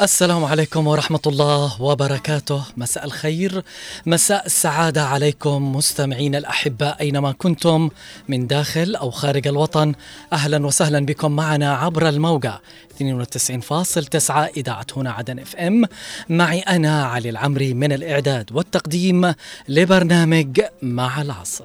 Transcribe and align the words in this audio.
السلام 0.00 0.44
عليكم 0.44 0.86
ورحمة 0.86 1.20
الله 1.26 1.82
وبركاته. 1.82 2.64
مساء 2.76 3.04
الخير. 3.04 3.62
مساء 4.06 4.46
السعادة 4.46 5.04
عليكم 5.04 5.76
مستمعين 5.76 6.34
الأحباء 6.34 7.00
أينما 7.00 7.32
كنتم 7.32 7.90
من 8.28 8.46
داخل 8.46 8.94
أو 8.94 9.10
خارج 9.10 9.48
الوطن. 9.48 9.94
أهلا 10.32 10.66
وسهلا 10.66 11.06
بكم 11.06 11.32
معنا 11.32 11.74
عبر 11.76 12.08
الموقع 12.08 12.58
92.9 12.96 14.30
إذاعة 14.56 14.86
هنا 14.96 15.12
عدن 15.12 15.38
إف 15.38 15.56
إم. 15.56 15.84
معي 16.28 16.60
أنا 16.60 17.04
علي 17.04 17.30
العمري 17.30 17.74
من 17.74 17.92
الإعداد 17.92 18.52
والتقديم 18.52 19.34
لبرنامج 19.68 20.60
مع 20.82 21.22
العصر. 21.22 21.64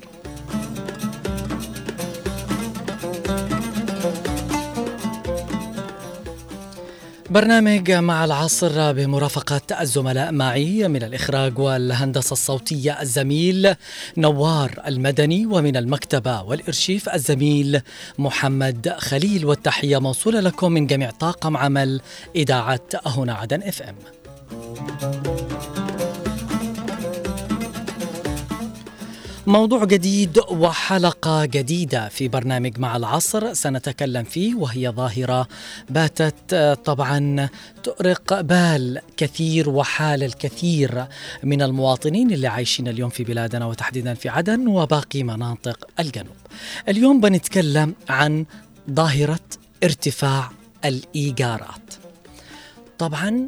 برنامج 7.35 7.91
مع 7.91 8.25
العصر 8.25 8.91
بمرافقة 8.91 9.81
الزملاء 9.81 10.31
معي 10.31 10.87
من 10.87 11.03
الإخراج 11.03 11.59
والهندسة 11.59 12.33
الصوتية 12.33 13.01
الزميل 13.01 13.75
نوار 14.17 14.81
المدني 14.87 15.45
ومن 15.45 15.77
المكتبة 15.77 16.41
والإرشيف 16.41 17.09
الزميل 17.09 17.81
محمد 18.17 18.95
خليل 18.97 19.45
والتحية 19.45 19.97
موصولة 19.97 20.39
لكم 20.39 20.71
من 20.71 20.87
جميع 20.87 21.11
طاقم 21.11 21.57
عمل 21.57 22.01
إذاعة 22.35 22.89
هنا 23.05 23.33
عدن 23.33 23.63
إف 23.63 23.81
إم. 23.81 23.95
موضوع 29.47 29.85
جديد 29.85 30.39
وحلقة 30.51 31.45
جديدة 31.45 32.09
في 32.09 32.27
برنامج 32.27 32.79
مع 32.79 32.97
العصر 32.97 33.53
سنتكلم 33.53 34.23
فيه 34.23 34.55
وهي 34.55 34.89
ظاهرة 34.89 35.47
باتت 35.89 36.55
طبعا 36.85 37.49
تؤرق 37.83 38.41
بال 38.41 39.01
كثير 39.17 39.69
وحال 39.69 40.23
الكثير 40.23 41.05
من 41.43 41.61
المواطنين 41.61 42.31
اللي 42.31 42.47
عايشين 42.47 42.87
اليوم 42.87 43.09
في 43.09 43.23
بلادنا 43.23 43.65
وتحديدا 43.65 44.13
في 44.13 44.29
عدن 44.29 44.67
وباقي 44.67 45.23
مناطق 45.23 45.87
الجنوب. 45.99 46.35
اليوم 46.89 47.19
بنتكلم 47.21 47.95
عن 48.09 48.45
ظاهرة 48.91 49.39
ارتفاع 49.83 50.51
الإيجارات. 50.85 51.93
طبعا 52.97 53.47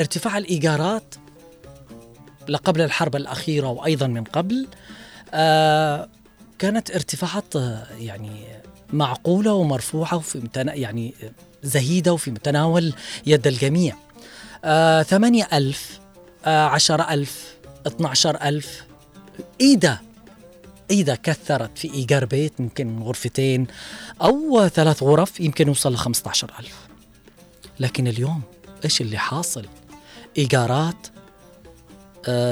ارتفاع 0.00 0.38
الإيجارات 0.38 1.14
لقبل 2.48 2.80
الحرب 2.80 3.16
الأخيرة 3.16 3.68
وأيضا 3.68 4.06
من 4.06 4.24
قبل 4.24 4.66
آه 5.34 6.08
كانت 6.58 6.90
ارتفاعات 6.90 7.54
يعني 7.98 8.46
معقولة 8.92 9.52
ومرفوعة 9.52 10.16
وفي 10.16 10.48
يعني 10.54 11.14
زهيدة 11.62 12.12
وفي 12.12 12.30
متناول 12.30 12.94
يد 13.26 13.46
الجميع. 13.46 13.96
آه 14.64 15.02
ثمانية 15.02 15.48
ألف 15.52 15.98
آه 16.44 16.66
عشر 16.66 17.10
ألف 17.10 17.54
اثناشر 17.86 18.42
ألف. 18.42 18.84
إذا 19.60 19.98
إذا 20.90 21.14
كثرت 21.14 21.78
في 21.78 21.94
إيجار 21.94 22.24
بيت 22.24 22.60
يمكن 22.60 23.02
غرفتين 23.02 23.66
أو 24.22 24.68
ثلاث 24.68 25.02
غرف 25.02 25.40
يمكن 25.40 25.68
يوصل 25.68 25.92
ل 25.92 25.96
15 25.96 26.52
ألف. 26.60 26.88
لكن 27.80 28.06
اليوم 28.06 28.42
إيش 28.84 29.00
اللي 29.00 29.18
حاصل؟ 29.18 29.66
إيجارات 30.38 31.06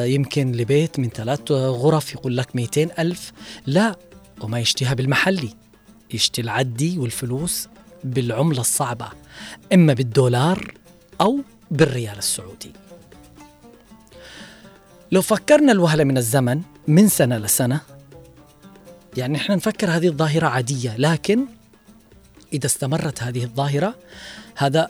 يمكن 0.06 0.52
لبيت 0.52 0.98
من 0.98 1.08
ثلاث 1.08 1.52
غرف 1.52 2.12
يقول 2.12 2.36
لك 2.36 2.56
200 2.56 2.88
ألف. 2.98 3.32
لا 3.66 3.96
وما 4.40 4.60
يشتيها 4.60 4.94
بالمحلي. 4.94 5.54
يشتي 6.14 6.40
العدي 6.40 6.98
والفلوس 6.98 7.68
بالعملة 8.04 8.60
الصعبة 8.60 9.08
إما 9.72 9.92
بالدولار 9.92 10.74
أو 11.20 11.40
بالريال 11.70 12.18
السعودي. 12.18 12.72
لو 15.12 15.22
فكرنا 15.22 15.72
الوهلة 15.72 16.04
من 16.04 16.18
الزمن 16.18 16.62
من 16.88 17.08
سنة 17.08 17.38
لسنة 17.38 17.80
يعني 19.16 19.36
إحنا 19.36 19.56
نفكر 19.56 19.90
هذه 19.90 20.08
الظاهرة 20.08 20.46
عادية 20.46 20.96
لكن 20.96 21.44
إذا 22.52 22.66
استمرت 22.66 23.22
هذه 23.22 23.44
الظاهرة 23.44 23.94
هذا 24.56 24.88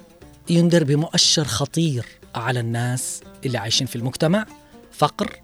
ينذر 0.50 0.84
بمؤشر 0.84 1.44
خطير 1.44 2.06
على 2.34 2.60
الناس 2.60 3.20
اللي 3.46 3.58
عايشين 3.58 3.86
في 3.86 3.96
المجتمع. 3.96 4.46
فقر؟ 4.92 5.40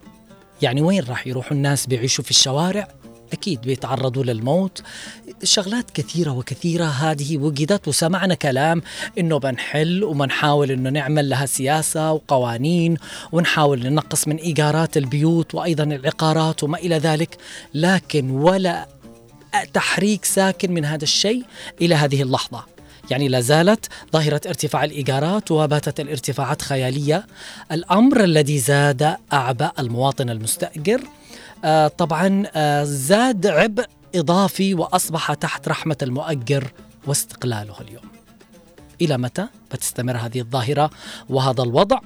يعني 0.63 0.83
وين 0.83 1.05
راح 1.05 1.27
يروحوا 1.27 1.53
الناس 1.53 1.87
بيعيشوا 1.87 2.25
في 2.25 2.31
الشوارع؟ 2.31 2.89
أكيد 3.33 3.61
بيتعرضوا 3.61 4.25
للموت. 4.25 4.83
شغلات 5.43 5.91
كثيرة 5.91 6.31
وكثيرة 6.31 6.85
هذه 6.85 7.39
وجدت 7.39 7.89
وسمعنا 7.89 8.35
كلام 8.35 8.83
إنه 9.19 9.39
بنحل 9.39 10.05
وبنحاول 10.05 10.71
إنه 10.71 10.91
نعمل 10.91 11.29
لها 11.29 11.47
سياسة 11.47 12.13
وقوانين 12.13 12.97
ونحاول 13.33 13.87
ننقص 13.87 14.29
من 14.29 14.37
إيجارات 14.37 14.97
البيوت 14.97 15.55
وأيضا 15.55 15.85
العقارات 15.85 16.63
وما 16.63 16.79
إلى 16.79 16.99
ذلك. 16.99 17.37
لكن 17.75 18.31
ولا 18.31 18.89
تحريك 19.75 20.25
ساكن 20.25 20.73
من 20.73 20.85
هذا 20.85 21.05
الشيء 21.05 21.45
إلى 21.81 21.95
هذه 21.95 22.23
اللحظة. 22.23 22.78
يعني 23.11 23.29
لا 23.29 23.41
زالت 23.41 23.87
ظاهرة 24.13 24.41
ارتفاع 24.47 24.85
الإيجارات 24.85 25.51
وباتت 25.51 26.01
الارتفاعات 26.01 26.63
خيالية. 26.63 27.27
الأمر 27.73 28.25
الذي 28.25 28.59
زاد 28.59 29.17
أعباء 29.33 29.75
المواطن 29.79 30.31
المستأجر 30.31 31.01
آه 31.65 31.89
طبعا 31.89 32.45
آه 32.55 32.85
زاد 32.85 33.47
عبء 33.47 33.85
إضافي 34.15 34.75
وأصبح 34.75 35.35
تحت 35.35 35.69
رحمة 35.69 35.97
المؤجر 36.03 36.73
واستقلاله 37.07 37.75
اليوم. 37.81 38.18
إلى 39.01 39.19
متى 39.19 39.47
بتستمر 39.73 40.17
هذه 40.17 40.41
الظاهرة 40.41 40.91
وهذا 41.29 41.63
الوضع؟ 41.63 41.99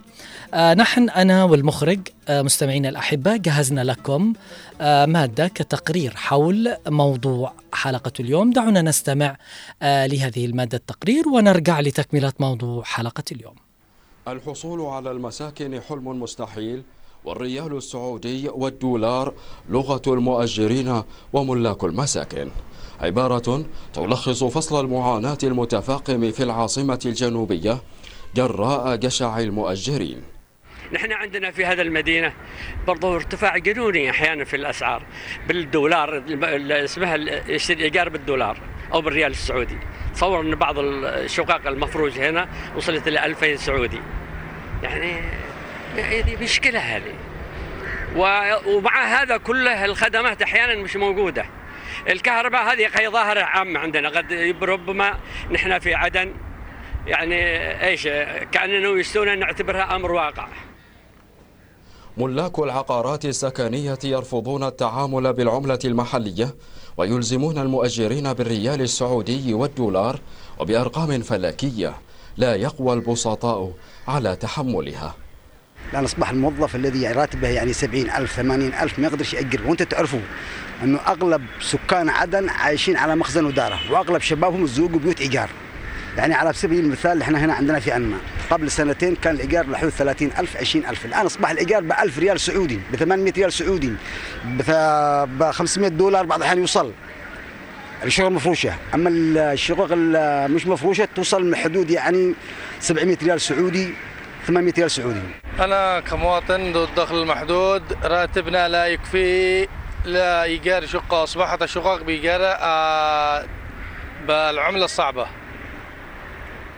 آه 0.54 0.74
نحن 0.74 1.08
أنا 1.10 1.44
والمخرج 1.44 2.00
آه 2.28 2.42
مستمعينا 2.42 2.88
الأحبة 2.88 3.36
جهزنا 3.36 3.84
لكم 3.84 4.32
آه 4.80 5.06
مادة 5.06 5.48
كتقرير 5.48 6.16
حول 6.16 6.76
موضوع 6.88 7.52
حلقة 7.72 8.12
اليوم. 8.20 8.50
دعونا 8.50 8.82
نستمع 8.82 9.36
آه 9.82 10.06
لهذه 10.06 10.46
المادة 10.46 10.76
التقرير 10.78 11.28
ونرجع 11.28 11.80
لتكملة 11.80 12.32
موضوع 12.40 12.84
حلقة 12.84 13.24
اليوم. 13.32 13.54
الحصول 14.28 14.80
على 14.80 15.10
المساكن 15.10 15.80
حلم 15.88 16.22
مستحيل. 16.22 16.82
والريال 17.24 17.76
السعودي 17.76 18.48
والدولار 18.48 19.34
لغة 19.68 20.02
المؤجرين 20.06 21.02
وملاك 21.32 21.84
المساكن. 21.84 22.50
عبارة 23.00 23.64
تلخص 23.94 24.44
فصل 24.44 24.84
المعاناة 24.84 25.38
المتفاقم 25.42 26.30
في 26.30 26.42
العاصمة 26.42 27.00
الجنوبية 27.06 27.78
جراء 28.36 28.96
جشع 28.96 29.38
المؤجرين. 29.38 30.22
نحن 30.92 31.12
عندنا 31.12 31.50
في 31.50 31.64
هذا 31.64 31.82
المدينة 31.82 32.32
برضو 32.86 33.14
ارتفاع 33.14 33.58
جنوني 33.58 34.10
أحيانا 34.10 34.44
في 34.44 34.56
الأسعار 34.56 35.02
بالدولار 35.48 36.24
اسمها 36.84 37.16
يشتري 37.50 37.84
إيجار 37.84 38.08
بالدولار 38.08 38.58
أو 38.92 39.00
بالريال 39.00 39.30
السعودي. 39.30 39.78
تصور 40.14 40.40
أن 40.40 40.54
بعض 40.54 40.78
الشقق 40.78 41.66
المفروج 41.66 42.18
هنا 42.18 42.48
وصلت 42.76 43.08
إلى 43.08 43.24
2000 43.26 43.56
سعودي. 43.56 44.00
يعني 44.82 45.20
هذه 46.00 46.42
مشكلة 46.42 46.78
هذه. 46.78 47.14
ومع 48.66 49.04
هذا 49.04 49.36
كله 49.36 49.84
الخدمات 49.84 50.42
أحيانا 50.42 50.82
مش 50.82 50.96
موجودة. 50.96 51.44
الكهرباء 52.08 52.72
هذه 52.72 52.88
هي 52.94 53.08
ظاهرة 53.08 53.40
عامة 53.40 53.80
عندنا. 53.80 54.08
قد 54.08 54.32
ربما 54.62 55.18
نحن 55.50 55.78
في 55.78 55.94
عدن. 55.94 56.32
يعني 57.06 57.36
إيش 57.86 58.02
كاننا 58.52 58.88
يستون 58.88 59.38
نعتبرها 59.38 59.96
أمر 59.96 60.12
واقع. 60.12 60.48
ملاك 62.16 62.58
العقارات 62.58 63.24
السكنية 63.24 63.98
يرفضون 64.04 64.64
التعامل 64.64 65.32
بالعملة 65.32 65.78
المحلية 65.84 66.54
ويلزمون 66.96 67.58
المؤجرين 67.58 68.32
بالريال 68.32 68.80
السعودي 68.80 69.54
والدولار 69.54 70.18
وبأرقام 70.58 71.22
فلكية 71.22 71.94
لا 72.36 72.54
يقوى 72.54 72.94
البسطاء 72.94 73.72
على 74.08 74.36
تحملها. 74.36 75.14
الآن 75.92 76.04
أصبح 76.04 76.30
الموظف 76.30 76.76
الذي 76.76 77.06
راتبه 77.06 77.48
يعني 77.48 77.72
سبعين 77.72 78.10
ألف 78.10 78.32
ثمانين 78.32 78.74
ألف 78.74 78.98
ما 78.98 79.06
يقدرش 79.06 79.34
يأجر 79.34 79.60
وأنت 79.66 79.82
تعرفوا 79.82 80.20
أنه 80.84 80.98
أغلب 81.06 81.42
سكان 81.60 82.08
عدن 82.08 82.48
عايشين 82.48 82.96
على 82.96 83.16
مخزن 83.16 83.44
ودارة 83.44 83.78
وأغلب 83.90 84.20
شبابهم 84.20 84.64
يزوقوا 84.64 84.98
بيوت 84.98 85.20
إيجار. 85.20 85.50
يعني 86.16 86.34
على 86.34 86.52
سبيل 86.52 86.84
المثال 86.84 87.22
إحنا 87.22 87.44
هنا 87.44 87.54
عندنا 87.54 87.80
في 87.80 87.96
أنما 87.96 88.16
قبل 88.50 88.70
سنتين 88.70 89.16
كان 89.16 89.34
الإيجار 89.34 89.70
لحدود 89.70 89.90
30000 89.90 90.56
20000 90.56 91.06
الآن 91.06 91.26
أصبح 91.26 91.50
الإيجار 91.50 91.82
ب 91.82 91.92
1000 91.92 92.18
ريال 92.18 92.40
سعودي 92.40 92.78
ب 92.92 92.96
800 92.96 93.32
ريال 93.32 93.52
سعودي 93.52 93.92
ب 95.38 95.50
500 95.50 95.88
دولار 95.90 96.26
بعض 96.26 96.38
الأحيان 96.38 96.58
يوصل. 96.58 96.92
الشغل 98.04 98.32
مفروشة. 98.32 98.74
أما 98.94 99.10
الشقق 99.52 99.94
مش 100.50 100.66
مفروشة 100.66 101.08
توصل 101.14 101.56
حدود 101.56 101.90
يعني 101.90 102.34
700 102.80 103.16
ريال 103.22 103.40
سعودي. 103.40 103.94
800 104.46 104.72
ريال 104.78 104.90
سعودي. 104.90 105.20
أنا 105.60 106.00
كمواطن 106.00 106.72
ذو 106.72 106.84
الدخل 106.84 107.22
المحدود 107.22 107.82
راتبنا 108.04 108.68
لا 108.68 108.86
يكفي 108.86 109.68
لا 110.04 110.42
إيجار 110.42 110.86
شقة 110.86 111.22
أصبحت 111.22 111.62
الشقق 111.62 112.02
بإيجار 112.02 112.40
آه 112.42 113.44
بالعملة 114.26 114.84
الصعبة. 114.84 115.26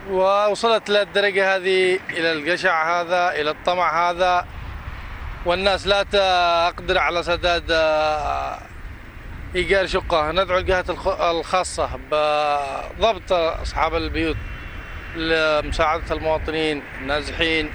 ووصلت 0.09 0.89
للدرجة 0.89 1.55
هذه 1.55 1.99
إلى 2.09 2.31
الجشع 2.33 3.01
هذا 3.01 3.41
إلى 3.41 3.49
الطمع 3.49 4.09
هذا. 4.09 4.45
والناس 5.45 5.87
لا 5.87 6.03
تقدر 6.03 6.97
على 6.97 7.23
سداد 7.23 7.71
آه، 7.71 8.59
إيجار 9.55 9.87
شقة. 9.87 10.31
ندعو 10.31 10.57
الجهات 10.57 10.89
الخاصة 11.19 11.89
بضبط 12.11 13.33
أصحاب 13.33 13.95
البيوت. 13.95 14.37
لمساعدة 15.15 16.15
المواطنين 16.15 16.81
النازحين. 17.01 17.69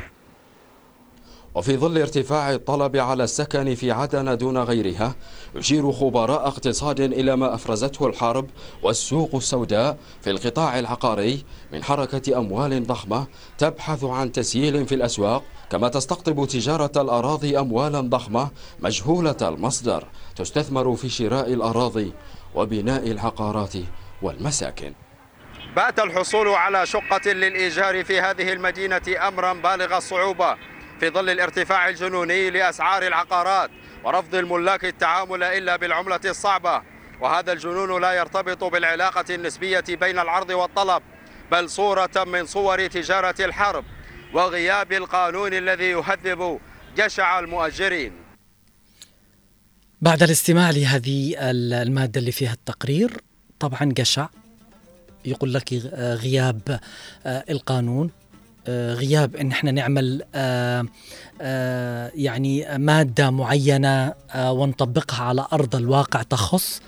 وفي 1.54 1.76
ظل 1.76 1.98
ارتفاع 1.98 2.52
الطلب 2.52 2.96
على 2.96 3.24
السكن 3.24 3.74
في 3.74 3.92
عدن 3.92 4.36
دون 4.36 4.58
غيرها 4.58 5.14
يشير 5.54 5.92
خبراء 5.92 6.48
اقتصاد 6.48 7.00
إلى 7.00 7.36
ما 7.36 7.54
أفرزته 7.54 8.06
الحرب 8.06 8.46
والسوق 8.82 9.34
السوداء 9.34 9.98
في 10.22 10.30
القطاع 10.30 10.78
العقاري 10.78 11.44
من 11.72 11.84
حركة 11.84 12.38
أموال 12.38 12.86
ضخمة 12.86 13.26
تبحث 13.58 14.04
عن 14.04 14.32
تسييل 14.32 14.86
في 14.86 14.94
الأسواق 14.94 15.42
كما 15.70 15.88
تستقطب 15.88 16.46
تجارة 16.46 16.92
الأراضي 16.96 17.58
أموالا 17.58 18.00
ضخمة 18.00 18.50
مجهولة 18.80 19.36
المصدر 19.42 20.04
تستثمر 20.36 20.96
في 20.96 21.08
شراء 21.08 21.52
الأراضي 21.52 22.12
وبناء 22.54 23.10
العقارات 23.10 23.74
والمساكن. 24.22 24.92
بات 25.76 25.98
الحصول 25.98 26.48
على 26.48 26.86
شقة 26.86 27.32
للإيجار 27.32 28.04
في 28.04 28.20
هذه 28.20 28.52
المدينة 28.52 29.28
أمرا 29.28 29.52
بالغ 29.52 29.96
الصعوبة 29.96 30.56
في 31.00 31.10
ظل 31.10 31.30
الارتفاع 31.30 31.88
الجنوني 31.88 32.50
لأسعار 32.50 33.06
العقارات 33.06 33.70
ورفض 34.04 34.34
الملاك 34.34 34.84
التعامل 34.84 35.42
إلا 35.42 35.76
بالعملة 35.76 36.20
الصعبة. 36.24 36.82
وهذا 37.20 37.52
الجنون 37.52 38.02
لا 38.02 38.12
يرتبط 38.12 38.64
بالعلاقة 38.64 39.34
النسبية 39.34 39.84
بين 39.88 40.18
العرض 40.18 40.50
والطلب 40.50 41.02
بل 41.52 41.70
صورة 41.70 42.24
من 42.26 42.46
صور 42.46 42.86
تجارة 42.86 43.34
الحرب 43.40 43.84
وغياب 44.34 44.92
القانون 44.92 45.54
الذي 45.54 45.84
يهذب 45.84 46.60
جشع 46.96 47.38
المؤجرين. 47.38 48.12
بعد 50.00 50.22
الاستماع 50.22 50.70
لهذه 50.70 51.34
المادة 51.82 52.20
اللي 52.20 52.32
فيها 52.32 52.52
التقرير 52.52 53.10
طبعا 53.60 53.80
جشع 53.82 54.28
يقول 55.24 55.54
لك 55.54 55.72
غياب 55.94 56.80
آه، 57.26 57.44
القانون. 57.50 58.10
آه، 58.66 58.94
غياب 58.94 59.36
إن 59.36 59.50
إحنا 59.50 59.70
نعمل 59.70 60.22
آه، 60.34 60.80
آه، 60.80 60.86
يعني 62.14 62.78
مادة 62.78 63.30
معينة 63.30 64.14
ونطبقها 64.36 65.24
على 65.24 65.46
أرض 65.52 65.76
الواقع 65.76 66.22
تخص 66.22 66.80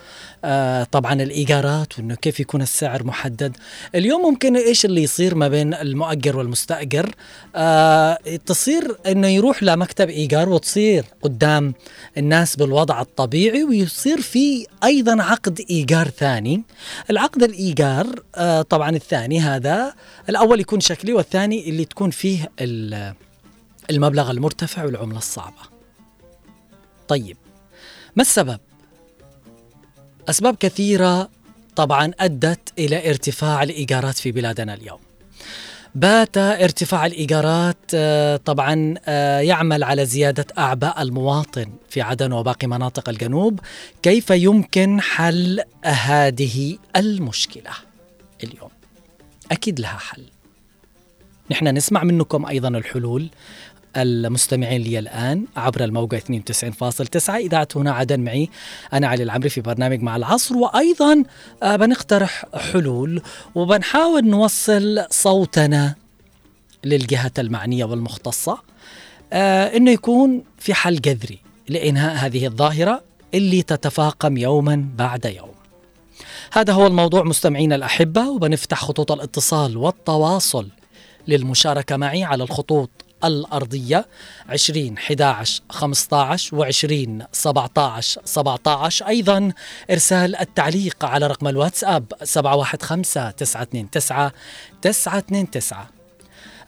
طبعا 0.93 1.13
الإيجارات 1.13 1.99
وإنه 1.99 2.15
كيف 2.15 2.41
يكون 2.41 2.63
السعر 2.63 3.05
محدد. 3.05 3.57
اليوم 3.95 4.23
ممكن 4.23 4.57
إيش 4.57 4.85
اللي 4.85 5.03
يصير 5.03 5.35
ما 5.35 5.49
بين 5.49 5.75
المؤجر 5.75 6.37
والمستأجر؟ 6.37 7.15
تصير 8.47 8.97
إنه 9.07 9.29
يروح 9.29 9.63
لمكتب 9.63 10.09
إيجار 10.09 10.49
وتصير 10.49 11.05
قدام 11.23 11.75
الناس 12.19 12.57
بالوضع 12.57 13.01
الطبيعي 13.01 13.65
ويصير 13.65 14.21
في 14.21 14.67
أيضا 14.85 15.23
عقد 15.23 15.61
إيجار 15.71 16.09
ثاني. 16.09 16.63
العقد 17.11 17.43
الإيجار 17.43 18.07
طبعا 18.63 18.91
الثاني 18.91 19.41
هذا 19.41 19.95
الأول 20.29 20.61
يكون 20.61 20.81
شكلي 20.81 21.13
والثاني 21.13 21.69
اللي 21.69 21.85
تكون 21.85 22.11
فيه 22.11 22.51
المبلغ 23.93 24.31
المرتفع 24.31 24.85
والعملة 24.85 25.19
الصعبة. 25.19 25.63
طيب 27.09 27.37
ما 28.17 28.23
السبب؟ 28.23 28.61
أسباب 30.29 30.57
كثيرة 30.57 31.29
طبعا 31.77 32.13
أدت 32.21 32.73
إلى 32.79 33.11
ارتفاع 33.11 33.63
الإيجارات 33.63 34.19
في 34.19 34.33
بلادنا 34.33 34.75
اليوم. 34.75 34.99
بات 35.95 36.39
ارتفاع 36.39 37.07
الإيجارات 37.07 37.77
آه، 37.95 38.37
طبعا 38.37 38.95
آه، 39.07 39.41
يعمل 39.41 39.85
على 39.85 40.07
زيادة 40.07 40.47
أعباء 40.59 41.03
المواطن 41.03 41.67
في 41.89 42.01
عدن 42.03 42.33
وباقي 42.33 42.67
مناطق 42.67 43.09
الجنوب. 43.09 43.61
كيف 44.03 44.31
يمكن 44.31 45.01
حل 45.01 45.61
هذه 45.85 46.79
المشكلة 46.97 47.71
اليوم؟ 48.45 48.71
أكيد 49.53 49.81
لها 49.81 49.99
حل. 49.99 50.25
نحن 51.51 51.69
نسمع 51.69 52.05
منكم 52.05 52.47
أيضا 52.47 52.69
الحلول. 52.69 53.31
المستمعين 53.97 54.83
لي 54.83 54.99
الآن 54.99 55.45
عبر 55.57 55.85
الموقع 55.85 56.19
92.9 56.19 57.31
إذاعة 57.31 57.69
هنا 57.77 57.93
عدن 57.93 58.21
معي 58.21 58.49
أنا 58.93 59.07
علي 59.09 59.23
العمري 59.23 59.49
في 59.49 59.61
برنامج 59.61 60.03
مع 60.03 60.17
العصر. 60.17 60.57
وأيضا 60.57 61.25
آه، 61.63 61.77
بنقترح 61.77 62.45
حلول 62.55 63.23
وبنحاول 63.55 64.25
نوصل 64.27 65.07
صوتنا 65.11 65.95
للجهات 66.85 67.39
المعنية 67.39 67.85
والمختصة 67.85 68.59
آه، 69.33 69.77
أنه 69.77 69.91
يكون 69.91 70.43
في 70.59 70.75
حل 70.75 71.01
جذري 71.01 71.39
لإنهاء 71.69 72.27
هذه 72.27 72.47
الظاهرة 72.47 73.03
اللي 73.35 73.63
تتفاقم 73.63 74.37
يوما 74.37 74.89
بعد 74.97 75.25
يوم. 75.25 75.53
هذا 76.53 76.73
هو 76.73 76.87
الموضوع 76.87 77.23
مستمعينا 77.23 77.75
الأحبة 77.75 78.31
وبنفتح 78.31 78.85
خطوط 78.85 79.13
الاتصال 79.13 79.77
والتواصل 79.77 80.69
للمشاركة 81.29 81.97
معي 81.97 82.25
على 82.25 82.45
الخطوط 82.45 82.91
الأرضية 83.25 84.07
20 84.49 84.99
11 84.99 85.63
15 85.71 86.57
و 86.57 86.63
20 86.63 87.25
17 87.33 88.21
17 88.25 89.09
أيضا 89.09 89.53
إرسال 89.91 90.37
التعليق 90.37 91.05
على 91.05 91.27
رقم 91.27 91.49
الواتساب 91.49 92.05
715 92.23 93.31
929 93.31 93.91
929 94.81 95.87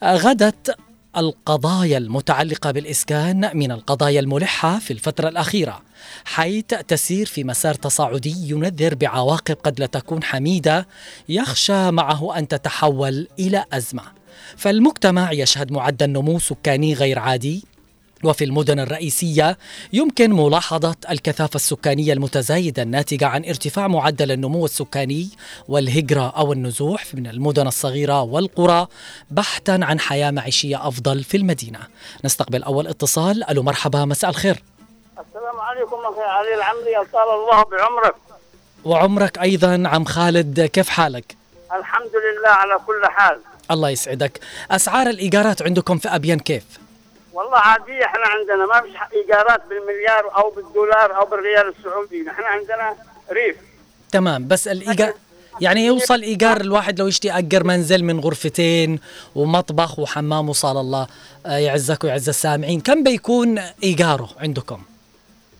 غدت 0.03 0.75
القضايا 1.17 1.97
المتعلقة 1.97 2.71
بالإسكان 2.71 3.51
من 3.53 3.71
القضايا 3.71 4.19
الملحة 4.19 4.79
في 4.79 4.91
الفترة 4.91 5.29
الأخيرة 5.29 5.81
حيث 6.25 6.65
تسير 6.65 7.25
في 7.25 7.43
مسار 7.43 7.73
تصاعدي 7.73 8.49
ينذر 8.49 8.95
بعواقب 8.95 9.55
قد 9.63 9.79
لا 9.79 9.85
تكون 9.85 10.23
حميدة 10.23 10.87
يخشى 11.29 11.91
معه 11.91 12.37
أن 12.37 12.47
تتحول 12.47 13.27
إلى 13.39 13.65
أزمة. 13.73 14.03
فالمجتمع 14.57 15.31
يشهد 15.31 15.71
معدل 15.71 16.09
نمو 16.09 16.39
سكاني 16.39 16.93
غير 16.93 17.19
عادي. 17.19 17.65
وفي 18.23 18.43
المدن 18.43 18.79
الرئيسية 18.79 19.57
يمكن 19.93 20.33
ملاحظة 20.33 20.95
الكثافة 21.09 21.55
السكانية 21.55 22.13
المتزايدة 22.13 22.83
الناتجة 22.83 23.27
عن 23.27 23.45
ارتفاع 23.45 23.87
معدل 23.87 24.31
النمو 24.31 24.65
السكاني 24.65 25.29
والهجرة 25.67 26.33
أو 26.37 26.53
النزوح 26.53 27.05
من 27.13 27.27
المدن 27.27 27.67
الصغيرة 27.67 28.21
والقرى 28.21 28.87
بحثا 29.31 29.79
عن 29.81 29.99
حياة 29.99 30.31
معيشية 30.31 30.87
أفضل 30.87 31.23
في 31.23 31.37
المدينة. 31.37 31.79
نستقبل 32.25 32.63
أول 32.63 32.87
اتصال. 32.87 33.49
ألو 33.49 33.63
مرحبا 33.63 34.05
مساء 34.05 34.29
الخير. 34.29 34.63
السلام 35.27 35.59
عليكم 35.59 35.95
أخي 35.95 36.21
علي 36.21 36.55
العمري 36.55 37.11
طال 37.13 37.29
الله 37.33 37.63
بعمرك. 37.63 38.15
وعمرك 38.85 39.37
أيضا 39.37 39.83
عم 39.85 40.05
خالد 40.05 40.61
كيف 40.61 40.89
حالك؟ 40.89 41.35
الحمد 41.79 42.11
لله 42.15 42.49
على 42.49 42.79
كل 42.87 43.01
حال. 43.05 43.39
الله 43.71 43.89
يسعدك. 43.89 44.39
أسعار 44.71 45.07
الإيجارات 45.07 45.61
عندكم 45.61 45.97
في 45.97 46.09
أبين 46.09 46.39
كيف؟ 46.39 46.63
والله 47.33 47.57
عادية 47.57 48.05
إحنا 48.05 48.23
عندنا 48.27 48.65
ما 48.65 48.81
فيش 48.81 48.95
إيجارات 49.13 49.61
بالمليار 49.69 50.35
أو 50.37 50.49
بالدولار 50.49 51.15
أو 51.17 51.25
بالريال 51.25 51.73
السعودي. 51.77 52.21
نحن 52.21 52.43
عندنا 52.43 52.95
ريف. 53.31 53.55
تمام 54.11 54.47
بس 54.47 54.67
الإيجار 54.67 55.13
يعني 55.61 55.85
يوصل 55.85 56.21
إيجار 56.21 56.61
الواحد 56.61 56.99
لو 56.99 57.07
يشتي 57.07 57.31
أجر 57.31 57.63
منزل 57.63 58.03
من 58.03 58.19
غرفتين 58.19 58.99
ومطبخ 59.35 59.99
وحمام 59.99 60.49
وصال 60.49 60.77
الله. 60.77 61.07
آه، 61.45 61.57
يعزك 61.57 62.03
ويعز 62.03 62.29
السامعين. 62.29 62.81
كم 62.81 63.03
بيكون 63.03 63.59
إيجاره 63.83 64.29
عندكم؟ 64.39 64.81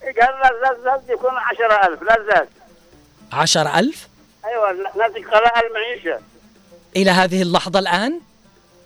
إيجار 0.03 0.39
لا 0.63 0.77
زاد 0.83 1.09
يكون 1.09 1.31
10000 1.37 2.01
لا 2.01 2.23
زاد. 2.27 2.47
10000 3.33 4.07
أيوه 4.45 4.71
ناتج 4.97 5.25
غلاء 5.25 5.67
المعيشة. 5.67 6.19
إلى 6.95 7.11
هذه 7.11 7.41
اللحظة 7.41 7.79
الآن؟ 7.79 8.19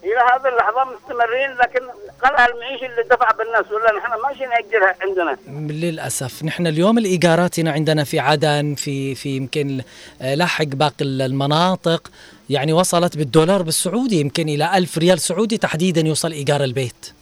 إلى 0.03 0.19
هذه 0.33 0.49
اللحظة 0.49 0.83
مستمرين 0.83 1.57
لكن 1.57 1.79
غلاء 2.25 2.51
المعيشه 2.51 2.85
اللي 2.85 3.03
دفع 3.03 3.31
بالناس 3.31 3.71
ولا 3.71 3.97
نحن 3.97 4.21
ماشي 4.21 4.45
ناجرها 4.45 4.95
عندنا؟ 5.01 5.37
للأسف. 5.73 6.43
نحن 6.43 6.67
اليوم 6.67 6.97
الايجارات 6.97 7.59
هنا 7.59 7.71
عندنا 7.71 8.03
في 8.03 8.19
عدن 8.19 8.75
في 8.77 9.15
في 9.15 9.29
يمكن 9.29 9.81
آه، 10.21 10.35
لاحق 10.35 10.65
باقي 10.65 11.05
المناطق. 11.05 12.11
يعني 12.49 12.73
وصلت 12.73 13.17
بالدولار 13.17 13.61
بالسعودي 13.61 14.19
يمكن 14.19 14.49
إلى 14.49 14.77
ألف 14.77 14.97
ريال 14.97 15.19
سعودي 15.19 15.57
تحديدا 15.57 16.01
يوصل 16.01 16.31
إيجار 16.31 16.63
البيت. 16.63 17.13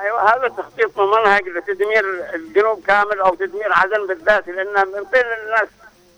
أيوه 0.00 0.34
هذا 0.34 0.48
تخطيط 0.48 0.98
ممنهج 0.98 1.42
لتدمير 1.42 2.04
الجنوب 2.34 2.82
كامل 2.86 3.20
أو 3.20 3.34
تدمير 3.34 3.72
عدن 3.72 4.06
بالذات 4.08 4.48
لأن 4.48 4.86
من 4.86 5.02
بين 5.12 5.28
الناس 5.44 5.68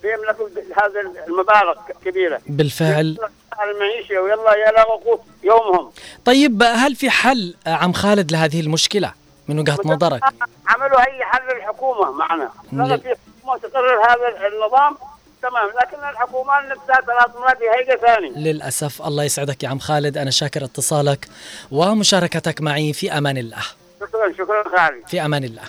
بيملكوا 0.02 0.48
هذه 0.82 1.26
المبالغ 1.28 1.74
كبيرة. 2.04 2.40
بالفعل. 2.46 3.18
المعيشة. 3.62 4.20
ويلا 4.20 4.54
يا 4.54 4.86
وقوف 4.86 5.20
يومهم. 5.42 5.90
طيب 6.24 6.62
هل 6.62 6.96
في 6.96 7.10
حل 7.10 7.54
عم 7.66 7.92
خالد 7.92 8.32
لهذه 8.32 8.60
المشكلة 8.60 9.12
من 9.48 9.58
وجهة 9.58 9.78
نظرك؟ 9.84 10.22
عملوا 10.66 11.00
أي 11.00 11.24
حل 11.24 11.50
الحكومة 11.56 12.10
معنا. 12.10 12.50
لا 12.72 12.96
في 12.96 13.16
حكومة 13.40 13.58
تقرر 13.58 14.00
هذا 14.00 14.46
النظام 14.48 14.96
تمام. 15.42 15.68
لكن 15.82 16.08
الحكومة 16.08 16.60
نفسها 16.60 17.00
ثلاث 17.06 17.36
مرات 17.36 17.58
هيئه 17.62 17.96
ثاني 17.96 18.30
للأسف 18.30 19.02
الله 19.02 19.24
يسعدك 19.24 19.62
يا 19.62 19.68
عم 19.68 19.78
خالد. 19.78 20.18
أنا 20.18 20.30
شاكر 20.30 20.64
اتصالك 20.64 21.28
ومشاركتك 21.70 22.60
معي. 22.60 22.92
في 22.92 23.18
أمان 23.18 23.38
الله. 23.38 23.62
شكرا 24.00 24.32
شكرا 24.32 24.64
خالد. 24.76 25.08
في 25.08 25.24
أمان 25.24 25.44
الله. 25.44 25.62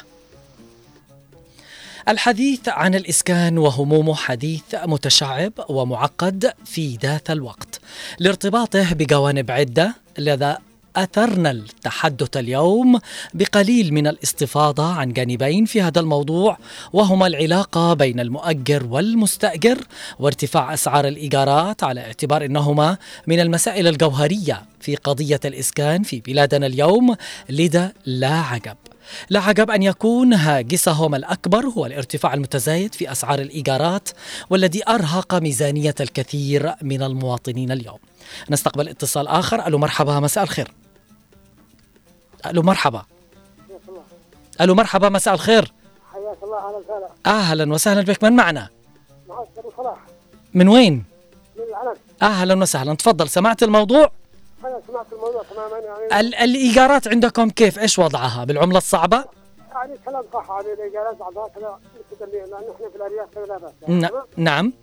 الحديث 2.10 2.70
عن 2.70 2.96
الإسكان 2.96 3.58
وهمومه 3.58 4.16
حديث 4.16 4.76
متشعب 4.86 5.54
ومعقد 5.70 6.54
في 6.66 6.98
ذات 7.02 7.32
الوقت. 7.32 7.82
لارتباطه 8.20 8.94
بجوانب 8.94 9.52
عدة 9.52 9.96
لذا 10.18 10.58
أثرنا 10.96 11.52
التحدث 11.52 12.38
اليوم 12.38 13.00
بقليل 13.34 13.94
من 13.94 14.08
الاستفاضة 14.08 14.94
عن 14.94 15.14
جانبين 15.14 15.66
في 15.66 15.82
هذا 15.82 16.00
الموضوع 16.00 16.58
وهما 16.94 17.28
العلاقة 17.28 17.94
بين 17.94 18.20
المؤجر 18.20 18.86
والمستأجر 18.86 19.78
وارتفاع 20.20 20.74
أسعار 20.74 21.08
الإيجارات 21.08 21.84
على 21.84 22.02
اعتبار 22.02 22.46
إنهما 22.46 22.98
من 23.28 23.40
المسائل 23.40 23.88
الجوهرية 23.88 24.66
في 24.80 24.96
قضية 24.96 25.40
الإسكان 25.46 26.04
في 26.04 26.20
بلادنا 26.20 26.68
اليوم 26.68 27.16
لذا 27.50 27.92
لا 28.06 28.36
عجب. 28.40 28.78
لا 29.30 29.40
عجب 29.40 29.72
أن 29.72 29.84
يكون 29.84 30.34
هاجسهم 30.34 31.16
الأكبر 31.16 31.66
هو 31.66 31.86
الارتفاع 31.86 32.34
المتزايد 32.34 32.96
في 32.96 33.12
أسعار 33.12 33.40
الإيجارات 33.40 34.10
والذي 34.50 34.88
أرهق 34.88 35.36
ميزانية 35.36 35.96
الكثير 36.00 36.74
من 36.82 37.04
المواطنين 37.04 37.72
اليوم. 37.72 38.00
نستقبل 38.50 38.90
اتصال 38.90 39.28
آخر. 39.28 39.68
ألو 39.68 39.78
مرحبا 39.78 40.20
مساء 40.20 40.44
الخير. 40.44 40.72
ألو 42.46 42.62
مرحبا. 42.62 43.06
ألو 44.62 44.76
مرحبا 44.76 45.10
مساء 45.10 45.34
الخير. 45.34 45.74
حياك 46.14 46.38
الله 46.44 46.58
أهلا 46.58 46.78
وسهلا. 46.78 47.10
أهلا 47.26 47.74
وسهلا 47.74 48.02
بك. 48.02 48.24
من 48.24 48.34
معنا؟ 48.34 48.70
معك 49.30 49.48
صلاح. 49.78 49.98
من 50.54 50.68
وين؟ 50.68 51.04
من 51.56 51.64
العلم 51.70 51.98
أهلا 52.22 52.56
وسهلا. 52.62 52.94
تفضل 52.94 53.30
سمعت 53.30 53.64
الموضوع؟ 53.64 54.12
أنا 54.68 54.82
سمعت 54.88 55.06
الموضوع 55.14 55.44
تماما 55.44 55.78
يعني 55.78 56.20
ال- 56.20 56.36
الإيجارات 56.36 57.08
عندكم 57.08 57.50
كيف؟ 57.50 57.80
إيش 57.80 58.00
وضعها؟ 58.00 58.44
بالعملة 58.44 58.78
الصعبة؟ 58.78 59.26
يعني 59.74 59.98
كلام 60.06 60.24
صح 60.34 60.50
يعني 60.50 60.74
الإيجارات 60.74 61.18
بعضها 61.18 61.48
كذا 61.48 61.80
لأن 62.26 62.54
إحنا 62.54 62.90
في 62.90 62.96
الأرياف 62.96 63.38
لا 63.38 63.58
بأس. 63.58 63.74
يعني؟ 63.82 64.10
نعم. 64.38 64.74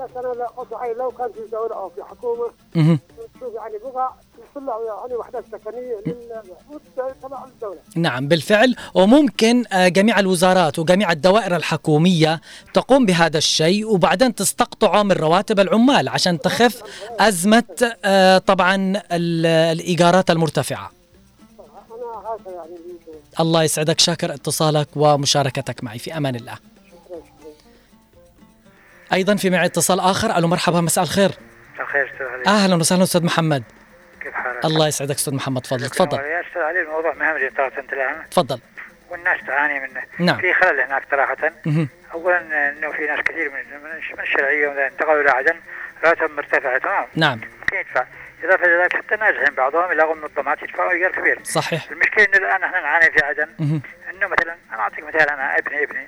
بس 0.00 0.10
أنا 0.16 0.28
لا 0.28 0.92
لو 0.98 1.10
كان 1.10 1.32
في 1.32 1.40
دولة 1.52 1.74
أو 1.76 1.88
في 1.90 2.02
حكومة. 2.04 2.50
تشوف 2.74 3.54
يعني 3.54 3.78
بقى 3.94 4.14
يعني 4.56 5.14
وحدات 5.14 5.44
سكنية 5.52 6.14
تبع 7.22 7.44
الدولة. 7.44 7.78
نعم 7.96 8.28
بالفعل. 8.28 8.76
وممكن 8.94 9.64
آه، 9.72 9.88
جميع 9.88 10.18
الوزارات 10.18 10.78
وجميع 10.78 11.12
الدوائر 11.12 11.56
الحكومية 11.56 12.40
تقوم 12.74 13.06
بهذا 13.06 13.38
الشيء 13.38 13.86
وبعدين 13.94 14.34
تستقطعه 14.34 15.02
من 15.02 15.12
رواتب 15.12 15.60
العمال 15.60 16.08
عشان 16.08 16.40
تخف 16.40 16.82
أزمة 17.20 17.64
آه، 18.04 18.38
طبعا 18.38 18.74
ال- 19.12 19.46
الإيجارات 19.46 20.30
المرتفعة. 20.30 20.90
أنا 21.58 22.28
هذا 22.28 22.56
يعني. 22.56 22.76
الله 23.40 23.62
يسعدك. 23.62 24.00
شاكر 24.00 24.34
اتصالك 24.34 24.88
ومشاركتك 24.96 25.84
معي. 25.84 25.98
في 25.98 26.16
أمان 26.16 26.34
الله. 26.34 26.54
شكرا 26.54 27.18
شكرا. 27.18 27.52
أيضا 29.12 29.34
في 29.34 29.50
معي 29.50 29.66
اتصال 29.66 30.00
آخر. 30.00 30.36
ألو 30.38 30.48
مرحبا 30.48 30.80
مساء 30.80 31.04
الخير. 31.04 31.30
مساء 31.74 31.82
الخير 31.86 32.04
أستاذ 32.12 32.52
أهلا 32.52 32.74
وسهلا 32.76 33.02
أستاذ 33.02 33.24
محمد. 33.24 33.62
كيف 34.22 34.34
حالك؟ 34.34 34.64
الله 34.64 34.88
يسعدك 34.88 35.14
أستاذ 35.14 35.34
محمد. 35.34 35.62
تفضل 35.62 35.90
تفضل. 35.90 36.18
يا 36.18 36.40
أستاذ 36.40 36.62
علي 36.62 36.80
الموضوع 36.80 37.14
مهم 37.14 37.36
اللي 37.36 37.50
طرحته 37.50 37.80
انت 37.80 37.92
الان 37.92 38.30
تفضل 38.30 38.60
والناس 39.10 39.40
تعاني 39.46 39.80
منه. 39.80 40.02
نعم. 40.18 40.40
في 40.40 40.54
خلل 40.54 40.80
هناك 40.80 41.02
صراحة. 41.10 41.36
اولا 42.12 42.40
إنه 42.70 42.92
في 42.92 43.06
ناس 43.06 43.20
كثير 43.20 43.50
من 43.50 43.80
من 43.84 44.22
الشرعية 44.22 44.86
انتقلوا 44.86 45.20
إلى 45.20 45.30
عدن 45.30 45.56
راتبهم 46.04 46.36
مرتفعه 46.36 46.78
تمام. 46.78 47.06
نعم. 47.14 47.40
ممكن 47.60 47.76
يدفع؟ 47.76 48.04
إضافة 48.44 48.64
إلى 48.64 48.82
ذلك 48.82 48.96
حتى 48.96 49.14
الناجحين 49.14 49.54
بعضهم 49.54 49.92
يلاقوا 49.92 50.14
منظمات 50.14 50.62
يدفعوا 50.62 50.90
ايجار 50.90 51.12
كبير. 51.12 51.38
صحيح. 51.42 51.90
المشكلة 51.90 52.24
إنه 52.24 52.36
الآن 52.36 52.62
إحنا 52.62 52.80
نعاني 52.80 53.10
في 53.10 53.24
عدن. 53.24 53.48
إنه 54.10 54.26
مثلا 54.26 54.56
أنا 54.72 54.80
أعطيك 54.80 55.04
مثال. 55.04 55.28
أنا 55.28 55.58
ابني 55.58 55.82
ابني. 55.82 56.06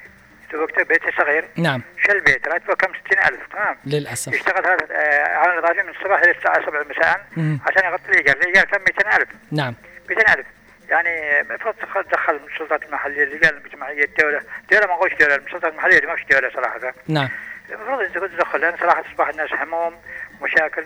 توقته 0.54 0.82
بيتي 0.82 1.10
صغير. 1.18 1.44
نعم. 1.56 1.82
شل 2.06 2.20
بيت 2.20 2.48
راتبه 2.48 2.74
كم 2.74 2.92
60000 3.06 3.40
تمام. 3.52 3.76
للأسف. 3.86 4.32
يشتغل 4.32 4.66
هذا 4.66 4.86
آه، 4.92 5.36
عمل 5.36 5.58
اضافي 5.58 5.82
من 5.82 5.88
الصباح 5.88 6.20
إلى 6.22 6.30
الساعة 6.30 6.66
7 6.66 6.84
مساء. 6.90 7.26
عشان 7.66 7.84
يغطي 7.84 8.08
الإيجار، 8.08 8.36
الإيجار 8.36 8.64
كم 8.64 8.78
200000 8.78 9.28
نعم. 9.52 9.74
200000 10.10 10.46
يعني 10.88 11.40
المفروض 11.40 11.74
تدخل 11.74 12.40
السلطات 12.52 12.82
المحلية 12.82 13.24
اللجان 13.24 13.56
المجتمعية 13.56 14.04
الدولة، 14.04 14.40
الدولة 14.62 14.86
ما 14.86 14.94
قوش 14.94 15.12
دولة 15.14 15.34
السلطات 15.34 15.72
المحلية 15.72 16.06
ما 16.06 16.16
فيش 16.16 16.24
دولة 16.30 16.50
صراحة. 16.50 16.94
نعم. 17.08 17.28
المفروض 17.70 18.28
تدخل 18.28 18.60
لأن 18.60 18.76
صراحة 18.76 19.04
أصبح 19.10 19.28
الناس 19.28 19.52
هموم 19.52 19.94
مشاكل. 20.42 20.84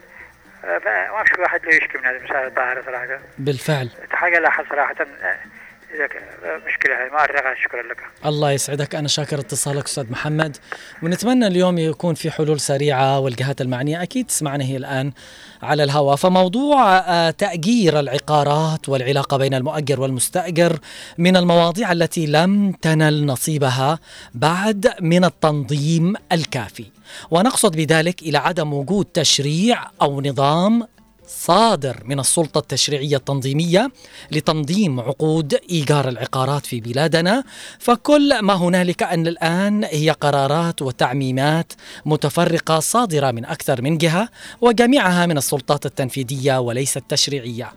آه، 0.64 0.78
فما 0.78 1.24
فيش 1.24 1.38
واحد 1.38 1.64
له 1.64 1.74
يشكي 1.74 1.98
من 1.98 2.06
هذه 2.06 2.16
المسائل 2.16 2.46
الظاهرة 2.46 2.82
صراحة. 2.82 3.18
بالفعل. 3.38 3.90
حاجة 4.12 4.38
لا 4.38 4.50
حل 4.50 4.66
صراحة 4.70 4.96
مشكلة 6.66 7.02
هاي 7.02 7.10
ما 7.10 7.24
ارجع 7.24 7.54
شكرا 7.64 7.82
لك. 7.82 7.96
الله 8.26 8.52
يسعدك. 8.52 8.94
أنا 8.94 9.08
شاكر 9.08 9.38
اتصالك 9.38 9.84
أستاذ 9.84 10.10
محمد. 10.10 10.56
ونتمنى 11.02 11.46
اليوم 11.46 11.78
يكون 11.78 12.14
في 12.14 12.30
حلول 12.30 12.60
سريعة 12.60 13.18
والجهات 13.18 13.60
المعنية 13.60 14.02
أكيد 14.02 14.26
تسمعنا 14.26 14.64
هي 14.64 14.76
الآن 14.76 15.12
على 15.62 15.84
الهواء. 15.84 16.16
فموضوع 16.16 16.98
آه، 16.98 17.30
تأجير 17.30 18.00
العقارات 18.00 18.88
والعلاقة 18.88 19.36
بين 19.36 19.54
المؤجر 19.54 20.00
والمستأجر 20.00 20.78
من 21.18 21.36
المواضيع 21.36 21.92
التي 21.92 22.26
لم 22.26 22.72
تنل 22.72 23.26
نصيبها 23.26 23.98
بعد 24.34 24.94
من 25.00 25.24
التنظيم 25.24 26.14
الكافي. 26.32 26.84
ونقصد 27.30 27.76
بذلك 27.76 28.22
إلى 28.22 28.38
عدم 28.38 28.72
وجود 28.72 29.04
تشريع 29.04 29.84
أو 30.02 30.20
نظام 30.20 30.86
صادر 31.28 32.02
من 32.04 32.20
السلطة 32.20 32.58
التشريعية 32.58 33.16
التنظيمية 33.16 33.90
لتنظيم 34.30 35.00
عقود 35.00 35.54
إيجار 35.70 36.08
العقارات 36.08 36.66
في 36.66 36.80
بلادنا 36.80 37.44
فكل 37.78 38.38
ما 38.38 38.54
هنالك 38.54 39.02
أن 39.02 39.26
الآن 39.26 39.84
هي 39.84 40.10
قرارات 40.10 40.82
وتعميمات 40.82 41.72
متفرقة 42.06 42.80
صادرة 42.80 43.30
من 43.30 43.44
أكثر 43.44 43.82
من 43.82 43.98
جهة 43.98 44.28
وجميعها 44.60 45.26
من 45.26 45.38
السلطات 45.38 45.86
التنفيذية 45.86 46.60
وليس 46.60 46.96
التشريعية 46.96 47.72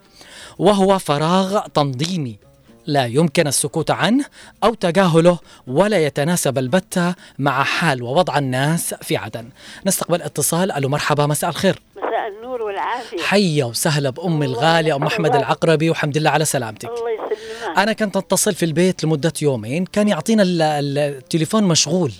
وهو 0.60 1.00
فراغ 1.00 1.60
تنظيمي 1.60 2.38
لا 2.86 3.06
يمكن 3.06 3.48
السكوت 3.48 3.92
عنه 3.92 4.26
أو 4.64 4.74
تجاهله 4.74 5.40
ولا 5.68 6.06
يتناسب 6.06 6.58
البتة 6.58 7.16
مع 7.40 7.64
حال 7.64 8.04
ووضع 8.04 8.38
الناس 8.38 8.94
في 8.94 9.18
عدن. 9.18 9.50
نستقبل 9.86 10.22
اتصال 10.22 10.72
ألو 10.72 10.90
مرحبا 10.90 11.26
مساء 11.26 11.50
الخير. 11.50 11.82
مساء 12.22 12.28
النور 12.28 12.62
والعافية. 12.62 13.18
حية 13.24 13.64
وسهلة 13.64 14.10
بأمي 14.10 14.46
الغالية 14.46 14.96
أم 14.96 15.04
أحمد 15.04 15.36
العقربي 15.36 15.90
والحمد 15.90 16.18
لله 16.18 16.30
على 16.30 16.46
سلامتك. 16.46 16.90
الله 16.90 17.10
يسلمك. 17.10 17.78
أنا 17.78 17.94
كنت 17.94 18.18
أتصل 18.18 18.54
في 18.54 18.66
البيت 18.66 19.04
لمدة 19.04 19.34
يومين 19.42 19.86
كان 19.86 20.08
يعطينا 20.08 20.44
ال- 20.44 20.62
ال- 20.62 20.98
التليفون 20.98 21.64
مشغول. 21.64 22.12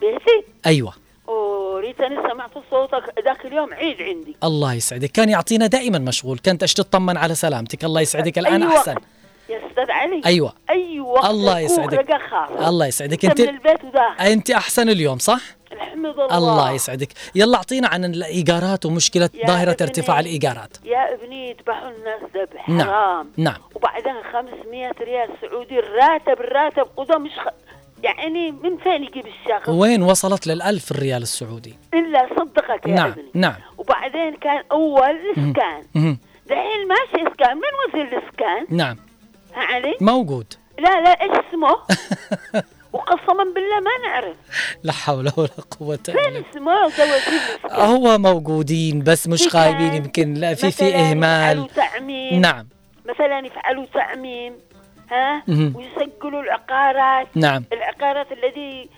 بيتي؟ 0.00 0.46
أيوة. 0.66 0.92
وريتني 1.26 2.16
سمعت 2.32 2.50
صوتك. 2.70 3.24
ذاك 3.24 3.46
اليوم 3.46 3.74
عيد 3.74 4.02
عندي. 4.02 4.36
الله 4.44 4.74
يسعدك. 4.74 5.10
كان 5.10 5.28
يعطينا 5.28 5.66
دائما 5.66 5.98
مشغول. 5.98 6.38
كنت 6.38 6.62
أشتي 6.62 6.82
تطمن 6.82 7.16
على 7.16 7.34
سلامتك. 7.34 7.84
الله 7.84 8.00
يسعدك. 8.00 8.38
الآن 8.38 8.62
أي 8.62 8.68
أحسن. 8.68 8.92
وقت. 8.92 9.02
يا 9.48 9.60
أستاذ 9.70 9.90
علي. 9.90 10.22
أيوة. 10.26 10.52
اي 10.70 11.00
وقت 11.00 11.30
الله 11.30 11.60
يسعدك. 11.60 12.06
الله 12.66 12.86
يسعدك. 12.86 13.24
أنت 13.24 13.40
من 13.40 13.48
البيت 13.48 13.84
وداخل 13.84 14.24
أنت 14.24 14.50
أحسن 14.50 14.88
اليوم 14.88 15.18
صح؟ 15.18 15.40
الحمد 15.80 16.06
لله. 16.06 16.38
الله 16.38 16.70
يسعدك. 16.72 17.08
يلا 17.34 17.56
أعطينا 17.56 17.88
عن 17.88 18.04
الإيجارات 18.04 18.86
ومشكلة 18.86 19.30
يا 19.34 19.46
ظاهرة 19.46 19.70
ابني. 19.72 19.82
ارتفاع 19.88 20.20
الإيجارات. 20.20 20.76
يا 20.84 21.14
ابني 21.14 21.50
يذبحوا 21.50 21.88
الناس 21.90 22.20
ذبح 22.36 22.68
نعم. 22.68 22.88
حرام 22.88 23.32
نعم. 23.36 23.56
وبعدين 23.74 24.14
500 24.32 24.90
ريال 25.00 25.28
سعودي 25.40 25.78
الراتب 25.78 26.40
الراتب 26.40 26.86
قدام 26.96 27.22
مش 27.22 27.30
خ... 27.30 27.48
يعني 28.02 28.50
من 28.50 28.76
فين 28.78 29.04
يجيب 29.04 29.26
الشخص 29.26 29.68
وين 29.68 30.02
وصلت 30.02 30.46
للألف 30.46 30.90
الريال 30.90 31.22
السعودي؟ 31.22 31.78
إلا 31.94 32.28
صدقك 32.38 32.86
يا 32.86 32.94
نعم 32.94 33.10
ابني. 33.10 33.30
نعم. 33.34 33.54
وبعدين 33.78 34.36
كان 34.36 34.62
أول 34.72 35.10
الاسكان 35.10 35.82
مهم. 35.94 36.18
دحين 36.46 36.88
ماشي 36.88 37.28
إسكان. 37.28 37.56
من 37.56 37.62
وزير 37.88 38.18
الاسكان 38.18 38.66
نعم. 38.70 38.96
علي؟ 39.54 39.94
موجود. 40.00 40.46
لا 40.78 41.00
لا 41.00 41.22
إيش 41.22 41.30
اسمه؟ 41.48 41.76
وقسما 42.92 43.44
بالله 43.54 43.80
ما 43.80 44.08
نعرف. 44.08 44.36
لا 44.82 44.92
حول 44.92 45.32
ولا 45.36 45.50
قوة 45.78 45.98
فين 46.06 46.44
بالله. 46.54 46.90
هو 47.70 48.18
موجودين 48.18 49.02
بس 49.02 49.28
مش 49.28 49.42
في 49.42 49.58
غايبين 49.58 49.94
يمكن 49.94 50.34
لا 50.34 50.54
في 50.54 50.70
في 50.70 50.88
يفعلوا 50.88 51.66
تعميم. 51.66 52.40
نعم. 52.40 52.68
مثلا 53.08 53.46
يفعلوا 53.46 53.86
تعميم 53.94 54.52
ها. 55.10 55.42
ويسجلوا 55.48 56.42
العقارات. 56.42 57.28
نعم. 57.34 57.64
العقارات 57.72 58.26
الذي 58.32 58.88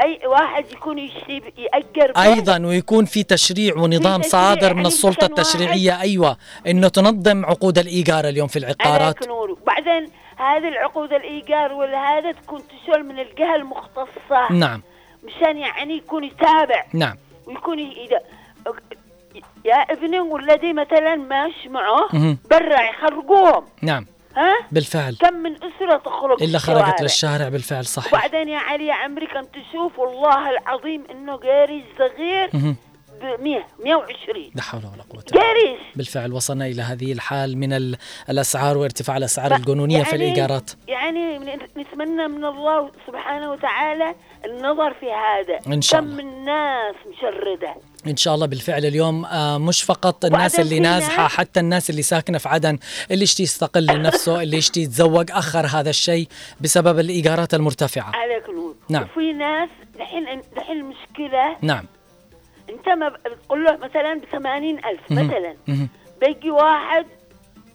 أي 0.00 0.26
واحد 0.26 0.64
يكون 0.72 0.98
يشتري 0.98 1.52
يأجر 1.58 2.12
به. 2.12 2.22
أيضا 2.22 2.66
ويكون 2.66 3.04
في 3.04 3.22
تشريع 3.22 3.76
ونظام 3.76 4.20
تشريع 4.20 4.32
صادر 4.32 4.70
من 4.70 4.76
يعني 4.76 4.88
السلطة 4.88 5.08
إنسان 5.08 5.32
واحد. 5.32 5.38
التشريعية. 5.38 6.00
أيوه. 6.00 6.36
إنه 6.66 6.88
تنظم 6.88 7.44
عقود 7.44 7.78
الإيجار 7.78 8.28
اليوم 8.28 8.48
في 8.48 8.58
العقارات. 8.58 9.16
عليك 9.16 9.28
نور 9.28 9.50
وبعدين 9.50 10.10
هذه 10.40 10.68
العقود 10.68 11.12
الإيجار 11.12 11.72
والهذا 11.72 12.32
تكون 12.32 12.62
تشتغل 12.68 13.04
من 13.04 13.18
الجهه 13.18 13.56
المختصه 13.56 14.52
نعم. 14.52 14.82
مشان 15.24 15.58
يعني 15.58 15.96
يكون 15.96 16.24
يتابع. 16.24 16.84
نعم. 16.94 17.16
ويكون 17.46 17.78
اذا 17.78 18.20
يا 19.64 19.74
ابني 19.74 20.20
والذي 20.20 20.72
مثلا 20.72 21.16
ماشي 21.16 21.68
معه. 21.68 22.08
برا 22.50 22.80
يخرجوهم 22.82 23.64
نعم. 23.82 24.06
ها؟ 24.36 24.54
بالفعل. 24.72 25.16
كم 25.20 25.34
من 25.34 25.56
أسرة 25.56 25.96
تخرج 25.96 26.42
إلا 26.42 26.56
الشوارع. 26.56 26.84
خرجت 26.84 27.02
للشارع 27.02 27.48
بالفعل 27.48 27.84
صحيح. 27.84 28.14
وبعدين 28.14 28.48
يا 28.48 28.58
علي 28.58 28.86
يا 28.86 28.94
عمري 28.94 29.26
كنت 29.26 29.48
تشوف 29.54 29.98
والله 29.98 30.50
العظيم 30.50 31.04
إنه 31.10 31.36
قاري 31.36 31.84
صغير. 31.98 32.50
مهم. 32.54 32.76
ب 33.20 33.42
100 33.42 33.64
120 33.84 34.50
لا 34.54 34.62
حول 34.62 34.80
ولا 34.80 35.02
قوة 35.10 35.22
قاريش 35.34 35.80
بالفعل 35.96 36.32
وصلنا 36.32 36.66
إلى 36.66 36.82
هذه 36.82 37.12
الحال 37.12 37.58
من 37.58 37.72
ال- 37.72 37.96
الأسعار 38.30 38.78
وارتفاع 38.78 39.16
الأسعار 39.16 39.54
الجنونية 39.54 40.02
في 40.02 40.10
يعني- 40.10 40.24
الإيجارات. 40.24 40.70
يعني 40.88 41.38
من- 41.38 41.46
نتمنى 41.78 42.28
من 42.28 42.44
الله 42.44 42.90
سبحانه 43.06 43.50
وتعالى 43.52 44.14
النظر 44.44 44.94
في 44.94 45.06
هذا. 45.06 45.74
إن 45.74 45.82
شاء 45.82 46.00
كم 46.00 46.06
من 46.06 46.44
ناس 46.44 46.94
مشردة. 47.18 47.74
إن 48.06 48.16
شاء 48.16 48.34
الله 48.34 48.46
بالفعل 48.46 48.86
اليوم 48.86 49.24
آه، 49.24 49.58
مش 49.58 49.82
فقط 49.82 50.24
الناس 50.24 50.60
اللي 50.60 50.74
في 50.74 50.80
نازحة 50.80 51.22
ناس- 51.22 51.32
حتى 51.32 51.60
الناس 51.60 51.90
اللي 51.90 52.02
ساكنة 52.02 52.38
في 52.38 52.48
عدن 52.48 52.78
اللي 53.10 53.22
يشتي 53.22 53.42
يستقل 53.42 53.86
لنفسه 53.86 54.42
اللي 54.42 54.56
يشتي 54.56 54.80
يتزوج 54.82 55.30
أخر 55.30 55.66
هذا 55.66 55.90
الشيء 55.90 56.28
بسبب 56.60 56.98
الإيجارات 56.98 57.54
المرتفعة. 57.54 58.12
عليك 58.16 58.48
نور 58.48 58.74
نعم. 58.88 59.02
وفي 59.02 59.32
ناس 59.32 59.68
دحين 59.98 60.42
دحين 60.56 60.76
المشكلة 60.80 61.56
نعم. 61.62 61.84
انت 62.80 62.88
ما 62.98 63.08
بتقول 63.08 63.64
له 63.64 63.76
مثلا 63.76 64.14
ب 64.14 64.24
80000 64.32 65.00
مهم. 65.10 65.26
مثلا. 65.26 65.56
بيجي 66.20 66.50
واحد 66.50 67.06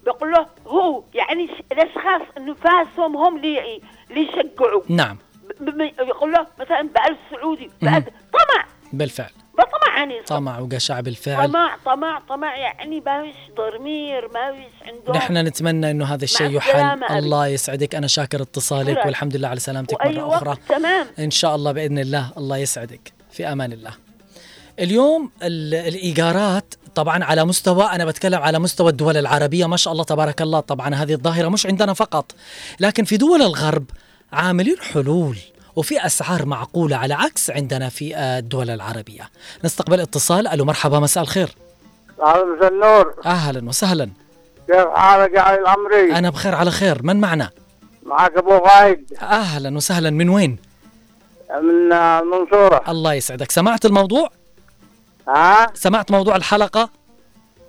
بيقول 0.04 0.32
له 0.32 0.46
هو 0.66 1.02
يعني 1.14 1.48
الاشخاص 1.72 2.22
نفاسهم 2.38 3.16
هم 3.16 3.36
اللي 3.36 3.80
اللي 4.10 4.20
يشجعوا؟ 4.28 4.82
نعم. 4.88 5.18
يقول 5.98 6.32
له 6.32 6.46
مثلا 6.60 6.82
ب 6.82 6.96
1000 7.08 7.18
سعودي 7.30 7.66
ب 7.66 7.84
مهم. 7.84 7.94
1000 7.96 8.04
طمع. 8.08 8.64
بالفعل. 8.92 9.30
بطمع 9.54 9.96
يعني. 9.96 10.22
طمع 10.22 10.58
وقشع 10.58 11.00
بالفعل. 11.00 11.48
طمع 11.48 11.76
طمع 11.84 12.20
طمع 12.28 12.56
يعني 12.56 13.00
ما 13.00 13.22
فيش 13.22 13.36
ضمير 13.56 14.28
ما 14.34 14.52
فيش 14.52 14.88
عنده 14.88 15.12
نحن 15.12 15.36
نتمنى 15.36 15.90
إنه 15.90 16.04
هذا 16.04 16.24
الشيء 16.24 16.50
يحل. 16.50 17.04
الله 17.10 17.46
يسعدك. 17.46 17.94
أنا 17.94 18.06
شاكر 18.06 18.42
اتصالك. 18.42 19.06
والحمد 19.06 19.36
لله 19.36 19.48
على 19.48 19.60
سلامتك 19.60 20.06
مرة 20.06 20.34
أخرى. 20.36 20.56
تمام. 20.68 21.06
إن 21.18 21.30
شاء 21.30 21.54
الله 21.54 21.72
بإذن 21.72 21.98
الله. 21.98 22.32
الله 22.38 22.56
يسعدك. 22.56 23.12
في 23.30 23.46
أمان 23.52 23.72
الله. 23.72 24.05
اليوم 24.80 25.30
ال- 25.42 25.74
الإيجارات 25.74 26.74
طبعا 26.94 27.24
على 27.24 27.44
مستوى 27.44 27.84
أنا 27.84 28.04
بتكلم 28.04 28.40
على 28.42 28.58
مستوى 28.58 28.90
الدول 28.90 29.16
العربية 29.16 29.66
ما 29.66 29.76
شاء 29.76 29.92
الله 29.92 30.04
تبارك 30.04 30.42
الله 30.42 30.60
طبعا 30.60 30.94
هذه 30.94 31.12
الظاهرة 31.12 31.48
مش 31.48 31.66
عندنا 31.66 31.92
فقط 31.94 32.32
لكن 32.80 33.04
في 33.04 33.16
دول 33.16 33.42
الغرب 33.42 33.84
عاملين 34.32 34.76
حلول 34.80 35.38
وفي 35.76 36.06
أسعار 36.06 36.46
معقولة 36.46 36.96
على 36.96 37.14
عكس 37.14 37.50
عندنا 37.50 37.88
في 37.88 38.16
الدول 38.18 38.70
العربية. 38.70 39.30
نستقبل 39.64 40.00
اتصال. 40.00 40.48
ألو 40.48 40.64
مرحبا 40.64 40.98
مساء 41.00 41.22
الخير. 41.22 41.48
مساء 42.18 42.68
النور 42.68 43.14
أهلا 43.26 43.68
وسهلا. 43.68 44.10
كيف 44.66 44.86
حالك 44.94 45.32
يا 45.34 45.40
علي 45.40 45.60
العمري؟ 45.60 46.12
أنا 46.18 46.30
بخير 46.30 46.54
على 46.54 46.70
خير. 46.70 47.02
من 47.02 47.20
معنا؟ 47.20 47.50
معك 48.06 48.32
أبو 48.36 48.56
غايد. 48.56 49.12
أهلا 49.22 49.76
وسهلا. 49.76 50.10
من 50.10 50.28
وين؟ 50.28 50.56
من 51.62 51.92
المنصورة 51.92 52.82
الله 52.88 53.14
يسعدك. 53.14 53.50
سمعت 53.50 53.86
الموضوع؟ 53.86 54.30
ها؟ 55.28 55.66
سمعت 55.74 56.10
موضوع 56.10 56.36
الحلقة؟ 56.36 56.90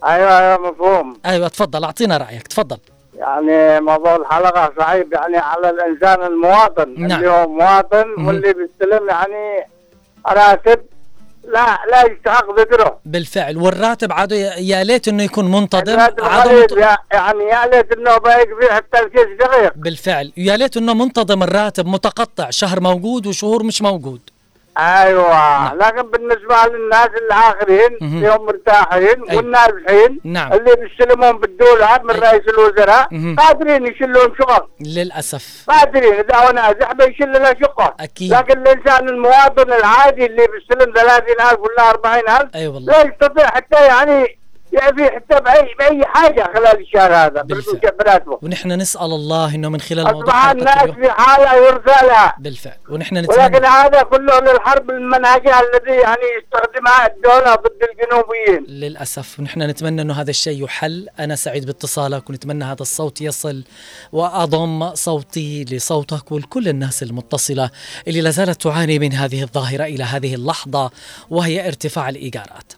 أيوه 0.05 0.39
أيوه 0.39 0.71
مفهوم. 0.71 1.19
أيوه 1.25 1.47
تفضل 1.47 1.83
أعطينا 1.83 2.17
رأيك 2.17 2.47
تفضل. 2.47 2.77
يعني 3.17 3.79
موضوع 3.81 4.15
الحلقة 4.15 4.73
صعيب 4.79 5.13
يعني 5.13 5.38
على 5.38 5.69
الإنسان 5.69 6.21
المواطن 6.23 6.93
نعم. 6.97 7.19
اللي 7.19 7.29
هو 7.32 7.47
مواطن 7.47 8.05
مهم. 8.17 8.27
واللي 8.27 8.53
بيستلم 8.53 9.10
يعني 9.10 9.65
راتب 10.27 10.79
لا 11.47 11.77
لا 11.91 12.05
يستحق 12.12 12.60
ذكره. 12.60 12.99
بالفعل. 13.05 13.58
والراتب 13.58 14.12
عادوا 14.12 14.38
يا- 14.38 14.84
ليت 14.84 15.08
إنه 15.08 15.23
يكون 15.23 15.51
منتظم 15.51 15.99
منت... 15.99 16.71
يا- 16.71 16.97
يعني 17.13 17.43
يا 17.43 17.65
ليت 17.67 17.91
إنه 17.91 18.17
بايق 18.17 18.47
فيه 18.62 18.73
حتى 18.75 18.99
الكيس 18.99 19.38
دقيق. 19.39 19.73
بالفعل. 19.75 20.34
يا 20.38 20.58
ليت 20.58 20.77
إنه 20.77 20.93
منتظم 20.93 21.43
الراتب 21.43 21.86
متقطع 21.88 22.49
شهر 22.49 22.79
موجود 22.79 23.27
وشهور 23.27 23.63
مش 23.63 23.82
موجود. 23.82 24.21
أيوه 24.79 25.73
لكن 25.73 26.01
بالنسبة 26.01 26.55
للناس 26.73 27.09
الآخرين. 27.25 27.97
اللي 28.01 28.29
هم 28.29 28.45
مرتاحين 28.45 29.29
أي. 29.29 29.37
والناجحين 29.37 30.19
نعم. 30.23 30.53
اللي 30.53 30.75
بيستلمون 30.75 31.37
بالدولار 31.39 32.03
من. 32.03 32.11
رئيس 32.11 32.41
الوزراء. 32.47 33.07
قادرين 33.37 33.87
يشيلون 33.87 34.33
شغل 34.39 34.67
للأسف 34.79 35.65
قادرين 35.67 36.13
إذا 36.13 36.35
هو 36.35 36.51
ناجح 36.51 36.91
بيشيل 36.93 37.33
له 37.33 37.49
شقه 37.61 37.95
أكيد. 37.99 38.33
لكن 38.33 38.61
الإنسان 38.61 39.09
المواطن 39.09 39.73
العادي 39.73 40.25
اللي 40.25 40.47
بيستلم 40.47 40.93
30000 40.93 41.59
ولا 41.59 41.89
40000 41.89 42.55
أي 42.55 42.63
لا 42.65 42.69
والله 42.73 43.01
يستطيع 43.01 43.47
حتى 43.47 43.85
يعني 43.85 44.37
يعفي 44.73 45.15
حتى 45.15 45.39
باي 45.41 45.75
بأي 45.80 46.06
حاجة 46.06 46.51
خلال 46.53 46.82
الشهر 46.82 47.13
هذا 47.13 47.41
بالفعل. 47.41 47.91
براتبه 47.99 48.39
ونحن 48.41 48.71
نسأل 48.71 49.01
الله 49.01 49.56
إنه 49.56 49.69
من 49.69 49.82
خلال 49.82 50.13
موضوع 50.13 50.34
حلقه 50.34 50.51
الناس 50.51 50.95
في 50.95 51.12
حاله 51.12 51.53
يرثى 51.53 52.06
لها 52.08 52.36
بالفعل. 52.39 52.77
ونحن 52.89 53.17
ولكن 53.17 53.34
نتمنى 53.34 53.67
هذا 53.67 54.01
كله 54.03 54.39
للحرب 54.39 54.89
المنهجية 54.89 55.60
الذي 55.60 55.95
يعني 56.01 56.21
يستخدمها 56.38 57.08
الدولة 57.08 57.56
ضد 57.56 57.88
الجنوبيين. 57.91 58.80
للأسف. 58.80 59.39
ونحن 59.39 59.62
نتمنى 59.62 60.01
أنه 60.01 60.13
هذا 60.13 60.30
الشيء 60.30 60.63
يحل. 60.63 61.08
أنا 61.19 61.36
سعيد 61.36 61.65
باتصالك 61.65 62.30
ونتمنى 62.30 62.63
هذا 62.63 62.82
الصوت 62.82 63.21
يصل 63.21 63.63
وأضم 64.12 64.95
صوتي 64.95 65.63
لصوتك 65.63 66.32
ولكل 66.32 66.67
الناس 66.67 67.03
المتصلة 67.03 67.69
اللي 68.08 68.21
لا 68.21 68.30
زالت 68.30 68.62
تعاني 68.62 68.99
من 68.99 69.13
هذه 69.13 69.43
الظاهرة 69.43 69.84
إلى 69.84 70.03
هذه 70.03 70.36
اللحظة 70.36 70.91
وهي 71.30 71.67
ارتفاع 71.67 72.10
الإيجارات. 72.10 72.73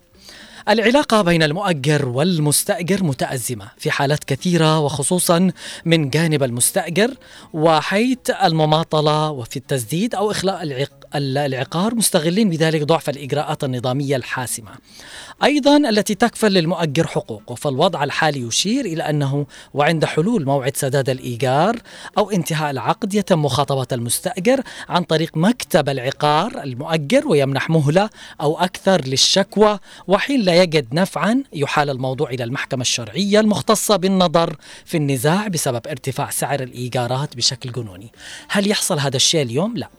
العلاقة 0.70 1.22
بين 1.22 1.44
المؤجر 1.44 2.08
والمستأجر 2.08 3.04
متأزمة 3.04 3.68
في 3.78 3.92
حالات 3.92 4.24
كثيرة 4.24 4.80
وخصوصا 4.80 5.52
من 5.86 6.10
جانب 6.10 6.44
المستأجر 6.44 7.14
وحيث 7.54 8.30
المماطلة 8.44 9.30
وفي 9.32 9.58
التسديد 9.58 10.16
أو 10.16 10.32
إخلاء. 10.32 10.88
العقار 11.16 11.96
مستغلين 11.96 12.50
بذلك 12.50 12.84
ضعف 12.84 13.10
الإجراءات 13.10 13.64
النظامية 13.64 14.16
الحاسمة. 14.16 14.72
أيضا 15.44 15.78
التي 15.78 16.16
تكفل 16.16 16.52
للمؤجر 16.52 17.08
حقوقه 17.08 17.56
فالوضع 17.56 18.04
الحالي 18.04 18.40
يشير 18.40 18.86
إلى 18.86 19.04
أنه 19.04 19.46
وعند 19.74 20.06
حلول 20.06 20.46
موعد 20.46 20.78
سداد 20.78 21.10
الإيجار 21.10 21.78
أو 22.18 22.32
انتهاء 22.32 22.72
العقد 22.72 23.14
يتم 23.14 23.42
مخاطبة 23.46 23.88
المستأجر 23.92 24.62
عن 24.90 25.04
طريق 25.04 25.38
مكتب 25.38 25.90
العقار 25.90 26.64
المؤجر 26.64 27.28
ويمنح 27.28 27.70
مهلة 27.70 28.10
أو 28.42 28.60
أكثر 28.60 29.02
للشكوى 29.06 29.80
وحين 30.08 30.42
لا 30.42 30.64
يجد 30.64 30.94
نفعا 30.94 31.44
يحال 31.54 31.90
الموضوع 31.90 32.30
إلى 32.30 32.44
المحكمة 32.44 32.82
الشرعية 32.82 33.40
المختصة 33.40 33.96
بالنظر 33.96 34.56
في 34.86 34.98
النزاع 34.98 35.48
بسبب 35.48 35.88
ارتفاع 35.88 36.30
سعر 36.30 36.64
الإيجارات 36.64 37.36
بشكل 37.36 37.72
جنوني. 37.72 38.12
هل 38.50 38.68
يحصل 38.68 39.00
هذا 39.00 39.16
الشيء 39.16 39.42
اليوم؟ 39.42 39.78
لا. 39.78 39.99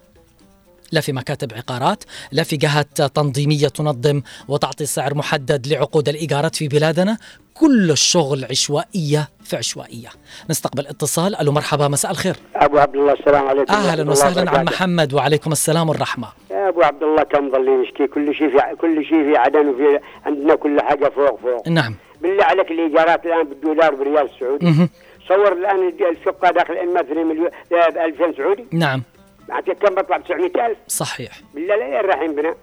لا 0.92 1.00
في 1.00 1.12
مكاتب 1.12 1.52
عقارات 1.52 2.04
لا 2.32 2.42
في 2.42 2.56
جهات 2.56 3.02
تنظيمية 3.02 3.68
تنظم 3.68 4.22
وتعطي 4.48 4.86
سعر 4.86 5.14
محدد 5.14 5.66
لعقود 5.66 6.08
الإيجارات 6.08 6.56
في 6.56 6.68
بلادنا. 6.68 7.18
كل 7.54 7.90
الشغل 7.90 8.44
عشوائية 8.50 9.28
في 9.44 9.56
عشوائية. 9.56 10.08
نستقبل 10.50 10.86
اتصال. 10.86 11.36
ألو 11.36 11.52
مرحبا 11.52 11.88
مساء 11.88 12.10
الخير. 12.10 12.36
أبو 12.54 12.78
عبد 12.78 12.96
الله 12.96 13.12
السلام 13.12 13.48
عليكم. 13.48 13.72
أهلا 13.72 14.10
وسهلا 14.10 14.50
عم. 14.50 14.64
محمد 14.64 15.14
وعليكم 15.14 15.52
السلام 15.52 15.88
والرحمة. 15.88 16.28
يا 16.50 16.68
أبو 16.68 16.82
عبد 16.82 17.02
الله 17.02 17.22
كم 17.22 17.50
ظل 17.52 17.84
يشكي؟ 17.84 18.06
كل 18.06 18.34
شيء 18.34 18.50
في 18.50 18.76
كل 18.76 19.04
شيء 19.04 19.24
في 19.24 19.36
عدن 19.36 19.68
وفي 19.68 20.00
عندنا 20.26 20.54
كل 20.54 20.80
حاجة 20.80 21.12
فوق 21.14 21.40
فوق. 21.40 21.68
نعم. 21.68 21.94
بالله 22.22 22.44
عليك 22.44 22.70
الإيجارات 22.70 23.26
الآن 23.26 23.48
بالدولار 23.48 23.94
بريال 23.94 24.30
سعودي. 24.40 24.88
صور 25.28 25.52
الآن 25.52 25.92
الشقة 26.10 26.50
داخل 26.50 26.74
إما 26.74 27.00
2 27.00 27.26
مليون 27.26 27.48
ب 27.70 27.74
2000 27.74 28.36
سعودي؟ 28.36 28.64
نعم. 28.72 29.02
معناته 29.50 29.72
كم 29.72 29.94
بطلع 29.94 30.18
900000 30.18 30.76
صحيح. 30.88 31.32
بالله 31.54 31.76
لا 31.76 32.00
رايحين 32.00 32.34
بنا. 32.34 32.54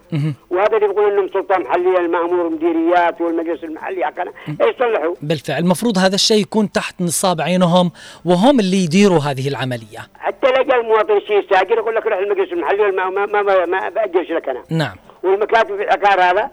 وهذا 0.50 0.76
اللي 0.76 0.86
يقول 0.86 1.12
إنهم 1.12 1.28
سلطه 1.28 1.58
محليه 1.58 1.98
المأمور 1.98 2.48
مديريات 2.48 3.20
والمجلس 3.20 3.64
المحلي 3.64 4.04
حقنا 4.04 4.32
يصلحوا 4.60 5.14
بالفعل 5.22 5.62
المفروض 5.62 5.98
هذا 5.98 6.14
الشيء 6.14 6.40
يكون 6.42 6.72
تحت 6.72 7.00
نصاب 7.00 7.40
عينهم 7.40 7.90
وهم 8.24 8.60
اللي 8.60 8.76
يديروا 8.84 9.18
هذه 9.18 9.48
العملية. 9.48 10.08
حتى 10.18 10.52
جاء 10.52 10.80
المواطن 10.80 11.20
شيء 11.26 11.38
يستاجر 11.38 11.72
يقول 11.78 11.94
لك 11.94 12.06
روح 12.06 12.18
المجلس 12.18 12.52
المحلي 12.52 12.90
ما 12.90 13.10
ما 13.10 13.26
ما, 13.42 13.66
ما 13.66 13.88
باجرش 13.88 14.30
لك 14.30 14.48
أنا. 14.48 14.62
نعم. 14.70 14.96
والمكاتب 15.22 15.76
في 15.76 15.82
العقار 15.82 16.20
هذا. 16.20 16.50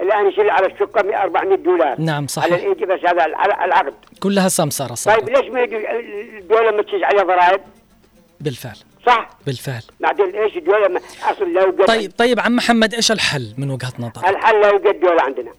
الآن 0.00 0.26
يشيل 0.28 0.50
على 0.50 0.66
الشقة 0.66 1.02
100 1.02 1.22
400 1.22 1.56
دولار. 1.56 2.00
نعم 2.00 2.16
على 2.16 2.26
صحيح. 2.28 2.52
الايجي 2.54 2.84
بس 2.86 3.00
هذا 3.06 3.22
على 3.22 3.64
العقد. 3.64 3.94
كلها 4.22 4.48
سمسرة 4.48 4.86
طيب 4.86 4.96
صارت 4.96 5.30
ليش 5.30 5.50
ما 5.50 5.60
يجي 5.60 5.76
الدولة 6.38 6.70
ما 6.70 6.82
تشيل 6.82 7.04
عليها 7.04 7.22
ضرائب؟ 7.22 7.60
بالفعل. 8.40 8.76
صح. 9.06 9.28
بالفعل. 9.46 9.82
بعدين 10.00 10.36
إيش 10.36 10.56
الدولة 10.56 10.88
ما 10.88 11.00
أصل 11.30 11.54
لا 11.54 11.62
يوجد 11.62 11.84
طيب 11.84 12.12
طيب 12.18 12.40
عم 12.40 12.56
محمد 12.56 12.94
إيش 12.94 13.12
الحل 13.12 13.54
من 13.58 13.70
وجهة 13.70 13.92
نظرك؟ 13.98 14.28
الحل 14.28 14.60
لا 14.60 14.68
يوجد 14.68 15.00
دوله 15.00 15.22
عندنا. 15.22 15.50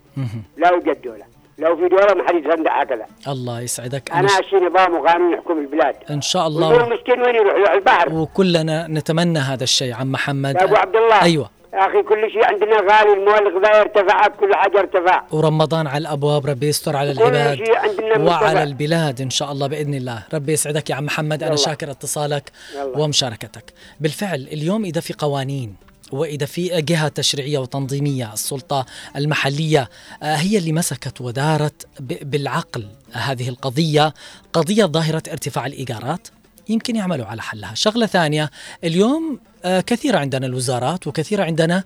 لا 0.57 0.69
يوجد 0.69 1.01
دوله 1.01 1.25
لو 1.57 1.75
في 1.75 1.87
دوله 1.87 2.13
ما 2.13 2.27
حد 2.27 2.35
يتصدق 2.35 2.71
هكذا 2.71 3.05
الله 3.27 3.61
يسعدك. 3.61 4.11
أنا 4.11 4.27
أشي 4.27 4.55
نظام 4.55 4.93
وقانون 4.93 5.33
يحكم 5.33 5.57
البلاد. 5.59 5.95
إن 6.09 6.21
شاء 6.21 6.47
الله. 6.47 6.87
المسكين 6.87 7.21
وين 7.21 7.35
يروح؟ 7.35 7.55
يروح 7.55 7.71
البحر. 7.71 8.13
وكلنا 8.13 8.87
نتمنى 8.87 9.39
هذا 9.39 9.63
الشيء 9.63 9.93
عم 9.93 10.11
محمد. 10.11 10.55
يا 10.55 10.63
أبو 10.63 10.75
عبد 10.75 10.95
الله. 10.95 11.21
أيوه. 11.21 11.49
أخي 11.73 12.01
كل 12.03 12.31
شيء 12.31 12.45
عندنا 12.45 12.75
غالي 12.75 13.13
المواد 13.13 13.41
الغذائيه 13.41 13.81
ارتفعت 13.81 14.39
كل 14.39 14.55
حاجة 14.55 14.79
ارتفع 14.79 15.23
ورمضان 15.31 15.87
على 15.87 16.01
الأبواب 16.01 16.45
ربي 16.45 16.67
يستر 16.67 16.95
على 16.95 17.13
كل 17.13 17.21
العباد 17.21 17.57
شيء 17.57 17.75
عندنا 17.75 18.17
وعلى. 18.31 18.63
البلاد 18.63 19.21
إن 19.21 19.29
شاء 19.29 19.51
الله 19.51 19.67
بإذن 19.67 19.93
الله 19.93 20.23
ربي 20.33 20.53
يسعدك 20.53 20.89
يا 20.89 20.95
عم 20.95 21.05
محمد 21.05 21.43
أنا. 21.43 21.55
شاكر 21.55 21.91
اتصالك 21.91 22.51
يلا. 22.75 22.97
ومشاركتك 22.97 23.73
بالفعل 23.99 24.47
اليوم 24.51 24.85
إذا 24.85 25.01
في 25.01 25.13
قوانين 25.13 25.75
وإذا 26.11 26.45
في 26.45 26.81
جهه 26.81 27.07
تشريعية 27.07 27.57
وتنظيمية 27.57 28.33
السلطة 28.33 28.85
المحلية 29.15 29.89
آه، 30.23 30.35
هي 30.35 30.57
اللي 30.57 30.71
مسكت 30.71 31.21
ودارت 31.21 31.87
بالعقل 31.99 32.87
هذه 33.11 33.49
القضية 33.49 34.13
قضية 34.53 34.85
ظاهرة 34.85 35.23
ارتفاع 35.31 35.65
الإيجارات 35.65 36.27
يمكن 36.69 36.95
يعملوا 36.95 37.25
على 37.25 37.41
حلها. 37.41 37.73
شغلة 37.73 38.05
ثانية 38.05 38.51
اليوم 38.83 39.39
آه، 39.65 39.79
كثيره 39.81 40.17
عندنا 40.17 40.47
الوزارات 40.47 41.07
وكثيره 41.07 41.43
عندنا 41.43 41.83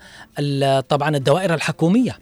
طبعا 0.89 1.15
الدوائر 1.15 1.53
الحكومية. 1.53 2.19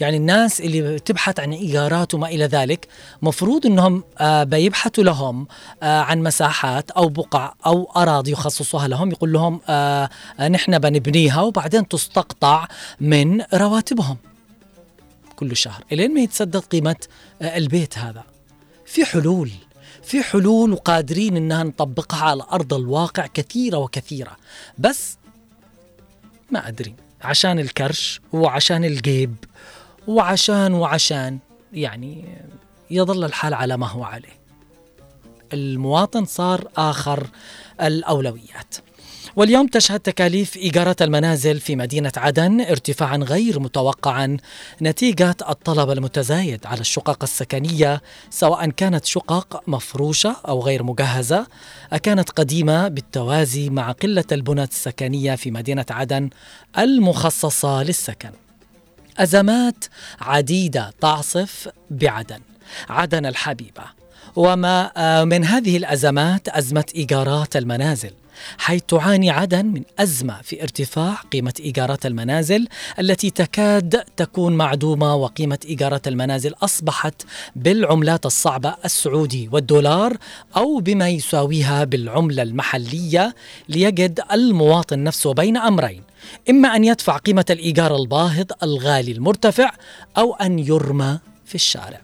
يعني 0.00 0.16
الناس 0.16 0.60
اللي 0.60 0.98
تبحث 0.98 1.40
عن 1.40 1.52
إيجارات 1.52 2.14
وما 2.14 2.28
إلى 2.28 2.44
ذلك 2.44 2.88
مفروض 3.22 3.66
إنهم 3.66 4.04
آه، 4.18 4.44
بيبحثوا 4.44 5.04
لهم 5.04 5.46
آه، 5.82 6.00
عن 6.00 6.22
مساحات 6.22 6.90
أو 6.90 7.08
بقع 7.08 7.52
أو 7.66 7.90
أراضي 7.96 8.32
يخصصوها 8.32 8.88
لهم 8.88 9.10
يقول 9.10 9.32
لهم 9.32 9.60
نحن 10.40 10.78
بنبنيها 10.78 11.40
وبعدين 11.40 11.88
تستقطع 11.88 12.68
من 13.00 13.42
رواتبهم 13.54 14.16
كل 15.36 15.56
شهر. 15.56 15.84
إلين 15.92 16.14
ما 16.14 16.20
يتسدد 16.20 16.56
قيمة 16.56 16.96
البيت 17.42 17.98
هذا. 17.98 18.22
في 18.86 19.04
حلول. 19.04 19.50
في 20.04 20.22
حلول 20.22 20.72
وقادرين 20.72 21.36
إنها 21.36 21.62
نطبقها 21.62 22.24
على 22.24 22.44
أرض 22.52 22.74
الواقع 22.74 23.26
كثيرة 23.26 23.76
وكثيرة. 23.76 24.36
بس 24.78 25.18
ما 26.50 26.68
أدري. 26.68 26.94
عشان 27.22 27.58
الكرش 27.58 28.20
وعشان 28.32 28.84
الجيب 28.84 29.36
وعشان 30.06 30.74
وعشان 30.74 31.38
يعني 31.72 32.38
يظل 32.90 33.24
الحال 33.24 33.54
على 33.54 33.76
ما 33.76 33.86
هو 33.86 34.04
عليه. 34.04 34.38
المواطن 35.52 36.24
صار 36.24 36.68
آخر 36.76 37.26
الأولويات. 37.80 38.74
واليوم 39.36 39.66
تشهد 39.66 40.00
تكاليف 40.00 40.56
إيجارات 40.56 41.02
المنازل 41.02 41.60
في 41.60 41.76
مدينة 41.76 42.12
عدن 42.16 42.60
ارتفاعا 42.60 43.16
غير 43.16 43.60
متوقعا 43.60 44.36
نتيجة 44.82 45.36
الطلب 45.48 45.90
المتزايد 45.90 46.66
على 46.66 46.80
الشقق 46.80 47.22
السكنية 47.22 48.02
سواء 48.30 48.70
كانت 48.70 49.04
شقق 49.04 49.62
مفروشة 49.66 50.36
أو 50.48 50.62
غير 50.62 50.82
مجهزة 50.82 51.46
كانت 52.02 52.30
قديمة 52.30 52.88
بالتوازي 52.88 53.70
مع 53.70 53.92
قلة 53.92 54.24
البنى 54.32 54.62
السكنية 54.62 55.34
في 55.34 55.50
مدينة 55.50 55.86
عدن 55.90 56.30
المخصصة 56.78 57.82
للسكن. 57.82 58.30
أزمات 59.18 59.84
عديدة 60.20 60.92
تعصف 61.00 61.68
بعدن 61.90 62.40
عدن 62.88 63.26
الحبيبة. 63.26 63.84
وما 64.36 64.90
آه، 64.96 65.24
من 65.24 65.44
هذه 65.44 65.76
الأزمات 65.76 66.48
أزمة 66.48 66.84
إيجارات 66.94 67.56
المنازل. 67.56 68.10
حيث 68.58 68.82
تعاني 68.88 69.30
عدن 69.30 69.66
من 69.66 69.82
أزمة 69.98 70.42
في 70.42 70.62
ارتفاع 70.62 71.14
قيمة 71.32 71.52
إيجارات 71.60 72.06
المنازل 72.06 72.68
التي 72.98 73.30
تكاد 73.30 74.04
تكون 74.16 74.52
معدومة 74.56 75.14
وقيمة 75.14 75.58
إيجارات 75.64 76.08
المنازل 76.08 76.54
أصبحت 76.62 77.22
بالعملات 77.56 78.26
الصعبة 78.26 78.74
السعودي 78.84 79.48
والدولار 79.52 80.16
أو 80.56 80.78
بما 80.78 81.08
يساويها 81.08 81.84
بالعملة 81.84 82.42
المحلية 82.42 83.34
ليجد 83.68 84.20
المواطن 84.32 84.98
نفسه 85.04 85.34
بين 85.34 85.56
أمرين 85.56 86.02
إما 86.50 86.76
أن 86.76 86.84
يدفع 86.84 87.16
قيمة 87.16 87.44
الإيجار 87.50 87.96
الباهظ 87.96 88.46
الغالي 88.62 89.12
المرتفع 89.12 89.70
أو 90.18 90.34
أن 90.34 90.58
يرمى 90.58 91.18
في 91.44 91.54
الشارع. 91.54 92.00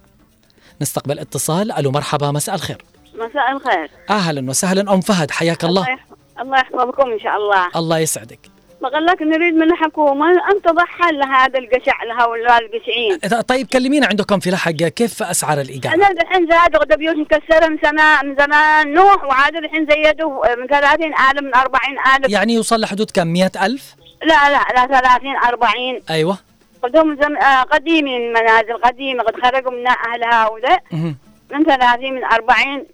نستقبل 0.83 1.19
اتصال. 1.19 1.73
ألو 1.73 1.91
مرحبا 1.91 2.31
مساء 2.31 2.55
الخير. 2.55 2.85
مساء 3.15 3.53
الخير. 3.57 3.91
أهلا 4.11 4.51
وسهلا. 4.51 4.95
أم 4.95 5.01
فهد 5.01 5.31
حياك 5.31 5.65
الله. 5.65 5.83
يح- 5.83 6.07
الله 6.41 6.59
يحفظكم 6.59 7.11
إن 7.13 7.21
شاء 7.21 7.37
الله. 7.37 7.69
الله 7.77 7.99
يسعدك. 7.99 8.39
بقول 8.83 9.07
لك 9.07 9.23
نريد 9.23 9.55
من 9.55 9.63
الحكومة 9.63 10.31
أن 10.31 10.63
تضع 10.65 10.85
حل 10.85 11.19
لهذا 11.19 11.59
القشع 11.59 12.05
لهؤلاء 12.05 12.59
القشعين. 12.59 13.43
طيب 13.43 13.67
كلمينا 13.67 14.07
عندكم 14.07 14.41
في 14.41 14.51
لحق 14.51 14.71
كيف 14.73 15.23
أسعار 15.23 15.61
الإيجار؟ 15.61 15.95
أنا 15.95 16.11
الحين 16.11 16.47
زادوا 16.47 16.81
غدا 16.81 16.97
بيوت 16.97 17.17
مكسرة 17.17 17.69
من 17.69 17.79
سنه 17.83 18.23
من 18.23 18.37
زمان. 18.37 18.95
نوح 18.95 19.25
وعاد 19.25 19.57
الحين 19.57 19.87
زيدوا 19.91 20.57
من 20.57 20.67
30000 20.67 21.43
من 21.43 21.55
40000 21.55 22.31
يعني 22.31 22.55
يوصل 22.55 22.81
لحدود 22.81 23.11
كم؟ 23.11 23.27
مئة 23.27 23.67
ألف؟ 23.67 23.95
لا 24.23 24.51
لا 24.51 24.87
لا 24.87 25.01
30 25.01 25.37
40 25.37 26.01
أيوة. 26.11 26.39
قدهم 26.83 27.17
زم... 27.23 27.37
آه 27.37 27.63
قديمين 27.63 28.21
المنازل 28.23 28.75
قديمه 28.85 29.23
قد 29.23 29.41
خرجوا 29.43 29.71
منها 29.71 29.97
أهلها 30.13 30.49
وذا. 30.49 30.81
من 31.53 31.65
30 31.65 32.13
من 32.13 32.25
40 32.25 32.87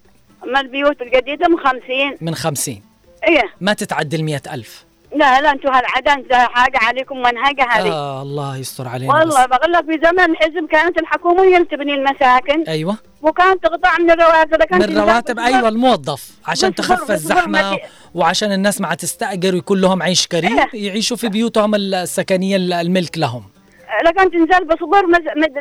أما 0.44 0.60
البيوت 0.60 1.02
الجديده 1.02 1.48
من 1.48 1.58
50 1.58 1.80
من 2.20 2.34
خمسين. 2.34 2.82
إيه. 3.28 3.42
ما 3.60 3.72
تتعدى 3.72 4.16
المئة 4.16 4.42
ألف. 4.54 4.86
لا 5.16 5.40
لا 5.40 5.50
أنتم 5.50 5.68
هالعدن 5.68 6.28
ده 6.30 6.38
حاجة 6.38 6.78
عليكم 6.82 7.18
منهجه 7.18 7.64
هذه 7.70 7.92
آه 7.92 8.22
الله 8.22 8.56
يستر 8.56 8.88
علينا 8.88 9.14
والله. 9.14 9.46
بقول 9.46 9.72
لك 9.72 9.84
في 9.84 10.00
زمن 10.04 10.20
الحزب 10.30 10.68
كانت 10.70 10.98
الحكومة 10.98 11.42
هي 11.42 11.56
اللي 11.56 11.68
تبني 11.68 11.94
المساكن. 11.94 12.62
أيوة. 12.68 12.96
وكانت 13.22 13.62
تقطع 13.62 13.98
من 13.98 14.10
الرواتب 14.10 14.62
كانت 14.62 14.88
من 14.90 14.98
رواتب 14.98 15.38
أيوة 15.38 15.68
الموظف. 15.68 16.30
عشان 16.46 16.74
تخف 16.74 17.12
برضه- 17.32 17.78
وعشان 18.14 18.52
الناس 18.52 18.80
ما 18.80 18.94
تستأجر 18.94 19.54
ويكون 19.54 19.80
لهم 19.80 20.02
عيش 20.02 20.26
كريم 20.26 20.58
يعيشوا 20.74 21.16
في 21.16 21.28
بيوتهم 21.28 21.74
السكنية 21.74 22.56
الملك 22.56 23.18
لهم. 23.18 23.42
لكن 24.04 24.30
تنزل 24.30 24.66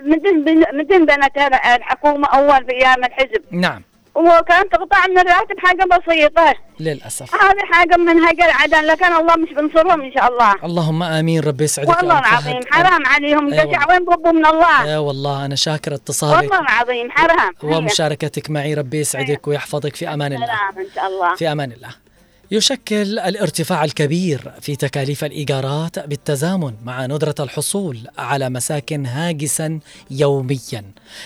مدن 0.06 0.44
بن- 0.44 0.78
مدن 0.78 1.06
بنتها 1.06 1.76
الحكومة 1.76 2.28
أول 2.28 2.66
في 2.66 2.72
أيام 2.72 3.04
الحزب. 3.04 3.42
نعم. 3.52 3.82
وكانت 4.16 4.72
تقطع 4.72 5.08
من 5.08 5.20
الراتب 5.20 5.60
حاجة 5.60 5.84
بسيطة. 5.84 6.56
للأسف. 6.80 7.36
هذه 7.36 7.66
حاجة 7.72 7.98
منهجه 7.98 8.46
العدن 8.46 8.86
لكن 8.86 9.06
الله 9.06 9.36
مش 9.36 9.50
بنصرهم 9.54 10.02
إن 10.02 10.12
شاء 10.14 10.28
الله. 10.28 10.54
اللهم 10.64 11.04
آمين 11.04 11.44
ربي 11.44 11.64
يسعدك 11.64 11.98
والله. 11.98 12.20
العظيم 12.20 12.60
حرام 12.72 13.06
عليهم. 13.06 13.54
أيوة. 13.54 13.66
قشع 13.66 13.90
وين 13.90 14.06
ضبوا 14.06 14.32
من 14.32 14.46
الله. 14.46 14.86
يا 14.86 14.98
والله 14.98 15.46
أنا 15.46 15.56
شاكر 15.56 15.94
اتصالك. 15.94 16.52
والله 16.52 16.60
العظيم 16.60 17.12
حرام. 17.12 17.54
ومشاركتك 17.64 18.50
معي 18.50 18.74
ربي 18.74 19.00
يسعدك 19.00 19.48
ويحفظك. 19.48 19.96
في 19.96 20.14
أمان 20.14 20.34
الله. 20.34 20.46
سلام 20.46 20.86
إن 20.86 20.92
شاء 20.96 21.08
الله. 21.08 21.36
في 21.36 21.52
أمان 21.52 21.72
الله. 21.72 22.05
يشكل 22.52 23.20
الارتفاع 23.20 23.84
الكبير 23.84 24.52
في 24.62 24.76
تكاليف 24.76 25.24
الإيجارات 25.24 26.00
بالتزامن 26.00 26.74
مع 26.84 27.06
ندرة 27.06 27.36
الحصول 27.40 28.00
على 28.18 28.50
مساكن 28.50 29.06
هاجسا 29.06 29.80
يوميا. 30.12 30.84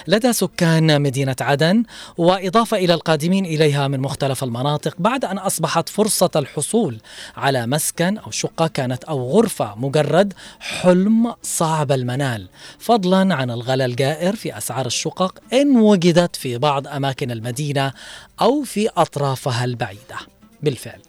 لدى 0.07 0.33
سكان 0.33 1.01
مدينة 1.01 1.35
عدن 1.41 1.83
وإضافة 2.17 2.77
إلى 2.77 2.93
القادمين 2.93 3.45
إليها 3.45 3.87
من 3.87 3.99
مختلف 3.99 4.43
المناطق 4.43 4.95
بعد 4.99 5.25
أن 5.25 5.37
أصبحت 5.37 5.89
فرصة 5.89 6.31
الحصول 6.35 6.97
على 7.37 7.67
مسكن 7.67 8.17
أو 8.17 8.31
شقة 8.31 8.67
كانت 8.67 9.03
أو 9.03 9.31
غرفة 9.31 9.75
مجرد 9.75 10.33
حلم 10.59 11.33
صعب 11.43 11.91
المنال. 11.91 12.47
فضلا 12.79 13.35
عن 13.35 13.51
الغلاء 13.51 13.87
الجائر 13.87 14.35
في 14.35 14.57
أسعار 14.57 14.85
الشقق 14.85 15.39
إن 15.53 15.77
وجدت 15.77 16.35
في 16.35 16.57
بعض 16.57 16.87
أماكن 16.87 17.31
المدينة 17.31 17.93
أو 18.41 18.63
في 18.63 18.89
أطرافها 18.97 19.65
البعيدة. 19.65 20.17
بالفعل. 20.61 21.08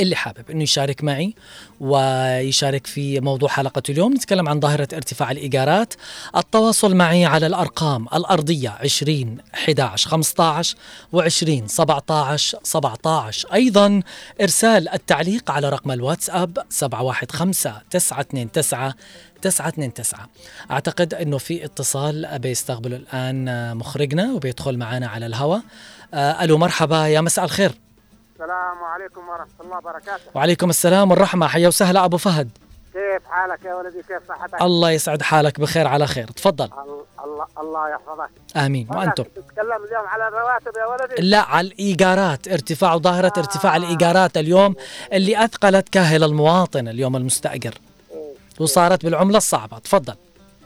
اللي 0.00 0.16
حابب 0.16 0.50
إنه 0.50 0.62
يشارك 0.62 1.04
معي 1.04 1.34
ويشارك 1.80 2.86
في 2.86 3.20
موضوع 3.20 3.48
حلقة 3.48 3.82
اليوم. 3.88 4.14
نتكلم 4.14 4.48
عن 4.48 4.60
ظاهرة 4.60 4.88
ارتفاع 4.92 5.30
الإيجارات. 5.30 5.94
التواصل 6.36 6.94
معي 6.94 7.24
على 7.24 7.46
الأرقام 7.46 8.06
الأرضية 8.14 8.68
20 8.68 9.38
11 9.54 10.10
15 10.10 10.76
و20 11.16 11.66
17 11.66 12.58
17 12.62 13.52
أيضا 13.54 14.02
إرسال 14.40 14.88
التعليق 14.88 15.50
على 15.50 15.68
رقم 15.68 15.90
الواتساب 15.92 16.58
715 16.70 17.82
929 17.90 18.94
929 19.42 20.26
أعتقد 20.70 21.14
إنه 21.14 21.38
في 21.38 21.64
اتصال 21.64 22.38
بيستقبله 22.38 22.96
الآن 22.96 23.76
مخرجنا 23.76 24.32
وبيدخل 24.32 24.76
معنا 24.76 25.06
على 25.08 25.26
الهواء. 25.26 25.62
ألو 26.14 26.58
مرحبا 26.58 27.06
يا 27.06 27.20
مساء 27.20 27.44
الخير. 27.44 27.87
السلام 28.42 28.84
عليكم 28.84 29.28
ورحمة 29.28 29.46
الله 29.60 29.76
وبركاته. 29.76 30.22
وعليكم 30.34 30.70
السلام 30.70 31.10
والرحمة. 31.10 31.46
حيا 31.46 31.68
وسهلا 31.68 32.04
أبو 32.04 32.16
فهد. 32.16 32.50
كيف 32.92 33.22
حالك 33.30 33.64
يا 33.64 33.74
ولدي؟ 33.74 34.02
كيف 34.02 34.28
صحتك؟ 34.28 34.62
الله 34.62 34.90
يسعد 34.90 35.22
حالك 35.22 35.60
بخير 35.60 35.86
على 35.86 36.06
خير. 36.06 36.26
تفضل. 36.30 36.64
ال- 36.64 36.70
الله 37.24 37.46
الله 37.58 37.88
يحفظك. 37.90 38.30
وأنتم؟ 38.90 39.22
كنت 39.22 39.36
تتكلم 39.36 39.84
اليوم 39.88 40.06
على 40.06 40.28
الرواتب 40.28 40.76
يا 40.76 40.86
ولدي. 40.86 41.22
لا 41.22 41.40
على 41.40 41.66
الإيجارات. 41.66 42.48
ارتفاع 42.48 42.96
ظاهرة 42.96 43.32
ارتفاع 43.38 43.76
الإيجارات 43.76 44.36
اليوم 44.36 44.74
اللي 45.12 45.44
أثقلت 45.44 45.88
كاهل 45.88 46.24
المواطن 46.24 46.88
اليوم 46.88 47.16
المستأجر. 47.16 47.74
وصارت 48.60 49.04
بالعملة 49.04 49.36
الصعبة. 49.36 49.78
تفضل. 49.78 50.14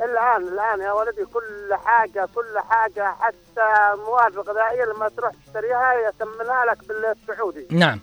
الآن 0.05 0.49
الآن 0.49 0.81
يا 0.81 0.93
ولدي 0.93 1.25
كل 1.25 1.75
حاجة 1.85 2.29
كل 2.35 2.59
حاجة 2.59 3.15
حتى 3.21 3.93
المواد 3.95 4.33
الغذائية 4.33 4.85
لما 4.85 5.09
تروح 5.09 5.33
تشتريها 5.47 5.93
يسمنها 5.95 6.65
لك 6.65 6.79
بالسعودي. 6.89 7.67
نعم. 7.71 8.01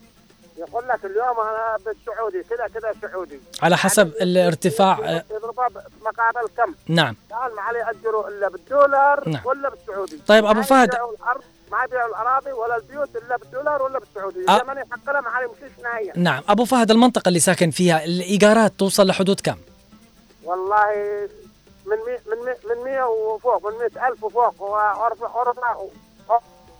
يقول 0.57 0.87
لك 0.87 1.05
اليوم 1.05 1.39
أنا 1.39 1.77
بالسعودي 1.85 2.43
كذا 2.43 2.67
كذا 2.67 2.93
سعودي. 3.09 3.39
على 3.63 3.77
حسب 3.77 4.07
الارتفاع. 4.21 4.99
آه، 5.03 5.23
يضربها 5.31 5.69
مقابل 6.01 6.47
كم؟ 6.57 6.75
نعم. 6.87 7.15
الآن 7.31 7.55
ما 7.55 7.61
عليه 7.61 7.79
ياجروا 7.79 8.27
إلا 8.27 8.49
بالدولار 8.49 9.29
نعم. 9.29 9.41
ولا 9.45 9.69
بالسعودي. 9.69 10.17
طيب 10.27 10.45
أبو 10.45 10.59
ما 10.59 10.65
فهد. 10.65 10.95
ما 11.71 11.83
يبيعوا 11.85 12.09
الأراضي 12.09 12.51
ولا 12.51 12.75
البيوت 12.75 13.15
إلا 13.15 13.37
بالدولار 13.37 13.81
ولا 13.81 13.99
بالسعودي. 13.99 14.45
أ- 14.47 14.49
اليمني 14.49 14.79
حق 14.91 15.13
له 15.13 15.21
ما 15.21 15.29
عليه 15.29 15.47
مشيش 15.47 15.79
نهائيا. 15.83 16.13
نعم. 16.15 16.43
أبو 16.49 16.65
فهد 16.65 16.91
المنطقة 16.91 17.29
اللي 17.29 17.39
ساكن 17.39 17.71
فيها 17.71 18.03
الإيجارات 18.03 18.71
توصل 18.77 19.07
لحدود 19.07 19.39
كم؟ 19.39 19.55
والله 20.43 20.85
من 21.89 21.95
مي 21.97 22.17
من 22.35 22.45
مي 22.45 22.75
من 22.75 22.83
100 22.91 23.03
وفوق 23.03 23.67
من 23.71 23.77
100000 23.79 24.23
وفوق 24.23 24.61
وغرفه 24.61 25.27
غرفه 25.27 25.89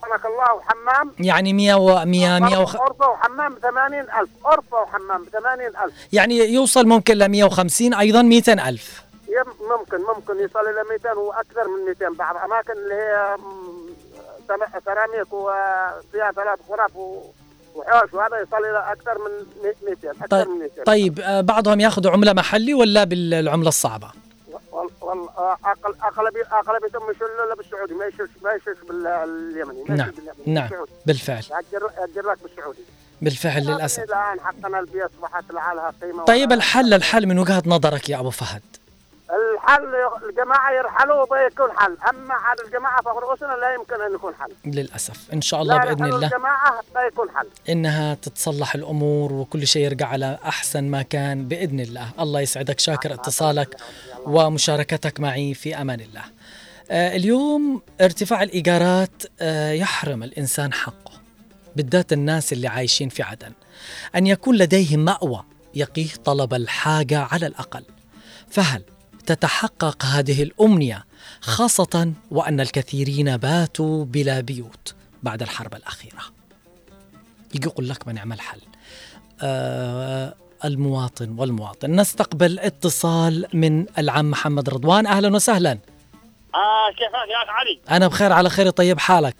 سبحانك 0.02 0.26
الله 0.26 0.54
وحمام. 0.54 1.12
يعني 1.20 1.52
100 1.52 1.74
و 1.74 2.04
100 2.04 2.38
100 2.38 2.58
وخ... 2.58 2.76
غرفه 2.76 3.08
وحمام 3.10 3.54
ب 3.54 3.58
80000 3.58 4.28
غرفه 4.46 4.76
وحمام 4.82 5.24
ب 5.24 5.28
80000 5.28 5.92
يعني 6.12 6.38
يوصل 6.38 6.86
ممكن 6.86 7.14
ل 7.18 7.28
150 7.28 7.94
أيضا 7.94 8.22
200 8.22 8.52
ألف. 8.68 9.02
يم- 9.28 9.68
ممكن 9.78 9.98
ممكن 10.16 10.44
يصل 10.44 10.60
إلى 10.60 10.82
200 10.90 11.18
وأكثر 11.18 11.64
من 11.68 11.84
200 11.88 12.08
بعض 12.18 12.36
اماكن 12.36 12.72
اللي 12.72 12.94
هي 12.94 13.36
سيراميك 14.84 15.32
وفيها 15.32 16.32
ثلاث 16.36 16.58
غرف 16.70 16.96
و- 16.96 17.22
وحوش 17.74 18.14
وهذا 18.14 18.40
يصل 18.42 18.56
إلى 18.56 18.92
أكثر 18.92 19.18
من 19.18 19.30
مي- 19.64 19.90
200 19.90 20.10
أكثر 20.10 20.26
طيب, 20.26 20.48
من 20.48 20.58
200 20.58 20.84
طيب 20.84 21.20
آه، 21.20 21.40
بعضهم 21.40 21.80
ياخذوا 21.80 22.12
عملة 22.12 22.32
محلي 22.32 22.74
ولا 22.74 23.04
بالعملة 23.04 23.68
الصعبة؟ 23.68 24.08
وال- 25.10 25.18
وال- 25.20 25.56
أقل 25.64 25.94
اغلبيه 26.04 26.42
اغلبيتهم 26.52 27.10
يشيلوا 27.10 27.44
الا 27.46 27.54
بالسعودي 27.54 27.94
ما 27.94 28.04
يشيلش 28.06 28.30
ما 28.42 28.52
يشيلش 28.52 28.78
باليمني 28.88 29.84
ما 29.88 29.94
نعم 29.96 30.10
باليمني 30.10 30.54
نعم 30.54 30.68
بالسعودي. 30.68 30.92
بالفعل. 31.06 31.44
لك 32.22 32.38
بالسعودي. 32.42 32.78
بالفعل 33.22 33.62
للأسف. 33.66 34.02
الآن 34.02 34.40
حقنا 34.40 34.78
البيئه 34.80 35.06
اصبحت 35.06 35.44
لها 35.52 35.92
قيمة 36.02 36.24
طيب 36.24 36.52
الحل 36.52 36.94
الحل 36.94 37.26
من 37.26 37.38
وجهة 37.38 37.62
نظرك 37.66 38.10
يا 38.10 38.20
أبو 38.20 38.30
فهد؟ 38.30 38.62
الحل 39.30 39.94
الجماعة 40.28 40.72
يرحلوا 40.72 41.24
بيكون 41.24 41.70
حل. 41.76 41.96
أما 42.10 42.34
عاد 42.34 42.60
الجماعة 42.60 43.02
فوق 43.02 43.18
رؤوسنا 43.18 43.52
لا 43.52 43.74
يمكن 43.74 44.02
أن 44.02 44.14
يكون 44.14 44.34
حل. 44.34 44.52
للأسف. 44.64 45.32
إن 45.32 45.40
شاء 45.40 45.62
الله 45.62 45.78
بإذن 45.78 46.04
الله 46.04 46.26
الجماعة 46.26 46.80
لا 46.94 47.06
يكون 47.06 47.30
حل. 47.30 47.46
إنها 47.68 48.14
تتصلح 48.14 48.74
الأمور 48.74 49.32
وكل 49.32 49.66
شيء 49.66 49.84
يرجع 49.84 50.06
على 50.06 50.38
أحسن 50.44 50.84
ما 50.84 51.02
كان 51.02 51.48
بإذن 51.48 51.80
الله. 51.80 52.10
الله 52.20 52.40
يسعدك 52.40 52.80
شاكر 52.80 53.14
اتصالك 53.14 53.76
ومشاركتك 54.24 55.20
معي 55.20 55.54
في 55.54 55.80
أمان 55.80 56.00
الله. 56.00 56.24
آه، 56.90 57.16
اليوم 57.16 57.82
ارتفاع 58.00 58.42
الإيجارات 58.42 59.22
آه، 59.40 59.72
يحرم 59.72 60.22
الإنسان 60.22 60.72
حقه 60.72 61.12
بالذات 61.76 62.12
الناس 62.12 62.52
اللي 62.52 62.68
عايشين 62.68 63.08
في 63.08 63.22
عدن. 63.22 63.52
أن 64.16 64.26
يكون 64.26 64.56
لديهم 64.56 65.04
مأوى 65.04 65.44
يقيه 65.74 66.08
طلب 66.24 66.54
الحاجة 66.54 67.18
على 67.32 67.46
الأقل. 67.46 67.84
فهل 68.50 68.82
تتحقق 69.30 70.04
هذه 70.04 70.42
الأمنية 70.42 71.04
خاصة 71.40 72.12
وأن 72.30 72.60
الكثيرين 72.60 73.36
باتوا 73.36 74.04
بلا 74.04 74.40
بيوت 74.40 74.94
بعد 75.22 75.42
الحرب 75.42 75.74
الأخيرة. 75.74 76.22
يجي 77.54 77.68
يقول 77.68 77.88
لك 77.88 78.06
ما 78.06 78.12
نعمل 78.12 78.40
حل؟ 78.40 78.60
آه 79.42 80.34
المواطن 80.64 81.38
والمواطن. 81.38 82.00
نستقبل 82.00 82.58
اتصال 82.58 83.46
من 83.52 83.86
العم 83.98 84.30
محمد 84.30 84.68
رضوان. 84.68 85.06
أهلا 85.06 85.34
وسهلا. 85.34 85.72
آه 86.54 86.90
كيفك 86.90 87.30
يا 87.30 87.52
علي؟ 87.52 87.80
أنا 87.90 88.08
بخير 88.08 88.32
على 88.32 88.50
خير 88.50 88.70
طيب 88.70 88.98
حالك؟ 88.98 89.36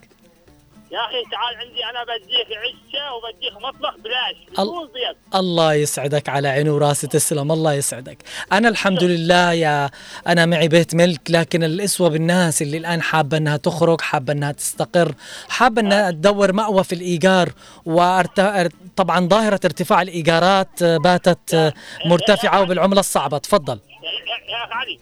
يا 0.93 0.99
أخي 0.99 1.31
تعال 1.31 1.57
عندي 1.57 1.85
أنا 1.85 2.05
بديك 2.05 2.59
عشة 2.59 3.15
وبديك 3.15 3.53
مطبخ 3.63 3.97
بلاش. 3.97 4.37
ال- 4.59 5.17
الله 5.35 5.75
يسعدك 5.75 6.29
على 6.29 6.49
عيني 6.49 6.71
وراسي 6.71 7.07
تسلم 7.07 7.53
الله 7.53 7.73
يسعدك. 7.75 8.19
أنا 8.53 8.69
الحمد 8.69 9.05
لله 9.05 9.53
يا 9.53 9.91
أنا 10.27 10.47
معي 10.47 10.69
بيت 10.69 10.95
ملك 10.95 11.21
لكن 11.31 11.65
الإسوة 11.65 12.09
بالناس 12.09 12.63
اللي 12.63 12.77
الآن 12.77 13.03
حابة 13.03 13.37
إنها 13.37 13.57
تخرج 13.57 14.01
حابة 14.01 14.33
إنها 14.33 14.53
تستقر 14.53 15.15
حابة 15.49 15.81
إنها 15.83 16.11
تدور 16.11 16.53
مأوى 16.53 16.85
في 16.85 16.95
الإيجار. 16.95 17.49
وطبعا 17.87 19.29
ظاهرة 19.29 19.61
ارتفاع 19.65 20.03
الإيجارات 20.03 20.83
باتت 20.85 21.73
مرتفعة 22.07 22.63
وبالعملة 22.63 23.01
الصعبة. 23.01 23.39
تفضل. 23.39 23.81
يا 24.49 24.65
أخي 24.65 24.73
علي 24.75 24.99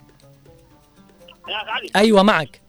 يا 1.49 1.57
أخي 1.63 1.71
علي 1.71 1.89
أيوه 1.97 2.23
معك. 2.23 2.61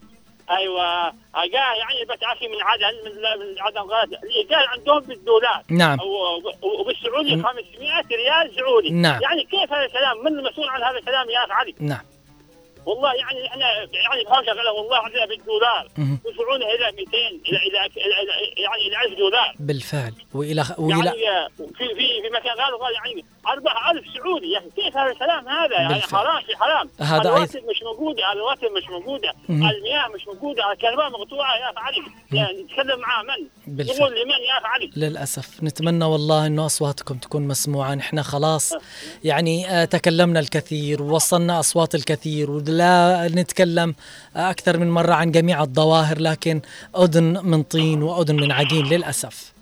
أيوه. 0.52 1.14
قال 1.34 1.54
يعني 1.54 2.06
بتعافي 2.06 2.48
من 2.48 2.62
عدن 2.62 2.96
من, 3.06 3.60
عدن 3.60 3.82
غاد 3.82 4.14
الايجار 4.14 4.68
عندهم 4.68 5.00
بالدولار. 5.00 5.64
نعم. 5.70 5.98
وبالسعودي 6.80 7.30
500 7.30 7.54
ريال 8.12 8.56
سعودي 8.56 8.90
نعم. 8.90 9.22
يعني 9.22 9.44
كيف 9.44 9.74
هذا 9.74 9.86
الكلام؟ 9.86 10.18
من 10.26 10.40
المسؤول 10.40 10.70
عن 10.70 10.84
هذا 10.84 10.98
الكلام 10.98 11.30
يا 11.30 11.46
أخي 11.46 11.54
علي؟ 11.54 11.76
نعم. 11.80 12.06
والله 12.86 13.14
يعني 13.14 13.48
إحنا 13.48 13.66
يعني 13.76 14.46
شغله 14.46 14.72
والله 14.72 14.98
عندنا 14.98 15.26
بالدولار. 15.26 15.88
مهم. 15.98 16.20
يدفعونا 16.26 16.66
إلى 16.66 16.92
200 16.92 17.18
إلى 17.50 17.58
إلى 17.68 17.78
يعني 18.58 18.88
إلى 18.88 19.06
1000 19.06 19.18
دولار. 19.18 19.56
بالفعل. 19.60 20.14
والى 20.34 20.66
والى 20.78 21.22
يعني 21.22 21.50
في 21.58 21.88
في 21.88 22.22
في 22.22 22.30
مكان 22.34 22.58
قال 22.58 22.94
يعني 22.94 23.26
4000 23.54 24.04
سعودي 24.16 24.52
يعني 24.52 24.70
كيف 24.76 24.98
هذا 24.98 25.12
الكلام 25.12 25.48
هذا؟ 25.48 25.74
يعني 25.76 25.94
بالفعل. 25.94 26.20
حرام 26.28 26.42
في 26.42 26.56
حرام. 26.58 26.90
هذا 27.00 27.22
الرواتب 27.30 27.60
مش 27.70 27.84
موجودة 27.84 28.32
الرواتب 28.34 28.68
مش 28.78 28.90
موجودة 28.90 29.34
مهم. 29.50 29.70
المياه 29.70 30.08
مش 30.16 30.28
موجودة 30.28 30.72
الكهرباء 30.72 31.10
مقطوعة 31.10 31.56
يا 31.58 31.72
أخي 31.72 31.80
علي. 31.80 32.02
يعني 32.32 32.64
نتكلم 32.64 33.00
معاه 33.00 33.24
من؟ 33.24 33.48
بالفعل. 33.76 33.98
يقول 33.98 34.12
لمن 34.12 34.32
يا 34.32 34.58
أخي 34.58 34.68
علي؟ 34.68 34.92
للأسف. 34.98 35.64
نتمنى 35.64 36.06
والله 36.06 36.46
أنه 36.48 36.66
أصواتكم 36.66 37.18
تكون 37.18 37.48
مسموعة. 37.48 37.96
نحن 37.96 38.22
خلاص 38.24 38.74
يعني 39.24 39.70
آه، 39.70 39.86
تكلمنا 39.86 40.40
الكثير 40.40 41.02
ووصلنا 41.04 41.60
أصوات 41.60 41.96
الكثير 41.96 42.52
ولا 42.52 43.28
نتكلم 43.32 43.96
آه، 44.36 44.50
أكثر 44.50 44.78
من 44.78 44.92
مرة 44.92 45.14
عن 45.14 45.32
جميع 45.32 45.62
الظواهر 45.62 46.20
لكن 46.20 46.62
أذن 46.98 47.46
من 47.46 47.64
طين 47.64 48.04
وأذن 48.04 48.36
من 48.36 48.52
عجين 48.52 48.86
للأسف. 48.86 49.59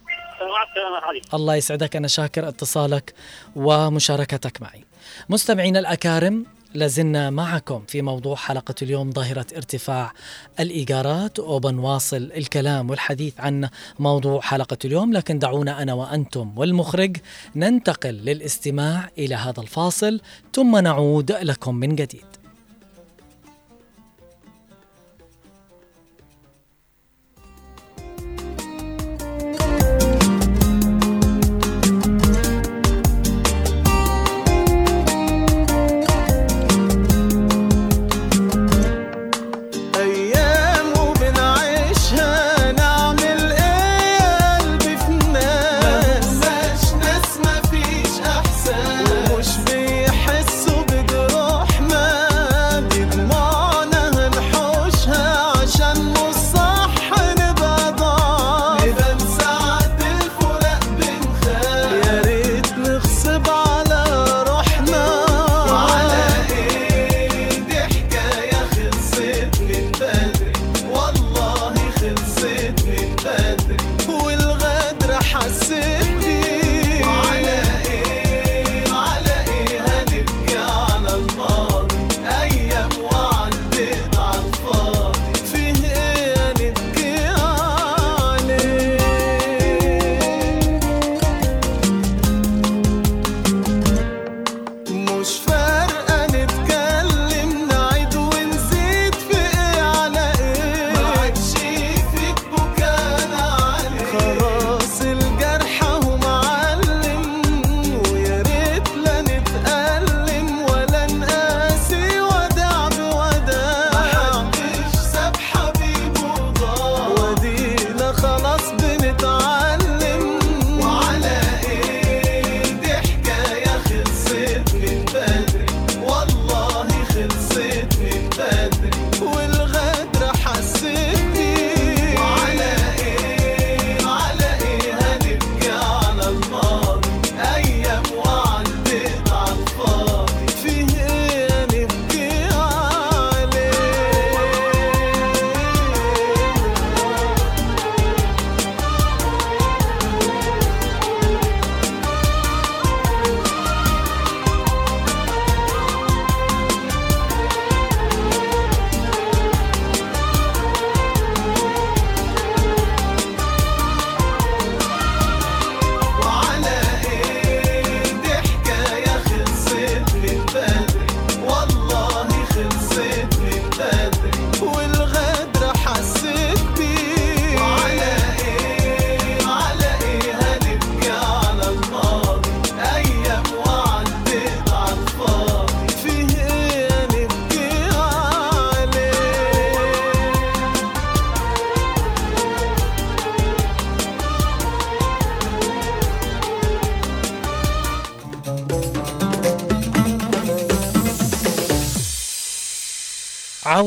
الله 1.34 1.56
يسعدك 1.56 1.96
أنا 1.96 2.08
شاكر 2.08 2.48
اتصالك 2.48 3.14
ومشاركتك 3.56 4.62
معي. 4.62 4.84
مستمعينا 5.30 5.80
الأكارم 5.80 6.46
لازلنا 6.74 7.30
معكم 7.30 7.84
في 7.88 8.02
موضوع 8.02 8.36
حلقة 8.36 8.76
اليوم 8.82 9.12
ظاهرة 9.12 9.46
ارتفاع 9.56 10.14
الإيجارات 10.60 11.40
وبنواصل 11.40 12.32
الكلام 12.38 12.90
والحديث 12.90 13.40
عن 13.40 13.70
موضوع 14.00 14.42
حلقة 14.42 14.78
اليوم. 14.86 15.14
لكن 15.14 15.40
دعونا 15.40 15.82
أنا 15.82 15.94
وأنتم 15.94 16.58
والمخرج 16.58 17.18
ننتقل 17.56 18.14
للاستماع 18.14 19.10
إلى 19.18 19.36
هذا 19.36 19.62
الفاصل 19.62 20.22
ثم 20.54 20.78
نعود 20.78 21.32
لكم 21.32 21.76
من 21.76 21.96
جديد. 21.96 22.26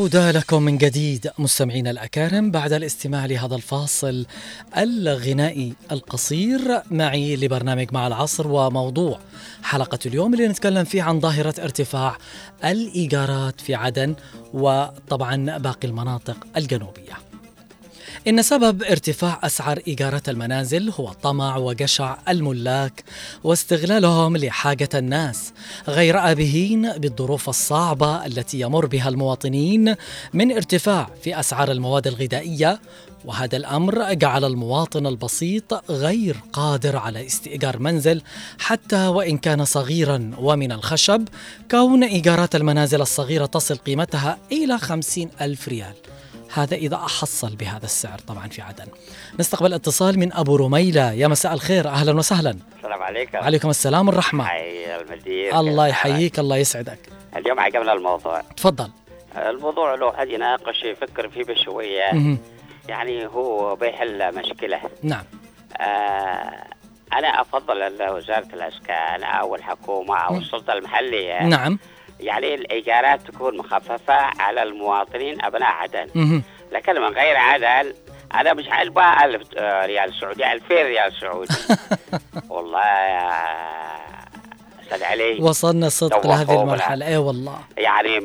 والعودة 0.00 0.30
لكم 0.30 0.62
من 0.62 0.78
جديد 0.78 1.30
مستمعينا 1.38 1.90
الأكارم 1.90 2.50
بعد 2.50 2.72
الاستماع 2.72 3.26
لهذا 3.26 3.54
الفاصل 3.54 4.26
الغنائي 4.76 5.74
القصير. 5.92 6.82
معي 6.90 7.36
لبرنامج 7.36 7.92
مع 7.92 8.06
العصر 8.06 8.48
وموضوع 8.48 9.18
حلقة 9.62 9.98
اليوم 10.06 10.34
اللي 10.34 10.48
نتكلم 10.48 10.84
فيه 10.84 11.02
عن 11.02 11.20
ظاهرة 11.20 11.54
ارتفاع 11.62 12.16
الإيجارات 12.64 13.60
في 13.60 13.74
عدن 13.74 14.14
وطبعا 14.54 15.58
باقي 15.58 15.88
المناطق 15.88 16.46
الجنوبية. 16.56 17.29
إن 18.28 18.42
سبب 18.42 18.82
ارتفاع 18.82 19.40
أسعار 19.42 19.80
إيجارات 19.88 20.28
المنازل 20.28 20.92
هو 21.00 21.12
طمع 21.22 21.56
وجشع 21.56 22.16
الملاك 22.28 23.04
واستغلالهم 23.44 24.36
لحاجة 24.36 24.88
الناس. 24.94 25.52
غير 25.88 26.30
آبهين 26.30 26.92
بالظروف 26.92 27.48
الصعبة 27.48 28.26
التي 28.26 28.60
يمر 28.60 28.86
بها 28.86 29.08
المواطنين 29.08 29.94
من 30.32 30.52
ارتفاع 30.52 31.10
في 31.22 31.40
أسعار 31.40 31.70
المواد 31.70 32.06
الغذائية 32.06 32.80
وهذا 33.24 33.56
الأمر 33.56 34.14
جعل 34.14 34.44
المواطن 34.44 35.06
البسيط 35.06 35.90
غير 35.90 36.36
قادر 36.52 36.96
على 36.96 37.26
استئجار 37.26 37.78
منزل 37.78 38.22
حتى 38.58 39.06
وإن 39.06 39.38
كان 39.38 39.64
صغيرا. 39.64 40.30
ومن 40.38 40.72
الخشب 40.72 41.28
كون 41.70 42.04
إيجارات 42.04 42.54
المنازل 42.54 43.00
الصغيرة 43.00 43.46
تصل 43.46 43.76
قيمتها 43.76 44.38
إلى 44.52 44.78
خمسين 44.78 45.30
ألف 45.40 45.68
ريال. 45.68 45.94
هذا 46.54 46.74
إذا 46.74 46.96
أحصل 46.96 47.56
بهذا 47.56 47.84
السعر 47.84 48.18
طبعا 48.18 48.48
في 48.48 48.62
عدن. 48.62 48.86
نستقبل 49.38 49.74
اتصال 49.74 50.18
من 50.18 50.32
أبو 50.32 50.56
رميلة. 50.56 51.12
يا 51.12 51.28
مساء 51.28 51.52
الخير. 51.52 51.88
أهلا 51.88 52.12
وسهلا. 52.12 52.56
السلام 52.76 53.02
عليكم. 53.02 53.38
عليكم 53.38 53.70
السلام 53.70 54.08
والرحمة. 54.08 54.44
حي 54.44 54.96
المدير. 54.96 55.60
الله 55.60 55.88
يحييك 55.88 56.38
الله 56.38 56.56
يسعدك. 56.56 56.98
اليوم 57.36 57.60
عجبنا 57.60 57.92
الموضوع. 57.92 58.40
تفضل. 58.40 58.90
الموضوع 59.36 59.94
لو 59.94 60.12
حد 60.12 60.28
يناقش 60.28 60.84
يفكر 60.84 61.28
فيه 61.28 61.44
بشوية. 61.44 62.12
مهم. 62.12 62.38
يعني 62.88 63.26
هو 63.26 63.76
بيحل 63.76 64.38
مشكلة. 64.38 64.80
نعم. 65.02 65.24
آه 65.80 66.64
أنا 67.12 67.40
أفضل 67.40 67.82
أن 67.82 68.14
وزارة 68.14 68.48
الإسكان 68.54 69.22
أو 69.22 69.54
الحكومة 69.54 70.16
أو 70.16 70.36
السلطة 70.38 70.72
المحلية 70.72 71.42
نعم. 71.42 71.78
يعني 72.20 72.54
الإيجارات 72.54 73.20
تكون 73.22 73.56
مخففة 73.56 74.14
على 74.14 74.62
المواطنين 74.62 75.44
أبناء 75.44 75.68
عدن. 75.68 76.42
لكن 76.72 76.94
من 77.00 77.08
غير 77.08 77.36
عدن 77.36 77.92
أنا 78.34 78.52
مش 78.54 78.68
1000 78.68 78.98
آه، 79.58 79.86
ريال 79.86 80.14
سعودي 80.20 80.52
2000 80.52 80.74
ريال 80.74 81.12
سعودي. 81.20 81.54
والله 82.50 82.84
يا 82.84 83.30
أستاذ 84.82 85.04
علي. 85.04 85.38
وصلنا 85.40 85.88
دوخونا. 86.02 86.34
لهذه 86.34 86.62
المرحلة. 86.62 87.06
اي 87.06 87.16
والله. 87.16 87.58
يعني 87.78 88.20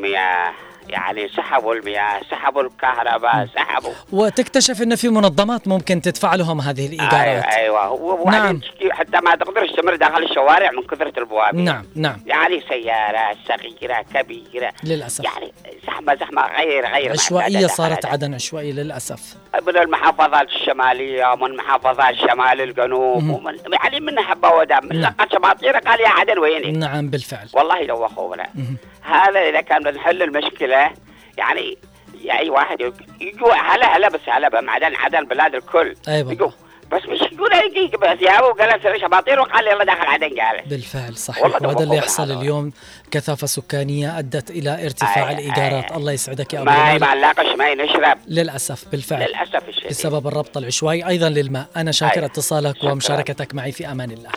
يعني 0.89 1.27
سحبوا 1.29 1.73
المياه 1.75 2.21
سحبوا 2.31 2.61
الكهرباء 2.61 3.47
سحبوا. 3.55 3.93
وتكتشف 4.11 4.81
إن 4.81 4.95
في 4.95 5.09
منظمات 5.09 5.67
ممكن 5.67 6.01
تدفع 6.01 6.35
لهم 6.35 6.61
هذه 6.61 6.85
الإيجارات. 6.85 7.43
أيوه. 7.43 7.91
و- 7.91 8.29
نعم. 8.29 8.61
حتى 8.91 9.19
ما 9.23 9.35
تقدرش 9.35 9.71
تمر 9.71 9.95
داخل 9.95 10.23
الشوارع 10.23 10.71
من 10.71 10.83
كثرة 10.87 11.19
البوابين. 11.19 11.63
نعم 11.63 11.85
نعم. 11.95 12.21
يعني 12.25 12.63
سيارة 12.69 13.37
صغيرة 13.47 14.05
كبيرة. 14.13 14.71
للأسف. 14.83 15.23
يعني 15.23 15.51
زحمة 15.87 16.15
زحمة 16.15 16.41
غير 16.57 16.85
غير 16.87 17.11
عشوائية 17.11 17.67
صارت 17.67 18.05
عدن 18.05 18.33
عشوائيه 18.33 18.71
للأسف. 18.73 19.35
من 19.67 19.77
المحافظات 19.77 20.47
الشمالية 20.47 21.31
ومن 21.31 21.55
محافظات 21.55 22.15
شمال 22.15 22.61
الجنوب. 22.61 23.29
ومن 23.29 23.57
يعني 23.73 23.99
من 23.99 24.19
حبة 24.19 24.49
ودم 24.49 24.79
من 24.83 25.07
شماطير 25.33 25.77
قال 25.77 26.01
يا 26.01 26.09
عدن 26.09 26.39
ويني؟ 26.39 26.71
نعم 26.71 27.09
بالفعل. 27.09 27.47
والله 27.53 27.85
دوخونا 27.85 28.47
مهم. 28.55 28.77
هذا 29.05 29.39
إذا 29.49 29.61
كان 29.61 29.83
بنحل 29.83 30.23
المشكلة 30.23 30.91
يعني 31.37 31.77
يا 32.21 32.39
اي 32.39 32.49
واحد 32.49 32.81
يجوا 33.21 33.53
هلا 33.53 33.97
هلا 33.97 34.09
بس 34.09 34.19
هلا 34.27 34.49
بقى 34.49 34.63
عدن 34.95 35.25
بلاد 35.25 35.55
الكل. 35.55 35.95
اي 36.07 36.23
والله 36.23 36.53
بس 36.91 37.01
مش 37.05 37.19
يقول 37.31 37.49
يجي 37.53 37.97
بس 37.97 38.21
يا 38.21 38.39
أبو 38.39 38.57
جلس 38.59 39.01
شباطير 39.01 39.39
وقال 39.39 39.67
يلا 39.67 39.83
داخل 39.83 40.01
عدن 40.05 40.39
قال. 40.39 40.65
بالفعل 40.69 41.17
صحيح. 41.17 41.45
وهذا 41.45 41.83
اللي 41.83 41.95
يحصل. 41.97 42.31
اليوم 42.31 42.71
كثافة 43.11 43.47
سكانية 43.47 44.19
أدت 44.19 44.51
إلى 44.51 44.85
ارتفاع 44.85 45.27
أي- 45.27 45.31
الإيجارات. 45.31 45.91
أي. 45.91 45.97
الله 45.97 46.11
يسعدك 46.11 46.53
يا 46.53 46.59
أبو 46.59 46.65
ما 46.71 46.89
رميل. 46.89 47.57
ما 47.57 47.73
نشرب 47.75 48.17
للأسف 48.27 48.85
بالفعل. 48.91 49.19
للأسف 49.21 49.69
الشديد. 49.69 49.89
بسبب 49.89 50.27
الربط 50.27 50.57
العشوائي. 50.57 51.07
أيضا 51.07 51.29
للماء. 51.29 51.65
أنا 51.75 51.91
شاكر 51.91 52.19
أي. 52.21 52.25
اتصالك 52.25 52.75
شكراً. 52.77 52.91
ومشاركتك 52.91 53.55
معي 53.55 53.71
في 53.71 53.91
أمان 53.91 54.11
الله. 54.11 54.29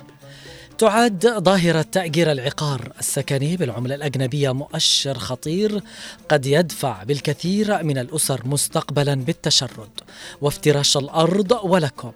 تعد 0.79 1.27
ظاهرة 1.27 1.83
تأجير 1.83 2.33
العقار 2.33 2.93
السكني 3.01 3.57
بالعملة 3.57 3.95
الأجنبية 3.95 4.53
مؤشر 4.53 5.18
خطير 5.18 5.83
قد 6.29 6.47
يدفع 6.47 7.03
بالكثير 7.03 7.83
من 7.83 7.99
الأسر 7.99 8.41
مستقبلا 8.45 9.14
بالتشرد 9.14 9.91
وافتراش 10.41 10.97
الأرض 10.97 11.53
ولكم. 11.62 12.12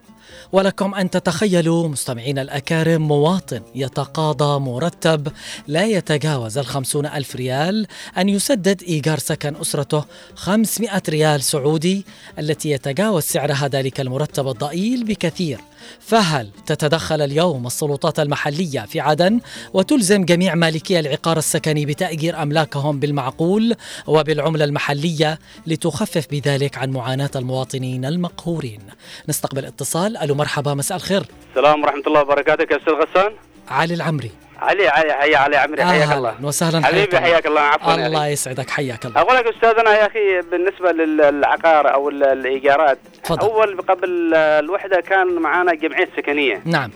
ولكم 0.53 0.95
أن 0.95 1.11
تتخيلوا 1.11 1.89
مستمعين 1.89 2.39
الأكارم 2.39 3.09
مواطن 3.09 3.61
يتقاضى 3.75 4.61
مرتب 4.61 5.29
لا 5.69 5.85
يتجاوز 5.85 6.59
الخمسون 6.59 7.07
ألف 7.07 7.37
ريال 7.37 7.87
أن 8.19 8.29
يسدد 8.29 8.83
إيجار 8.83 9.19
سكن 9.19 9.57
أسرته 9.57 10.05
500 10.35 11.03
ريال 11.09 11.43
سعودي 11.43 12.07
التي 12.39 12.71
يتجاوز 12.71 13.23
سعرها 13.23 13.69
ذلك 13.69 14.01
المرتب 14.01 14.49
الضئيل 14.49 15.05
بكثير. 15.05 15.61
فهل 16.01 16.51
تتدخل 16.67 17.21
اليوم 17.21 17.67
السلطات 17.67 18.21
المحلية 18.21 18.81
في 18.81 19.01
عدن 19.01 19.41
وتلزم 19.75 20.25
جميع 20.25 20.55
مالكي 20.55 21.01
العقار 21.01 21.39
السكني 21.39 21.87
بتأجير 21.87 22.43
أملاكهم 22.43 23.01
بالمعقول 23.01 23.75
وبالعملة 24.07 24.65
المحلية 24.65 25.39
لتخفف 25.67 26.27
بذلك 26.31 26.79
عن 26.79 26.91
معاناة 26.91 27.31
المواطنين 27.37 28.05
المقهورين؟ 28.05 28.81
نستقبل 29.29 29.65
اتصال 29.65 30.17
ألو 30.17 30.35
مرحبا 30.43 30.75
مساء 30.75 30.97
الخير. 30.97 31.23
السلام 31.51 31.83
ورحمة 31.83 32.03
الله 32.07 32.21
وبركاته. 32.21 32.73
يا 32.73 32.79
أستاذ 32.79 32.93
غسان؟ 32.93 33.33
علي 33.71 33.95
العمري. 33.95 34.31
علي 34.59 34.89
علي 34.89 35.13
حي 35.13 35.35
علي 35.35 35.57
عمري 35.57 35.85
حياك 35.85 36.13
الله. 36.13 36.31
أهلا 36.31 36.47
وسهلا 36.47 36.87
حبيبي 36.87 37.19
حياك 37.19 37.47
الله. 37.47 37.61
عفوا 37.61 37.95
الله 37.95 38.23
أخي. 38.23 38.33
يسعدك 38.33 38.71
حياك 38.71 39.07
الله. 39.07 39.21
أقول 39.21 39.37
لك 39.37 39.47
أستاذنا 39.47 39.91
يا 39.99 40.07
أخي 40.07 40.41
بالنسبة 40.51 40.93
للعقار 40.93 41.95
أو 41.95 42.09
ال- 42.09 42.25
الإيجارات 42.25 42.99
تفضل. 43.25 43.49
أول 43.49 43.81
قبل 43.81 44.35
الوحدة 44.35 45.01
كان 45.01 45.27
معانا 45.35 45.75
جمعية 45.75 46.09
سكنية. 46.17 46.63
نعم. 46.65 46.91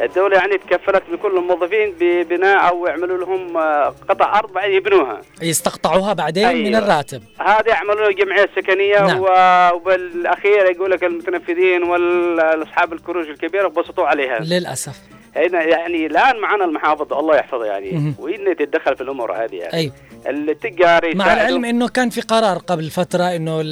الدولة 0.00 0.36
يعني 0.36 0.58
تكفلت 0.58 1.02
بكل 1.12 1.36
الموظفين 1.36 1.94
ببناء 2.00 2.68
أو 2.68 2.86
يعملوا 2.86 3.18
لهم 3.18 3.56
آه، 3.56 3.94
قطع 4.08 4.38
أرض 4.38 4.52
بعدين 4.52 4.74
يبنوها. 4.76 5.20
يستقطعوها 5.42 6.12
بعدين 6.12 6.44
أيوة. 6.46 6.68
من 6.68 6.74
الراتب. 6.76 7.22
هذا 7.40 7.68
يعملوا 7.68 8.08
له 8.08 8.12
جمعية 8.12 8.48
سكنية 8.56 8.98
نعم. 9.06 9.20
و- 9.20 9.76
وبالأخير 9.76 10.64
يقول 10.70 10.90
لك 10.90 11.04
المتنفذين 11.04 11.82
والأصحاب 11.82 12.92
الكروج 12.92 13.28
الكبيرة 13.28 13.68
بسطوا 13.68 14.06
عليها. 14.06 14.38
للأسف. 14.40 14.96
هنا 15.36 15.62
يعني 15.62 16.06
الآن 16.06 16.40
معنا 16.40 16.64
المحافظ 16.64 17.12
الله 17.12 17.36
يحفظه 17.36 17.64
يعني. 17.64 18.14
وإنه 18.18 18.52
تتدخل 18.52 18.96
في 18.96 19.00
الأمور 19.02 19.32
هذه 19.44 19.56
يعني. 19.56 19.74
أي 19.74 19.92
التجار 20.30 21.16
مع 21.16 21.32
العلم 21.32 21.64
إنه 21.64 21.88
كان 21.88 22.10
في 22.10 22.20
قرار 22.20 22.58
قبل 22.58 22.90
فترة 22.90 23.24
إنه 23.24 23.62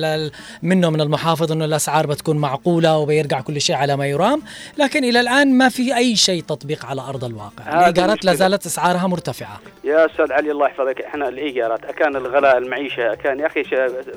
منه 0.62 0.90
من 0.90 1.00
المحافظ 1.00 1.52
إنه 1.52 1.64
الأسعار 1.64 2.07
بتكون 2.07 2.36
معقولة 2.36 2.98
وبيرجع 2.98 3.40
كل 3.40 3.61
شيء 3.61 3.76
على 3.76 3.96
ما 3.96 4.07
يرام 4.07 4.42
لكن 4.78 5.04
إلى 5.04 5.20
الآن 5.20 5.59
ما 5.59 5.68
في 5.68 5.96
أي 5.96 6.16
شيء 6.16 6.42
تطبيق 6.42 6.86
على 6.86 7.00
أرض 7.00 7.24
الواقع. 7.24 7.80
الإيجارات 7.80 8.24
لا. 8.24 8.34
زالت 8.34 8.66
أسعارها 8.66 9.07
مرتفعة. 9.07 9.61
يا 9.84 10.07
أستاذ 10.07 10.32
علي 10.32 10.50
الله 10.50 10.66
يحفظك. 10.66 11.00
إحنا 11.00 11.28
الإيجارات 11.28 11.80
كان 11.80 12.16
الغلاء 12.16 12.59
المعيشة 12.59 13.14
كان 13.14 13.40
يا 13.40 13.46
أخي 13.46 13.62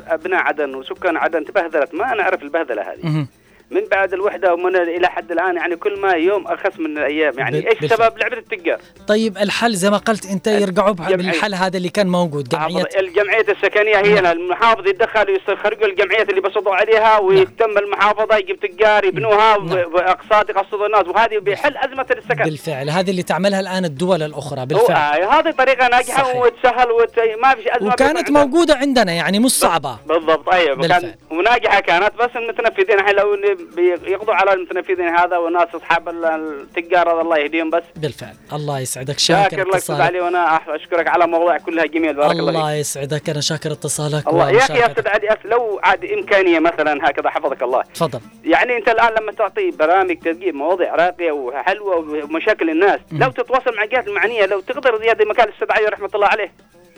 أبناء 0.07 0.39
عدن 0.39 0.75
وسكان 0.75 1.17
عدن 1.17 1.45
تبهذلت. 1.45 1.93
ما 1.93 2.15
نعرف 2.15 2.43
البهذلة 2.43 2.81
هذه. 2.81 3.25
من 3.71 3.81
بعد 3.91 4.13
الوحدة 4.13 4.53
ومن 4.53 4.75
إلى 4.75 5.07
حد 5.07 5.31
الآن 5.31 5.55
يعني 5.55 5.75
كل 5.75 5.99
ما 5.99 6.11
يوم 6.11 6.47
ارخص 6.47 6.79
من 6.79 6.97
الأيام. 6.97 7.39
يعني 7.39 7.69
إيش. 7.69 7.93
سبب 7.93 8.17
لعبة 8.17 8.37
التجار 8.37 8.79
طيب 9.07 9.37
الحل 9.37 9.73
زي 9.73 9.89
ما 9.89 9.97
قلت 9.97 10.25
أنت 10.25 10.47
يرجعوا. 10.47 10.91
بالحل 10.91 11.53
هذا 11.53 11.77
اللي 11.77 11.89
كان 11.89 12.07
موجود 12.07 12.49
جمعية. 12.49 12.83
الجمعية 12.99 13.45
السكنية 13.49 13.97
هي 13.97 14.31
المحافظ 14.31 14.87
يتدخل 14.87 15.39
ويخرجوا 15.47 15.85
الجمعيات 15.85 16.29
اللي 16.29 16.41
بسطوا 16.41 16.75
عليها 16.75 17.19
ويتم 17.19 17.77
المحافظة 17.77 18.37
يجيب 18.37 18.59
تجار 18.59 19.05
يبنوها 19.05 19.57
باقساط 19.57 20.49
يقسطوا 20.49 20.85
الناس. 20.85 21.07
وهذه 21.07 21.37
بيحل 21.37 21.77
أزمة 21.77 22.05
السكن. 22.11 22.43
بالفعل 22.43 22.89
هذه 22.89 23.11
اللي 23.11 23.23
تعملها 23.23 23.59
الآن 23.59 23.85
الدول 23.85 24.23
الأخرى 24.23 24.65
بالفعل. 24.65 25.21
آه 25.21 25.39
هذه 25.39 25.51
طريقة 25.51 25.87
ناجحة 25.87 26.23
صحيح. 26.23 26.35
وتسهل 26.35 26.91
وت... 26.91 27.19
ما 27.41 27.55
فيش 27.55 27.67
أزمة 27.67 27.93
وكانت 27.93 28.31
موجودة 28.31 28.75
عندنا 28.75 29.11
يعني 29.11 29.39
مش 29.39 29.51
صعبة. 29.51 29.97
بالضبط. 30.07 30.49
أيوه 30.49 30.75
بالفعل. 30.75 31.15
وناجحة 31.31 31.79
كانت 31.79 32.11
بس 32.19 32.29
المتنفذين 32.35 32.99
الحين 32.99 33.15
لو 33.15 33.37
بيقضوا 33.75 34.33
على 34.33 34.53
المتنفذين 34.53 35.07
هذا 35.07 35.37
والناس 35.37 35.67
أصحاب 35.75 36.09
ال- 36.09 36.25
التجار 36.25 37.13
هذا 37.13 37.21
الله 37.21 37.37
يهديهم 37.37 37.69
بس. 37.69 37.83
بالفعل. 37.95 38.33
الله 38.53 38.79
يسعدك. 38.79 39.19
شاكر 39.19 39.49
شاكر 39.49 39.67
لك 39.69 39.75
أستاذ 39.75 40.01
علي 40.01 40.19
وأنا 40.21 40.59
أشكرك 40.67 41.07
على 41.07 41.27
موضوع 41.27 41.57
كلها 41.57 41.85
جميل 41.85 42.13
بارك 42.13 42.31
الله, 42.31 42.49
الله 42.49 42.73
يسعدك. 42.73 43.29
أنا 43.29 43.41
شاكر 43.41 43.71
اتصالك 43.71 44.27
الله. 44.27 44.51
يا 44.51 44.57
أخي 44.57 44.73
يا. 44.73 44.85
أستاذ 44.91 45.07
علي 45.07 45.37
لو 45.45 45.79
عاد 45.83 46.05
إمكانية 46.05 46.59
مثلا 46.59 47.09
هكذا 47.09 47.29
حفظك 47.29 47.63
الله. 47.63 47.83
تفضل. 47.93 48.19
يعني 48.45 48.77
أنت 48.77 48.89
الآن 48.89 49.13
لما 49.21 49.31
تعطي 49.31 49.71
برامج 49.71 50.19
تجيب 50.19 50.55
مواضيع 50.55 50.95
راقية 50.95 51.31
وحلوة 51.31 51.95
ومشاكل 52.23 52.69
الناس. 52.69 52.99
لو 53.11 53.31
تتواصل 53.31 53.75
مع 53.75 53.83
الجهات 53.83 54.07
المعنية 54.07 54.45
لو 54.45 54.59
تقدر 54.59 54.99
زيادة 55.01 55.25
مكان 55.25 55.47
الاستاذ 55.47 55.71
علي 55.71 55.85
رحمة 55.85 56.09
الله 56.15 56.27
عليه. 56.27 56.51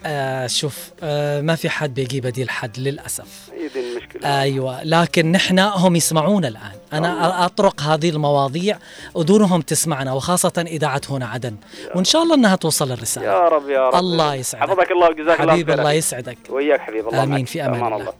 آه 0.05 0.47
شوف 0.47 0.89
آه 1.03 1.41
ما 1.41 1.55
في 1.55 1.69
حد 1.69 1.93
بيجي 1.93 2.21
بديل 2.21 2.49
حد 2.49 2.79
للأسف. 2.79 3.49
هي 3.53 3.67
دي 3.67 3.91
المشكلة. 3.91 4.41
أيوه 4.41 4.83
لكن 4.83 5.31
نحن 5.31 5.59
هم 5.59 5.95
يسمعونا 5.95 6.47
الآن. 6.47 6.71
أنا 6.93 7.45
أطرق 7.45 7.81
هذه 7.81 8.09
المواضيع 8.09 8.77
ودونهم 9.13 9.61
تسمعنا 9.61 10.13
وخاصة 10.13 10.65
اذاعه 10.67 11.01
هنا 11.09 11.27
عدن. 11.27 11.55
وإن 11.95 12.03
شاء 12.03 12.23
الله 12.23 12.35
إنها 12.35 12.55
توصل 12.55 12.91
الرسالة. 12.91 13.25
يا 13.25 13.47
رب 13.47 13.69
يا 13.69 13.89
رب. 13.89 13.95
الله 13.95 14.35
يسعدك. 14.35 14.69
حفظك 14.69 14.91
الله 14.91 15.09
وجزاك 15.09 15.41
الله 15.41 15.53
حبيب 15.53 15.69
الله. 15.69 15.91
يسعدك. 15.91 16.37
وياك 16.49 16.79
حبيب 16.79 17.07
الله. 17.07 17.23
آمين 17.23 17.39
معك. 17.39 17.47
في 17.47 17.65
أمان 17.65 17.83
الله. 17.83 17.97
الله. 17.97 18.13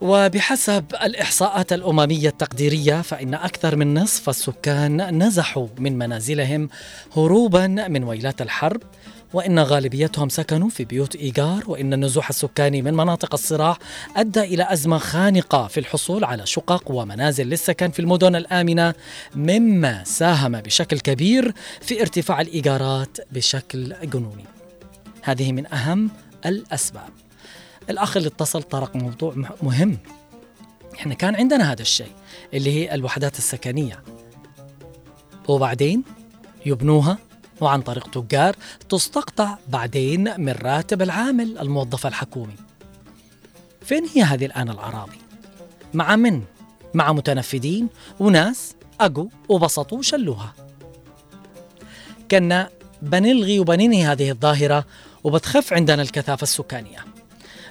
وبحسب 0.00 0.84
الإحصاءات 1.02 1.72
الأممية 1.72 2.28
التقديرية 2.28 3.02
فإن 3.02 3.34
أكثر 3.34 3.76
من 3.76 3.94
نصف 3.94 4.28
السكان 4.28 5.22
نزحوا 5.22 5.66
من 5.78 5.98
منازلهم 5.98 6.68
هروبا 7.16 7.66
من 7.66 8.04
ويلات 8.04 8.42
الحرب. 8.42 8.82
وإن 9.32 9.58
غالبيتهم 9.58 10.28
سكنوا 10.28 10.68
في 10.68 10.84
بيوت 10.84 11.16
إيجار 11.16 11.62
وإن 11.66 11.92
النزوح 11.92 12.28
السكاني 12.28 12.82
من 12.82 12.94
مناطق 12.94 13.34
الصراع 13.34 13.76
أدى 14.16 14.40
إلى 14.40 14.72
أزمة 14.72 14.98
خانقة 14.98 15.66
في 15.66 15.80
الحصول 15.80 16.24
على 16.24 16.46
شقق 16.46 16.90
ومنازل 16.90 17.46
للسكن 17.46 17.90
في 17.90 17.98
المدن 18.00 18.36
الآمنة 18.36 18.94
مما 19.34 20.04
ساهم 20.04 20.60
بشكل 20.60 20.98
كبير 21.00 21.54
في 21.80 22.00
ارتفاع 22.00 22.40
الإيجارات 22.40 23.18
بشكل 23.32 23.94
جنوني. 24.04 24.44
هذه 25.22 25.52
من 25.52 25.72
أهم 25.74 26.10
الأسباب. 26.46 27.08
الأخ 27.90 28.16
اللي 28.16 28.28
اتصل 28.28 28.62
طرق 28.62 28.96
موضوع 28.96 29.32
مه- 29.34 29.48
مهم. 29.62 29.98
إحنا 30.94 31.14
كان 31.14 31.34
عندنا 31.36 31.72
هذا 31.72 31.82
الشيء 31.82 32.12
اللي 32.54 32.70
هي 32.72 32.94
الوحدات 32.94 33.38
السكنية. 33.38 34.02
وبعدين 35.48 36.02
يبنوها 36.66 37.18
وعن 37.60 37.80
طريق 37.82 38.10
تجار 38.10 38.56
تستقطع 38.88 39.58
بعدين 39.68 40.40
من 40.40 40.52
راتب 40.62 41.02
العامل 41.02 41.58
الموظف 41.58 42.06
الحكومي 42.06 42.56
فين 43.82 44.06
هي 44.14 44.22
هذه 44.22 44.46
الآن 44.46 44.70
الأراضي؟ 44.70 45.18
مع 45.94 46.16
من؟ 46.16 46.42
مع 46.94 47.12
متنفذين 47.12 47.88
وناس 48.20 48.74
أجوا 49.00 49.26
وبسطوا 49.48 49.98
وشلوها 49.98 50.54
كنا 52.30 52.70
بنلغي 53.02 53.60
وبننهي 53.60 54.04
هذه 54.04 54.30
الظاهرة 54.30 54.84
وبتخف 55.24 55.72
عندنا 55.72 56.02
الكثافة 56.02 56.42
السكانية 56.42 57.04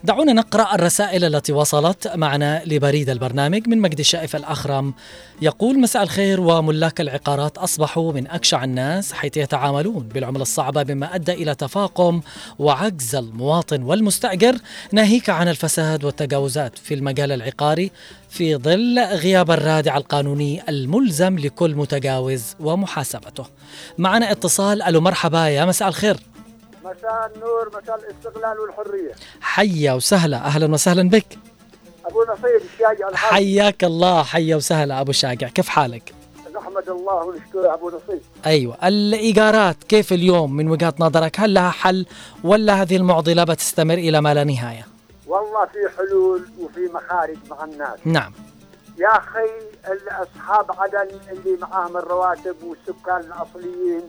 دعونا 0.04 0.34
نقرأ 0.34 0.76
الرسائل 0.76 1.36
التي 1.36 1.54
وصلت 1.54 2.08
معنا 2.16 2.62
لبريد 2.66 3.10
البرنامج 3.10 3.68
من 3.68 3.78
مجدي 3.78 4.02
الشائف 4.02 4.36
الأخرم. 4.36 4.93
يقول 5.41 5.80
مساء 5.80 6.04
الخير 6.04 6.41
وملاك 6.41 7.02
العقارات 7.02 7.58
أصبحوا 7.58 8.14
من 8.14 8.28
أكشع 8.28 8.64
الناس 8.64 9.14
حيث 9.14 9.38
يتعاملون 9.38 10.08
بالعملة 10.14 10.41
الصعبة 10.41 10.93
مما 10.93 11.16
أدى 11.16 11.34
إلى 11.34 11.56
تفاقم 11.56 12.22
وعجز 12.60 13.16
المواطن 13.16 13.84
والمستأجر. 13.84 14.58
ناهيك 14.91 15.30
عن 15.30 15.47
الفساد 15.47 16.04
والتجاوزات 16.04 16.78
في 16.78 16.93
المجال 16.93 17.32
العقاري 17.32 17.91
في 18.30 18.56
ظل 18.56 19.00
غياب 19.00 19.52
الرادع 19.52 19.97
القانوني 19.97 20.62
الملزم 20.70 21.39
لكل 21.39 21.76
متجاوز 21.76 22.43
ومحاسبته. 22.60 23.45
معنا 23.97 24.32
اتصال. 24.32 24.82
ألو 24.82 25.02
مرحبا 25.02 25.47
يا 25.47 25.66
مساء 25.66 25.88
الخير. 25.88 26.18
مساء 26.90 27.32
النور 27.36 27.82
مساء 27.82 28.00
الاستقلال 28.00 28.60
والحرية. 28.60 29.14
حيا 29.42 29.94
وسهلا. 29.94 30.38
أهلا 30.38 30.74
وسهلا 30.74 31.10
بك. 31.10 31.38
أبو 32.06 32.24
نصيب 32.24 32.62
الشاجع 32.74 33.10
الحاج. 33.10 33.34
حياك 33.34 33.84
الله. 33.84 34.24
حيا 34.24 34.56
وسهلا 34.56 35.02
أبو 35.02 35.12
شاقع 35.12 35.48
كيف 35.48 35.70
حالك؟ 35.70 36.14
نحمد 36.56 36.90
الله 36.90 37.24
ونشكره 37.24 37.74
أبو 37.74 37.88
نصيب. 37.88 38.22
أيوه. 38.46 38.78
الإيجارات 38.84 39.84
كيف 39.84 40.14
اليوم 40.14 40.56
من 40.56 40.70
وجهة 40.70 40.94
نظرك؟ 41.00 41.40
هل 41.40 41.54
لها 41.54 41.70
حل 41.70 42.06
ولا 42.44 42.82
هذه 42.82 42.96
المعضلة 42.98 43.44
بتستمر 43.44 43.94
إلى 43.94 44.22
ما 44.22 44.34
لا 44.34 44.44
نهاية؟ 44.44 44.88
والله 45.28 45.66
في 45.66 45.98
حلول 45.98 46.50
وفي 46.60 46.90
مخارج 46.94 47.38
مع 47.50 47.64
الناس. 47.64 48.00
نعم. 48.06 48.34
يا 48.98 49.18
أخي 49.18 49.50
اصحاب 50.10 50.72
عدن 50.80 51.10
اللي 51.32 51.58
معاهم 51.62 51.98
الرواتب 51.98 52.56
والسكان 52.64 53.20
الأصليين 53.20 54.02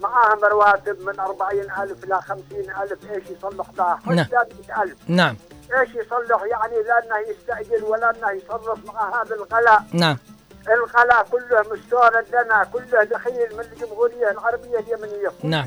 معاهم 0.00 0.44
رواتب 0.44 1.00
من 1.00 1.20
40000 1.20 2.04
ل 2.04 2.14
50000 2.14 2.98
إيش 3.10 3.24
يصلح 3.30 3.66
ذا 3.76 3.98
نعم. 4.06 4.24
حتى 4.24 4.36
100000 4.68 4.96
نعم. 5.08 5.36
إيش 5.80 5.88
يصلح؟ 5.90 6.42
يعني 6.42 6.74
لا 6.82 6.98
إنه 7.04 7.30
يستاجر 7.30 7.84
ولا 7.84 8.10
إنه 8.10 8.30
يصرف 8.30 8.78
مع 8.86 9.22
هذا 9.22 9.34
الغلاء. 9.34 9.82
نعم. 9.92 10.18
الغلاء 10.68 11.26
كله 11.30 11.60
مستورد 11.72 12.26
لنا 12.28 12.66
كله 12.72 13.04
دخيل 13.04 13.56
من 13.56 13.64
الجمهورية 13.72 14.30
العربية 14.30 14.78
اليمنيه 14.78 15.28
كل 15.42 15.48
نعم. 15.48 15.66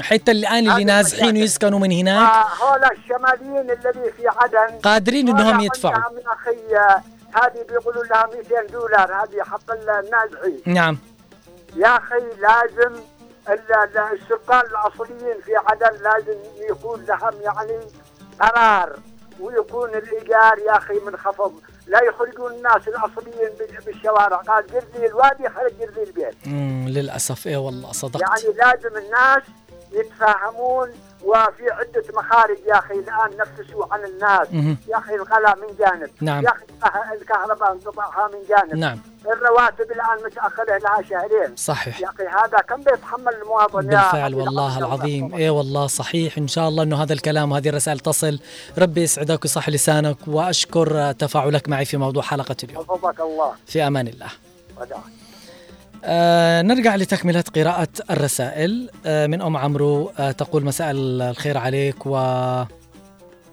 حتى 0.00 0.30
الان 0.30 0.70
اللي 0.70 0.84
نازحين. 0.84 1.36
ويسكنوا 1.36 1.78
من 1.78 1.92
هناك. 1.92 2.46
هؤلاء 2.62 2.92
الشماليين 2.92 3.70
الذي 3.70 4.12
في 4.12 4.28
عدن. 4.28 4.78
قادرين 4.78 5.28
هؤلاء 5.28 5.60
يدفعوا. 5.60 5.94
عندهم 5.94 6.18
يا 6.18 6.32
أخي 6.32 7.04
هذه 7.32 7.66
بيقولوا 7.68 8.04
لها 8.04 8.26
200 8.26 8.72
دولار 8.72 9.12
هذه 9.12 9.42
حق 9.42 9.70
النازحين. 9.72 10.62
نعم. 10.66 10.98
يا 11.78 11.96
أخي 11.96 12.14
لازم 12.38 12.94
ال- 13.48 13.72
ال- 13.74 13.98
السكان 14.12 14.60
الأصليين 14.60 15.40
في 15.44 15.56
عدن 15.56 16.02
لازم 16.02 16.38
يكون 16.70 17.04
لهم 17.04 17.40
يعني 17.42 17.80
قرار 18.40 18.96
ويكون 19.40 19.88
الإيجار 19.94 20.58
يا 20.66 20.76
أخي 20.76 20.94
منخفض 21.06 21.52
لا 21.86 22.02
يخرجون 22.04 22.52
الناس 22.52 22.88
الأصليين 22.88 23.50
بال- 23.58 23.78
بالشوارع. 23.86 24.36
قال 24.36 24.66
جرذي 24.66 25.06
الوادي 25.06 25.48
خرج 25.48 25.72
جرذي 25.80 26.02
البيت. 26.02 26.34
مم. 26.46 26.86
للأسف. 26.88 27.46
إيه 27.46 27.56
والله 27.56 27.92
صدقت. 27.92 28.20
يعني 28.22 28.54
لازم 28.56 28.96
الناس 28.96 29.42
يتفاهمون 29.92 30.90
وفي 31.24 31.70
عدة 31.70 32.02
مخارج 32.14 32.56
يا 32.68 32.78
أخي 32.78 32.94
الآن 32.94 33.30
نفسوا 33.38 33.84
عن 33.94 34.04
الناس. 34.04 34.48
يا 34.88 34.98
أخي 34.98 35.14
الغلاء 35.14 35.56
من 35.56 35.76
جانب 35.78 36.10
نعم. 36.20 36.44
يا 36.44 36.48
أخي 36.50 36.64
الكه- 36.64 37.12
الكهرباء 37.22 37.72
انقطاعها 37.72 38.28
من 38.28 38.38
جانب 38.48 38.74
نعم. 38.74 38.98
الرواتب 39.26 39.90
الآن 39.90 40.24
متأخرة 40.26 40.78
لها 40.78 41.02
شهرين 41.10 41.56
صحيح. 41.56 42.00
يا 42.00 42.08
أخي 42.08 42.22
هذا 42.26 42.58
كم 42.58 42.76
بيتحمل 42.82 43.34
المواطن 43.42 43.80
بالفعل 43.86 44.34
والله. 44.34 44.78
العظيم 44.78 45.34
إيه 45.34 45.50
والله 45.50 45.86
صحيح 45.86 46.38
إن 46.38 46.48
شاء 46.48 46.68
الله 46.68 46.82
إنه 46.82 47.02
هذا 47.02 47.12
الكلام 47.12 47.52
وهذه 47.52 47.68
الرسائل 47.68 47.98
تصل 47.98 48.38
ربي 48.78 49.02
يسعدك 49.02 49.44
ويصح 49.44 49.68
لسانك 49.68 50.16
وأشكر 50.26 51.12
تفاعلك 51.12 51.68
معي 51.68 51.84
في 51.84 51.96
موضوع 51.96 52.22
حلقة 52.22 52.56
اليوم 52.64 52.84
حفظك 52.84 53.20
الله 53.20 53.52
في 53.66 53.86
أمان 53.86 54.08
الله 54.08 54.28
وداع. 54.80 54.98
آه 56.04 56.62
نرجع 56.62 56.96
لتكملة 56.96 57.44
قراءة 57.54 57.88
الرسائل. 58.10 58.90
آه 59.06 59.26
من 59.26 59.42
أم 59.42 59.56
عمرو 59.56 60.12
آه 60.18 60.30
تقول 60.30 60.64
مساء 60.64 60.90
الخير 60.92 61.58
عليك. 61.58 62.06
و 62.06 62.16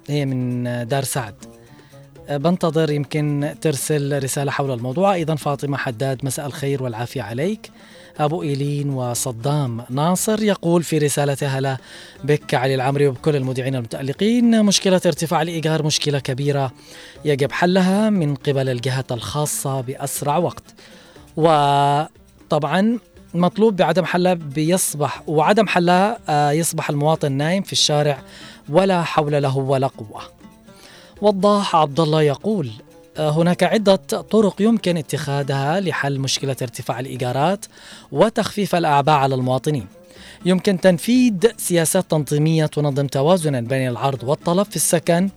هي 0.09 0.25
من 0.25 0.63
دار 0.87 1.03
سعد 1.03 1.35
آه 2.29 2.37
بنتظر 2.37 2.91
يمكن 2.91 3.55
ترسل 3.61 4.23
رسالة 4.23 4.51
حول 4.51 4.71
الموضوع. 4.71 5.13
أيضا 5.13 5.35
فاطمة 5.35 5.77
حداد 5.77 6.25
مساء 6.25 6.45
الخير 6.45 6.83
والعافية 6.83 7.21
عليك. 7.21 7.71
أبو 8.19 8.41
إيلين 8.43 8.89
وصدام 8.89 9.83
ناصر 9.89 10.43
يقول 10.43 10.83
في 10.83 10.97
رسالته 10.97 11.59
له 11.59 11.77
بك 12.23 12.53
علي 12.53 12.75
العمري 12.75 13.07
وبكل 13.07 13.35
المذيعين 13.35 13.75
المتألقين 13.75 14.65
مشكلة 14.65 15.01
ارتفاع 15.05 15.41
الإيجار 15.41 15.83
مشكلة 15.83 16.19
كبيرة 16.19 16.71
يجب 17.25 17.51
حلها 17.51 18.09
من 18.09 18.35
قبل 18.35 18.69
الجهات 18.69 19.11
الخاصة 19.11 19.81
بأسرع 19.81 20.37
وقت. 20.37 20.63
وطبعا 22.55 22.99
مطلوب 23.33 23.75
بعدم 23.75 24.05
حلها 24.05 24.33
بيصبح 24.33 25.23
وعدم 25.27 25.67
حلها 25.67 26.19
آه، 26.29 26.51
يصبح 26.51 26.89
المواطن 26.89 27.31
نايم 27.31 27.63
في 27.63 27.71
الشارع 27.73 28.17
ولا 28.69 29.03
حول 29.03 29.43
له 29.43 29.57
ولا 29.57 29.87
قوة. 29.87 30.21
وضاح 31.21 31.75
عبد 31.75 31.99
الله 31.99 32.21
يقول 32.21 32.71
آه، 33.17 33.29
هناك 33.29 33.63
عدة 33.63 33.95
طرق 33.95 34.61
يمكن 34.61 34.97
اتخاذها 34.97 35.79
لحل 35.79 36.19
مشكلة 36.19 36.55
ارتفاع 36.61 36.99
الإيجارات 36.99 37.65
وتخفيف 38.11 38.75
الأعباء 38.75 39.15
على 39.15 39.35
المواطنين. 39.35 39.87
يمكن 40.45 40.79
تنفيذ 40.79 41.33
سياسات 41.57 42.11
تنظيمية 42.11 42.65
تنظم 42.65 43.07
توازنا 43.07 43.61
بين 43.61 43.87
العرض 43.87 44.23
والطلب 44.23 44.65
في 44.65 44.75
السكن 44.75 45.29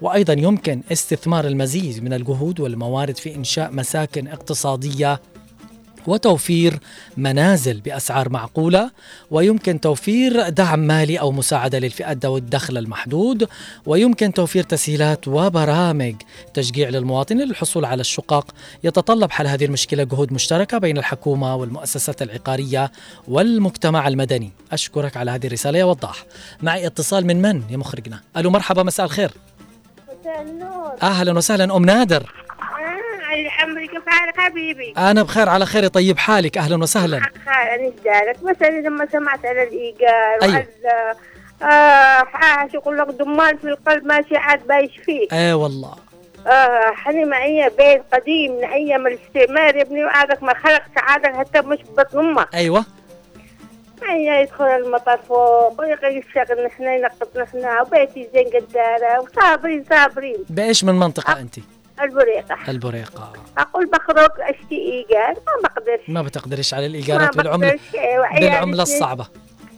وأيضا 0.00 0.32
يمكن 0.32 0.82
استثمار 0.92 1.46
المزيد 1.46 2.04
من 2.04 2.12
الجهود 2.12 2.60
والموارد 2.60 3.16
في 3.16 3.34
إنشاء 3.34 3.72
مساكن 3.72 4.28
اقتصادية 4.28 5.20
وتوفير 6.06 6.78
منازل 7.16 7.80
بأسعار 7.80 8.28
معقولة 8.28 8.90
ويمكن 9.30 9.80
توفير 9.80 10.48
دعم 10.48 10.78
مالي 10.78 11.20
أو 11.20 11.32
مساعدة 11.32 11.78
للفئات 11.78 12.24
ذوي 12.26 12.40
الدخل 12.40 12.78
المحدود 12.78 13.48
ويمكن 13.86 14.32
توفير 14.32 14.62
تسهيلات 14.62 15.28
وبرامج 15.28 16.14
تشجيع 16.54 16.88
للمواطنين 16.88 17.48
للحصول 17.48 17.84
على 17.84 18.00
الشقق. 18.00 18.54
يتطلب 18.84 19.30
حل 19.30 19.46
هذه 19.46 19.64
المشكلة 19.64 20.04
جهود 20.04 20.32
مشتركة 20.32 20.78
بين 20.78 20.98
الحكومة 20.98 21.56
والمؤسسات 21.56 22.22
العقارية 22.22 22.92
والمجتمع 23.28 24.08
المدني. 24.08 24.52
أشكرك 24.72 25.16
على 25.16 25.30
هذه 25.30 25.46
الرسالة 25.46 25.78
يا 25.78 25.84
وضاح. 25.84 26.24
معي 26.62 26.86
اتصال 26.86 27.26
من 27.26 27.42
من 27.42 27.62
يا 27.70 27.76
مخرجنا؟ 27.76 28.20
ألو 28.36 28.50
مرحبا 28.50 28.82
مساء 28.82 29.06
الخير. 29.06 29.30
مساء 30.20 30.42
النور. 30.42 30.92
أهلا 31.02 31.32
وسهلا 31.32 31.76
أم 31.76 31.84
نادر. 31.84 32.43
آه 33.34 34.32
حبيبي؟ 34.36 34.94
أنا 34.98 35.22
بخير 35.22 35.48
على 35.48 35.66
خير. 35.66 35.86
طيب 35.86 36.18
حالك؟ 36.18 36.58
أهلا 36.58 36.82
وسهلا. 36.82 37.20
خير 37.20 37.74
أنا 37.74 37.92
جالك 38.04 38.38
بس 38.44 38.62
أنا 38.62 38.88
لما 38.88 39.06
سمعت 39.12 39.46
على 39.46 39.62
الإيجار 39.62 40.38
أيوة. 40.42 40.54
وعلى 40.54 41.14
آه 41.62 42.24
حاش 42.24 42.74
يقول 42.74 42.98
لك 42.98 43.06
دمان 43.06 43.56
في 43.56 43.64
القلب 43.64 44.04
ماشي 44.06 44.36
عاد 44.36 44.66
بايش 44.66 44.90
فيه 45.04 45.26
اي 45.32 45.52
والله. 45.52 45.94
آه 46.46 46.92
حني 46.94 47.24
معي 47.24 47.70
بيت 47.78 48.02
قديم 48.12 48.56
من 48.56 48.64
أيام 48.64 49.06
الاستعمار 49.06 49.76
يا 49.76 49.82
ابني 49.82 50.04
وعادك 50.04 50.42
ما 50.42 50.54
خلق 50.54 50.82
سعادك 50.94 51.36
حتى 51.36 51.60
مش 51.60 51.78
بطن 51.98 52.18
أمك 52.18 52.54
أيوه. 52.54 52.84
هيا 54.08 54.40
يدخل 54.40 54.64
المطر 54.64 55.16
فوق 55.28 55.80
ويقعد 55.80 56.12
يشتغل 56.12 56.64
نحن 56.66 56.82
ينقط 56.82 57.36
نحن 57.38 57.64
وبيتي 57.80 58.28
زين 58.34 58.44
قدارة 58.46 59.20
وصابرين 59.20 59.84
صابرين. 59.90 60.36
بإيش 60.50 60.84
من 60.84 60.94
منطقة 60.94 61.40
انت؟ 61.40 61.54
البريقة. 62.02 62.56
البريقة. 62.68 63.32
أقول 63.58 63.86
بخرج 63.86 64.30
أشتي 64.38 64.74
إيجار 64.74 65.34
ما 65.34 65.68
بقدرش. 65.68 66.00
ما 66.08 66.22
بتقدريش 66.22 66.74
على 66.74 66.82
ما 66.82 66.90
الايجارات 66.90 67.36
بالعملة 67.36 67.66
بقدرش. 67.68 67.80
إيه، 67.94 68.24
اثنين- 68.62 68.80
الصعبة. 68.80 69.26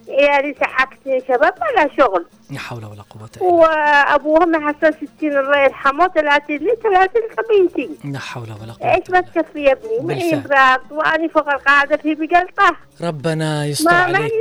عيالي 0.09 0.55
سحقتني 0.61 1.21
شباب 1.29 1.55
ولا 1.63 1.89
شغل. 1.99 2.27
لا 2.51 2.59
حول 2.59 2.85
ولا 2.85 3.03
قوة 3.11 3.53
وأبوهم 3.53 4.69
حسن 4.69 4.93
ستين 4.93 5.39
الله 5.39 5.59
يرحمه 5.65 6.09
ثلاثين 6.09 6.59
لي 6.59 6.75
ثلاثين 6.83 7.23
خبينتي 7.39 7.91
لا 8.05 8.19
حول 8.19 8.43
ولا 8.63 8.73
قوة 8.73 8.95
إيش 8.95 9.05
بتكفي 9.11 9.65
يا 9.65 9.73
ابني؟ 9.73 10.15
معي. 10.15 10.35
امراض 10.35 10.81
وأنا 10.91 11.29
فوق 11.29 11.49
القاعدة 11.53 11.97
في 11.97 12.15
بقلطة. 12.15 12.77
ربنا 13.01 13.67
يستر 13.67 13.91
ما 13.91 13.97
عليك. 13.97 14.33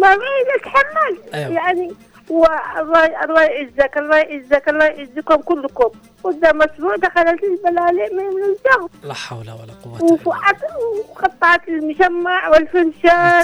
ما 0.00 0.08
معي 0.16 0.58
نتحمل 0.58 1.34
أيوة. 1.34 1.52
يعني 1.52 1.92
والله 2.30 3.24
الله 3.24 3.42
يعزك 3.42 3.96
الله 3.96 4.16
يعزك 4.16 4.68
الله 4.68 4.84
يعزكم 4.84 5.36
كلكم. 5.36 5.90
قدام 6.24 6.62
أسبوع 6.62 6.96
دخلت 6.96 7.44
البلالة 7.44 8.08
من 8.12 8.42
الجو. 8.42 8.88
لا 9.02 9.14
حول 9.14 9.38
ولا 9.38 9.74
قوة 9.84 10.12
وفقعت 10.12 10.56
وقطعت 11.10 11.68
المشمع 11.68 12.48
والفنشان 12.48 13.40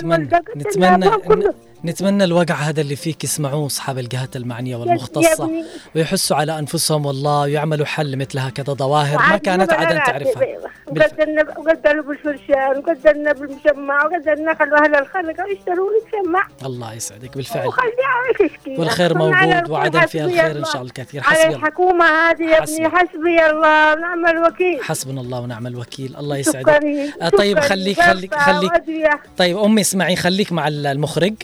نتمنى 0.57 1.07
نتمنى. 1.07 1.47
نتمنى 1.85 2.25
الوقع 2.25 2.55
هذا 2.55 2.81
اللي 2.81 2.97
فيك 2.97 3.25
يسمعوه 3.25 3.67
أصحاب 3.67 3.99
الجهات 3.99 4.37
والمختصة 4.77 5.45
ابني. 5.45 5.65
ويحسوا 5.97 6.37
على 6.37 6.59
أنفسهم 6.59 7.07
والله 7.07 7.41
ويعملوا 7.41 7.87
حل 7.87 8.17
مثل 8.17 8.39
هكذا 8.39 8.73
ظواهر 8.75 9.19
ما 9.19 9.37
كانت 9.37 9.73
عدن 9.73 10.03
تعرفها. 10.03 10.47
وقدرنا 10.87 11.43
وقدرنا 11.59 12.03
بالفرشان 12.03 12.79
وقدرنا 12.79 13.33
بالمشمع 13.33 14.05
وقدرنا 14.05 14.55
خلوا 14.55 14.79
أهل 14.79 14.95
الخلق 14.95 15.37
يشتروا 15.53 15.91
لي 15.91 16.21
مشمع 16.23 16.47
الله 16.65 16.93
يسعدك 16.95 17.37
بالفعل. 17.37 17.71
على 17.79 18.79
والخير 18.79 19.19
على 19.19 19.51
موجود 19.51 19.71
وعدن 19.71 20.07
فيها 20.07 20.25
الخير 20.25 20.47
إن 20.47 20.51
الله. 20.51 20.65
شاء 20.65 20.77
الله 20.77 20.87
الكثير. 20.87 21.23
على 21.25 21.37
حسبي 21.37 21.47
الله. 21.47 21.57
الحكومة 21.57 22.05
هذه 22.05 22.43
يا 22.43 22.63
ابني 22.63 22.89
حسبي. 22.89 23.51
الله. 23.51 23.93
ونعم 23.93 24.27
الوكيل. 24.27 24.83
حسبنا 24.83 25.21
الله 25.21 25.41
ونعم 25.41 25.67
الوكيل. 25.67 26.17
الله 26.17 26.37
يسعدك. 26.37 26.69
آه 27.23 27.29
طيب 27.29 27.61
خليك 27.61 28.01
خليك 28.01 28.35
خليك. 28.35 28.73
طيب 29.37 29.59
أمي 29.59 29.81
اسمعي 29.81 30.17
خليك 30.17 30.53
مع 30.53 30.69
المخرج. 30.69 31.35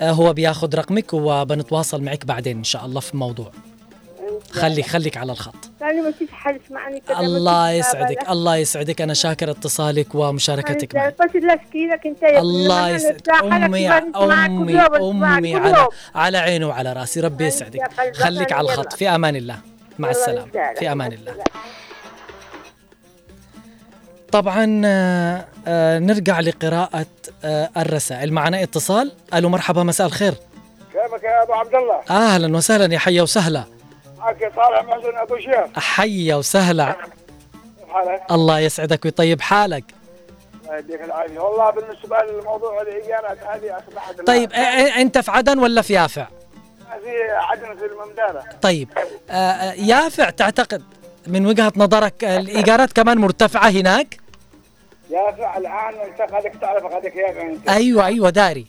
هو 0.00 0.32
بياخذ 0.32 0.74
رقمك 0.74 1.12
وبنتواصل 1.12 2.02
معك 2.02 2.24
بعدين 2.24 2.56
إن 2.56 2.64
شاء 2.64 2.84
الله 2.84 3.00
في 3.00 3.16
موضوع. 3.16 3.50
خليك 4.50 4.86
خليك 4.86 5.16
على 5.16 5.32
الخط. 5.32 5.70
ثاني 5.80 6.00
ما 6.00 6.10
فيش 6.10 6.28
حل 6.32 6.60
الله 7.08 7.70
يسعدك. 7.70 8.30
الله 8.30 8.56
يسعدك. 8.56 9.00
أنا 9.00 9.14
شاكر 9.14 9.50
اتصالك 9.50 10.14
ومشاركتك 10.14 10.94
معي. 10.94 11.10
بس 11.10 11.36
لا 11.36 11.54
اشكيلك 11.54 12.06
انت 12.06 12.22
يا 12.22 12.28
ابني. 12.28 12.38
الله 12.40 12.88
يسعدك 12.88 13.28
أمي 13.42 13.88
أمي 13.88 14.80
أمي 14.80 15.56
على. 15.56 15.88
على 16.14 16.38
عيني 16.38 16.64
وعلى 16.64 16.92
رأسي. 16.92 17.20
ربي 17.20 17.46
يسعدك. 17.46 17.80
خليك 18.14 18.52
على. 18.52 18.72
الخط. 18.72 18.92
في 18.92 19.08
أمان 19.08 19.36
الله. 19.36 19.58
مع 19.98 20.10
السلامة. 20.10 20.50
في 20.78 20.92
أمان 20.92 21.12
الله. 21.12 21.34
طبعا 24.34 24.82
آه، 24.84 25.44
آه، 25.66 25.98
نرجع 25.98 26.40
لقراءة 26.40 27.06
آه، 27.44 27.70
الرسائل. 27.76 28.32
معنا 28.32 28.62
اتصال. 28.62 29.12
ألو 29.34 29.48
مرحبا 29.48 29.82
مساء 29.82 30.06
الخير. 30.06 30.34
كيفك 30.92 31.24
يا 31.24 31.42
أبو 31.42 31.52
عبد 31.52 31.74
الله؟ 31.74 32.00
أهلا 32.10 32.56
وسهلا 32.56 32.94
يا 32.94 32.98
حيا 32.98 33.22
وسهلا. 33.22 33.64
معك 34.18 34.52
صالح 34.56 34.84
محسن 34.84 35.16
أبو 35.16 35.38
شيخ. 35.38 35.78
حيا 35.78 36.34
وسهلا؟ 36.34 36.96
الله 38.30 38.58
يسعدك 38.58 39.04
ويطيب 39.04 39.40
حالك. 39.40 39.84
يديك 40.78 41.00
العافية. 41.00 41.38
والله 41.38 41.70
بالنسبة 41.70 42.16
للموضوع 42.22 42.82
الايجارات 42.82 43.38
هذه 43.38 43.78
اصبحت 43.78 44.20
طيب 44.26 44.52
أنت 44.98 45.18
في 45.18 45.30
عدن 45.30 45.58
ولا 45.58 45.82
في 45.82 45.92
يافع؟ 45.92 46.26
في 47.04 47.32
عدن 47.32 47.76
في 47.76 47.84
الممدانه 47.84 48.42
طيب 48.62 48.88
آه، 49.30 49.72
يافع 49.72 50.30
تعتقد 50.30 50.82
من 51.26 51.46
وجهة 51.46 51.72
نظرك 51.76 52.24
الإيجارات 52.24 52.92
كمان 52.92 53.18
مرتفعة 53.18 53.68
هناك؟ 53.68 54.23
يافع 55.14 55.56
الآن 55.56 55.94
أنت 55.94 56.32
خليك 56.32 56.56
تعرف 56.56 56.94
خليك 56.94 57.16
يافع 57.16 57.42
أنت 57.42 57.68
أيوة 57.68 58.06
أيوة 58.06 58.30
داري 58.30 58.66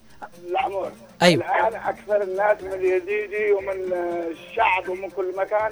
العمور 0.50 0.92
أيوة. 1.22 1.46
الآن 1.46 1.82
أكثر 1.82 2.22
الناس 2.24 2.64
من 2.64 2.74
اليزيدي 2.74 3.52
ومن 3.52 3.94
الشعب 3.94 4.90
ومن 4.90 5.10
كل 5.10 5.34
مكان 5.38 5.72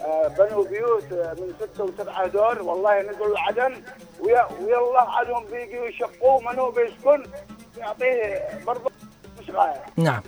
آه، 0.00 0.28
بنوا 0.28 0.64
بيوت 0.64 1.12
آه، 1.12 1.34
من 1.34 1.52
ستة 1.60 1.84
وسبعة 1.84 2.26
دور 2.26 2.62
والله 2.62 3.02
نزلوا 3.02 3.38
عدن 3.38 3.82
ويا 4.20 4.48
ويلا 4.60 5.00
عدهم 5.00 5.44
بيجي 5.44 5.76
يشقوه 5.76 6.40
منو 6.40 6.70
بيسكن 6.70 7.22
يعطيه 7.78 8.48
برضه 8.66 8.90
مش 9.40 9.50
غاية 9.50 9.82
نعم. 9.96 10.22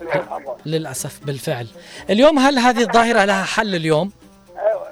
للأسف 0.66 1.24
بالفعل 1.24 1.66
اليوم 2.10 2.38
هل 2.38 2.58
هذه 2.58 2.80
الظاهرة 2.80 3.24
لها 3.24 3.44
حل 3.44 3.74
اليوم؟ 3.74 4.12
أيوة. 4.56 4.88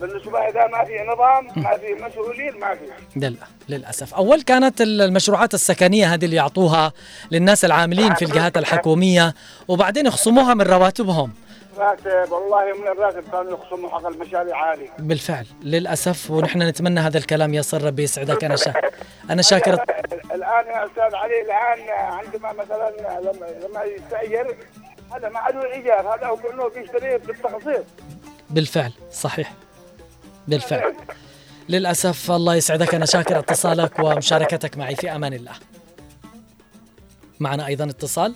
بالنسبة 0.00 0.38
إذا 0.38 0.66
ما 0.66 0.84
في 0.84 0.98
نظام 1.12 1.62
ما 1.64 1.76
في 1.76 1.94
مسؤولين 1.94 2.60
ما 2.60 2.74
في. 2.74 2.84
لا 3.16 3.34
للأسف. 3.68 4.14
أول 4.14 4.42
كانت 4.42 4.80
المشروعات 4.80 5.54
السكنية 5.54 6.14
هذه 6.14 6.24
اللي 6.24 6.36
يعطوها 6.36 6.92
للناس 7.30 7.64
العاملين 7.64 8.14
في 8.14 8.24
الجهات 8.24 8.58
الحكومية 8.58 9.34
وبعدين 9.68 10.06
يخصموها 10.06 10.54
من 10.54 10.62
رواتبهم. 10.62 11.32
راتب 11.78 12.32
والله 12.32 12.78
من 12.78 12.88
الراتب 12.88 13.30
كانوا 13.32 13.52
يخصموا 13.52 13.90
حق 13.90 14.06
المشاريع 14.06 14.56
عالي 14.56 14.88
بالفعل. 14.98 15.46
للأسف 15.62 16.30
ونحن 16.30 16.62
نتمنى 16.62 17.00
هذا 17.00 17.18
الكلام 17.18 17.54
يصير 17.54 17.82
ربي 17.82 18.02
يسعدك. 18.02 18.44
أنا 18.44 18.56
شا... 18.56 18.72
أنا 19.30 19.42
شاكر. 19.42 19.72
الآن 20.34 20.66
يا 20.66 20.86
أستاذ 20.86 21.14
علي 21.14 21.42
الآن 21.42 21.88
عندما 21.90 22.52
مثلا 22.52 22.92
لما 23.20 23.46
لما 23.68 23.84
يستأجر 23.84 24.56
هذا 25.14 25.28
ما 25.28 25.38
عدو 25.38 25.60
الإيجار 25.60 26.14
هذا 26.14 26.26
هو 26.26 26.36
كأنه 26.36 26.68
بيشتري 26.68 27.18
بالتقسيط. 27.18 27.84
بالفعل 28.50 28.92
صحيح. 29.12 29.52
بالفعل. 30.48 30.94
للأسف 31.68 32.30
الله 32.30 32.54
يسعدك. 32.54 32.94
أنا 32.94 33.06
شاكر 33.06 33.38
اتصالك 33.38 33.98
ومشاركتك 33.98 34.78
معي 34.78 34.96
في 34.96 35.14
أمان 35.14 35.32
الله. 35.32 35.52
معنا 37.40 37.66
أيضا 37.66 37.84
اتصال. 37.84 38.34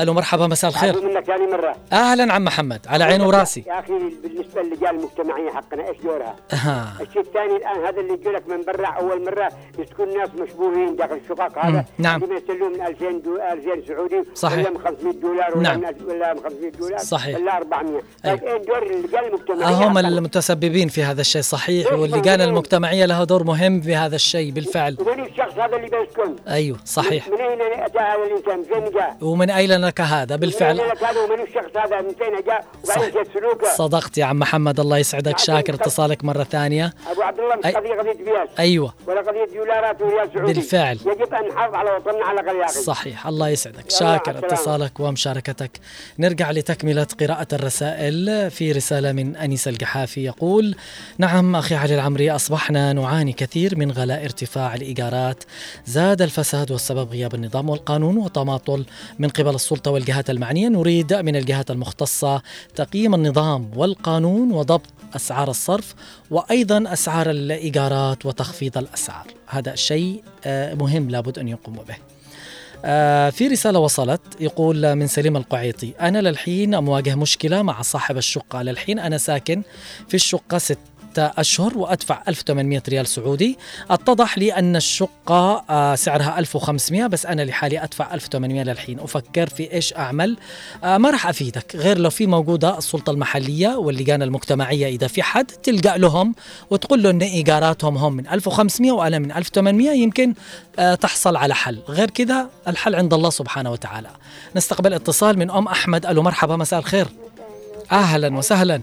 ألو 0.00 0.12
مرحبا 0.14 0.46
مساء 0.46 0.70
الخير 0.70 1.02
منك 1.02 1.24
ثاني 1.24 1.46
مرة 1.46 1.76
أهلا 1.92 2.32
عم 2.32 2.44
محمد 2.44 2.80
على 2.88 3.04
عيني 3.04 3.24
وراسي 3.24 3.64
يا 3.66 3.78
أخي 3.78 3.92
بالنسبة 4.22 4.62
للجال 4.62 4.90
المجتمعية 4.90 5.50
حقنا 5.50 5.88
إيش 5.88 5.96
دورها؟ 5.98 6.36
ها. 6.52 6.92
الشيء 7.00 7.22
الثاني 7.22 7.56
الآن 7.56 7.84
هذا 7.86 8.00
اللي 8.00 8.12
يجي 8.12 8.28
لك 8.28 8.48
من 8.48 8.62
برا 8.66 8.86
أول 8.86 9.24
مرة 9.24 9.52
تكون 9.90 10.18
ناس 10.18 10.28
مشبوهين 10.34 10.96
داخل 10.96 11.20
الشقق 11.24 11.58
هذا. 11.58 11.84
نعم. 11.98 12.22
عندما 12.22 12.36
يسلوه 12.38 12.68
من 12.68 12.86
2000 12.86 13.10
دو... 13.10 13.36
2000 13.36 13.88
سعودي 13.88 14.24
صحيح. 14.34 14.58
ولا 14.58 14.70
من 14.70 14.78
500 14.78 15.14
دولار 15.14 15.58
ولا 15.58 15.62
نعم. 15.62 15.80
من 15.80 16.14
ولا 16.14 16.34
من 16.34 16.40
500 16.40 16.70
دولار 16.70 16.98
صحيح. 16.98 17.38
ولا 17.38 17.56
400 17.56 17.90
أيوة. 18.24 18.36
طيب 18.36 18.44
إيه 18.44 18.56
دور 18.56 18.82
اللجان 18.82 19.24
المجتمعية 19.24 19.74
هم 19.74 19.98
حقنا؟ 19.98 20.08
المتسببين 20.08 20.88
في 20.88 21.04
هذا 21.04 21.20
الشيء 21.20 21.42
صحيح 21.42 21.92
واللجان 21.92 22.40
المجتمعية 22.40 23.06
لها 23.06 23.24
دور 23.24 23.44
مهم 23.44 23.80
في 23.80 23.94
هذا 23.96 24.16
الشيء 24.16 24.52
بالفعل 24.52 24.96
ومن 25.00 25.24
الشخص 25.24 25.52
هذا 25.58 25.76
اللي 25.76 25.88
بيسكن؟ 25.88 26.36
أيوه 26.48 26.78
صحيح 26.84 27.28
من 27.28 27.40
أين 27.40 27.60
أتى 27.60 27.98
هذا 27.98 28.24
الإنسان؟ 28.24 28.62
فين 28.62 28.92
جاء؟ 28.92 29.16
ومن 29.20 29.50
أين 29.50 29.79
لك 29.80 30.00
هذا 30.00 30.36
بالفعل. 30.36 30.80
أين 30.80 30.88
لك 30.88 31.04
هذا 31.04 31.20
ومن 31.20 31.42
الشخص 31.42 31.76
هذا 31.76 32.00
من 32.00 32.08
فين 32.08 32.46
جاء؟ 32.46 32.64
وبعدين 32.84 33.10
كيف 33.10 33.34
سلوكه؟ 33.34 33.74
صدقت 33.76 34.18
يا 34.18 34.24
عم 34.24 34.38
محمد 34.38 34.80
الله 34.80 34.98
يسعدك. 34.98 35.38
شاكر 35.38 35.74
اتصالك 35.74 36.24
مرة 36.24 36.44
ثانية. 36.44 36.92
أبو 37.10 37.22
عبد 37.22 37.38
الله 37.40 37.56
مش 37.56 37.64
أي- 37.64 37.76
قضيه 37.76 37.94
قضيه 37.94 38.48
أيوة. 38.58 38.94
ولا 39.06 39.20
قضيه 39.20 39.44
دولارات 39.54 40.02
وريال 40.02 40.30
سعودي. 40.34 40.52
بالفعل. 40.52 40.96
يجب 41.06 41.34
أن 41.34 41.48
نحافظ 41.48 41.74
على 41.74 41.90
وطننا 41.90 42.24
على 42.24 42.40
الأقل 42.40 42.56
يا 42.58 42.64
أخي. 42.64 42.80
صحيح. 42.80 43.26
الله 43.26 43.48
يسعدك. 43.48 43.90
شاكر. 43.90 44.38
اتصالك 44.38 45.00
ومشاركتك. 45.00 45.70
نرجع 46.18 46.50
لتكملة 46.50 47.06
قراءة 47.20 47.46
الرسائل 47.52 48.50
في 48.50 48.72
رسالة 48.72 49.12
من 49.12 49.36
أنيس 49.36 49.68
القحافي 49.68 50.24
يقول 50.24 50.74
نعم 51.18 51.56
أخي 51.56 51.74
علي 51.74 51.94
العمري 51.94 52.30
أصبحنا 52.30 52.92
نعاني 52.92 53.32
كثير 53.32 53.78
من 53.78 53.90
غلاء 53.90 54.24
ارتفاع 54.24 54.74
الإيجارات. 54.74 55.44
زاد 55.86 56.22
الفساد 56.22 56.70
والسبب 56.70 57.10
غياب 57.10 57.34
النظام 57.34 57.70
والقانون 57.70 58.16
وتماطل 58.16 58.84
من 59.18 59.28
قبل 59.28 59.54
السلطة 59.72 59.90
والجهات 59.90 60.30
المعنية. 60.30 60.68
نريد 60.68 61.14
من 61.14 61.36
الجهات 61.36 61.70
المختصة 61.70 62.42
تقييم 62.74 63.14
النظام 63.14 63.70
والقانون 63.76 64.52
وضبط 64.52 64.86
أسعار 65.16 65.50
الصرف 65.50 65.94
وأيضا 66.30 66.92
أسعار 66.92 67.30
الإيجارات 67.30 68.26
وتخفيض 68.26 68.78
الأسعار. 68.78 69.26
هذا 69.46 69.74
شيء 69.74 70.22
آه، 70.44 70.74
مهم 70.74 71.10
لابد 71.10 71.38
أن 71.38 71.48
يقوموا 71.48 71.84
به. 71.84 71.96
آه، 72.84 73.30
في 73.30 73.46
رسالة 73.46 73.78
وصلت 73.78 74.20
يقول 74.40 74.94
من 74.94 75.06
سليم 75.06 75.36
القعيطي 75.36 75.92
أنا 76.00 76.18
للحين 76.18 76.78
مواجه 76.78 77.14
مشكلة 77.14 77.62
مع 77.62 77.82
صاحب 77.82 78.16
الشقة. 78.16 78.62
للحين 78.62 78.98
أنا 78.98 79.18
ساكن 79.18 79.62
في 80.08 80.14
الشقة 80.14 80.58
ست 81.10 81.18
أشهر 81.18 81.78
وأدفع 81.78 82.22
1800 82.28 82.82
ريال 82.88 83.06
سعودي. 83.06 83.58
اتضح 83.90 84.38
لي 84.38 84.54
أن 84.54 84.76
الشقة 84.76 85.64
آه، 85.70 85.94
سعرها 85.94 86.38
1500 86.38 87.06
بس 87.06 87.26
أنا 87.26 87.42
لحالي 87.42 87.82
أدفع 87.82 88.14
1800 88.14 88.62
للحين. 88.62 89.00
أفكر 89.00 89.48
في 89.48 89.72
إيش 89.72 89.94
أعمل؟ 89.96 90.36
آه، 90.84 90.98
ما 90.98 91.10
راح 91.10 91.26
أفيدك 91.26 91.76
غير 91.76 91.98
لو 91.98 92.10
في 92.10 92.26
موجودة 92.26 92.78
السلطة 92.78 93.10
المحلية 93.10 93.68
واللجان 93.68 94.22
المجتمعية. 94.22 94.86
إذا 94.86 95.06
في 95.06 95.22
حد 95.22 95.46
تلقى 95.46 95.98
لهم 95.98 96.34
وتقول 96.70 97.02
له 97.02 97.10
أن 97.10 97.22
إيجاراتهم 97.22 97.98
هم 97.98 98.12
من 98.12 98.28
1500 98.28 98.92
وأنا 98.92 99.18
من 99.18 99.32
1800 99.32 99.90
يمكن 99.90 100.34
آه، 100.78 100.94
تحصل 100.94 101.36
على 101.36 101.54
حل. 101.54 101.78
غير 101.88 102.10
كذا 102.10 102.48
الحل 102.68 102.94
عند 102.94 103.14
الله 103.14 103.30
سبحانه 103.30 103.72
وتعالى. 103.72 104.10
نستقبل 104.56 104.94
اتصال 104.94 105.38
من 105.38 105.50
أم 105.50 105.68
أحمد. 105.68 106.06
ألو 106.06 106.22
مرحبا 106.22 106.56
مساء 106.56 106.78
الخير. 106.78 107.06
أهلا 107.92 108.36
وسهلا. 108.36 108.80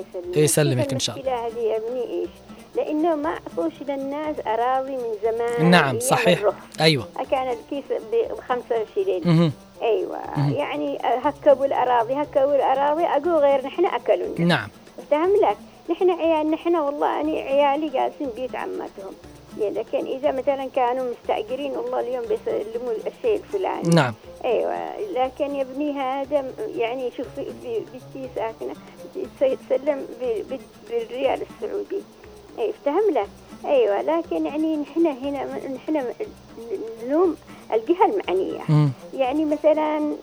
يسلمك 0.00 0.36
يسلمك 0.36 0.84
كيف 0.84 0.92
إن 0.92 0.98
شاء 0.98 1.16
الله. 1.16 1.30
المشكلة 1.30 1.46
هذه 1.60 1.66
يا 1.66 1.76
ابني 1.76 2.04
إيش؟ 2.20 2.28
لأنه 2.76 3.14
ما 3.14 3.28
أعطوش 3.30 3.72
للناس 3.88 4.36
أراضي 4.46 4.92
من 4.92 5.14
زمان 5.22 5.70
نعم 5.70 5.84
أيام 5.84 6.00
صحيح 6.00 6.38
الرخص. 6.40 6.56
أيوة 6.80 7.08
كان 7.30 7.48
الكيس 7.50 7.84
ب 8.12 8.40
25 8.48 9.20
مهم. 9.24 9.52
أيوه 9.82 10.18
مهم. 10.36 10.52
يعني 10.52 10.98
هكبوا 11.02 11.66
الاراضي 11.66 12.14
هكبوا 12.14 12.54
الاراضي 12.56 13.04
أقول 13.04 13.34
غير 13.34 13.66
نحن 13.66 13.86
اكلوا 13.86 14.38
نعم 14.38 14.68
فهم 15.10 15.30
لك 15.42 15.56
نحن 15.90 16.10
عيال 16.10 16.50
نحن 16.50 16.76
والله 16.76 17.20
أنا 17.20 17.32
عيالي 17.32 17.88
جالسين 17.88 18.28
بيت 18.36 18.56
عمتهم 18.56 19.12
يعني 19.58 19.74
لكن 19.74 20.06
إذا 20.06 20.32
مثلا 20.32 20.68
كانوا 20.76 21.10
مستأجرين 21.10 21.70
والله 21.76 22.00
اليوم 22.00 22.22
بيسلموا 22.24 22.92
الشيء 23.06 23.36
الفلاني 23.36 23.88
نعم. 23.94 24.14
أيوه. 24.44 24.98
لكن 25.14 25.54
يا 25.54 25.62
ابني 25.62 25.92
هذا 25.92 26.52
يعني 26.76 27.10
شوف 27.16 27.26
بنتي 27.36 28.28
ساكنة 28.34 28.74
تسلم 29.40 30.06
ب- 30.22 30.54
ب- 30.54 30.60
بالريال 30.90 31.42
السعودي. 31.42 32.02
أي 32.58 32.70
افتهم 32.70 33.10
لك 33.10 33.28
أيوه. 33.64 34.02
لكن 34.02 34.46
يعني 34.46 34.76
نحن 34.76 35.06
هنا 35.06 35.44
نحن 35.68 36.04
نلوم 37.06 37.36
الجهة 37.72 38.04
المعنية. 38.04 38.60
مم. 38.68 38.90
يعني 39.14 39.44
مثلا 39.44 40.16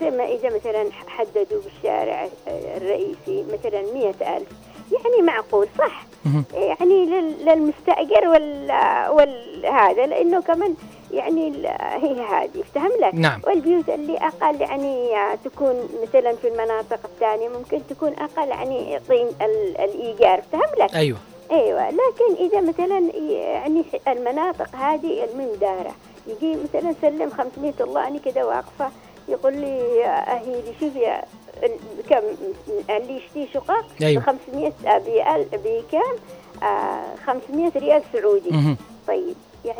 زي 0.00 0.10
ما 0.10 0.24
إذا 0.24 0.56
مثلا 0.56 0.88
حددوا 1.06 1.60
بالشارع 1.62 2.28
الرئيسي 2.48 3.44
مثلا 3.52 3.82
مئة 3.94 4.36
ألف 4.36 4.48
يعني 4.92 5.22
معقول 5.22 5.68
صح. 5.78 6.06
يعني 6.54 7.04
لل- 7.06 7.44
للمستأجر 7.44 8.28
وال, 8.28 8.72
وال 9.10 9.66
هذا 9.66 10.06
لأنه 10.06 10.40
كمان 10.42 10.74
يعني 11.12 11.52
هي 11.78 12.20
هذه 12.20 12.60
افتهم 12.60 12.90
لك. 13.00 13.14
نعم. 13.14 13.40
والبيوت 13.46 13.88
اللي 13.88 14.16
أقل 14.18 14.60
يعني 14.60 15.08
تكون 15.44 15.88
مثلا 16.02 16.32
في 16.36 16.48
المناطق 16.48 17.00
الثانية 17.04 17.48
ممكن 17.48 17.80
تكون 17.90 18.12
أقل 18.18 18.48
يعني 18.48 19.00
طين 19.08 19.26
ال- 19.42 19.78
الإيجار 19.80 20.38
افتهم 20.38 20.84
لك. 20.84 20.94
أيوة. 20.94 21.18
أيوه. 21.50 21.90
لكن 21.90 22.34
إذا 22.44 22.60
مثلا 22.60 22.98
يعني 23.26 23.84
المناطق 24.08 24.76
هذه 24.76 25.24
المندارة 25.24 25.94
يجي 26.26 26.56
مثلا 26.64 26.94
سلم 27.02 27.30
500 27.30 27.72
الله 27.80 28.08
أنا 28.08 28.18
كده 28.18 28.46
واقفة 28.46 28.90
يقول 29.28 29.52
لي 29.56 30.04
اهيلي 30.06 30.72
شوفي 30.80 31.20
كم 32.10 32.22
اللي 32.90 33.16
يشتري 33.16 33.48
شقق 33.54 33.84
أيوة. 34.02 34.22
ب 34.22 34.26
500 34.26 34.72
آه، 34.86 34.98
بأل- 34.98 35.56
بكم؟ 35.56 36.16
آه 36.66 37.14
500 37.26 37.72
ريال 37.76 38.02
سعودي 38.12 38.76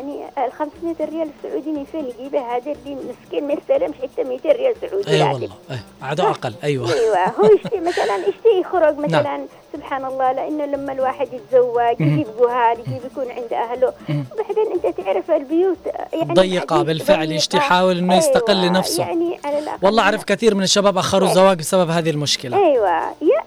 يعني 0.07 0.47
ال 0.47 0.51
500 0.51 0.95
ريال 0.99 1.29
السعودي 1.37 1.71
من 1.71 1.85
فين 1.85 2.05
يجيبها 2.05 2.57
هذا 2.57 2.71
اللي 2.71 2.95
مسكين 2.95 3.47
ما 3.47 3.53
يستلمش 3.53 3.95
حتى 3.95 4.23
200 4.23 4.51
ريال 4.51 4.75
سعودي 4.81 5.09
أي 5.11 5.21
راتب. 5.21 5.33
والله 5.33 5.55
أي 5.71 5.77
عادوا 6.01 6.29
أقل 6.29 6.53
أيوة. 6.63 6.93
أيوه 6.93 7.25
هو 7.29 7.45
يشتي 7.55 7.79
مثلا 7.79 8.17
يشتي 8.17 8.59
يخرج 8.61 8.97
مثلا 8.97 9.45
سبحان 9.73 10.05
الله 10.05 10.31
لأنه 10.31 10.65
لما 10.65 10.93
الواحد 10.93 11.27
يتزوج. 11.33 12.01
يجيب 12.01 12.27
جهال 12.39 12.79
يجيب 12.79 13.01
يكون 13.11 13.31
عند 13.31 13.53
أهله. 13.53 13.93
وبعدين 14.09 14.71
أنت 14.73 14.97
تعرف 14.97 15.31
البيوت 15.31 15.77
يعني 16.13 16.59
عجيب 16.59 16.85
بالفعل. 16.85 17.31
يشتي 17.31 17.57
يحاول 17.57 17.97
إنه 17.97 18.17
يستقل 18.17 18.57
أيوة، 18.57 18.69
لنفسه 18.69 19.03
يعني 19.03 19.39
على 19.45 19.57
والله 19.81 20.03
أعرف 20.03 20.23
كثير 20.23 20.55
من 20.55 20.63
الشباب 20.63 20.97
أخروا 20.97 21.29
الزواج 21.29 21.57
بسبب 21.57 21.89
هذه 21.89 22.09
المشكلة. 22.09 22.57
أيوه 22.57 22.89
يا 23.21 23.46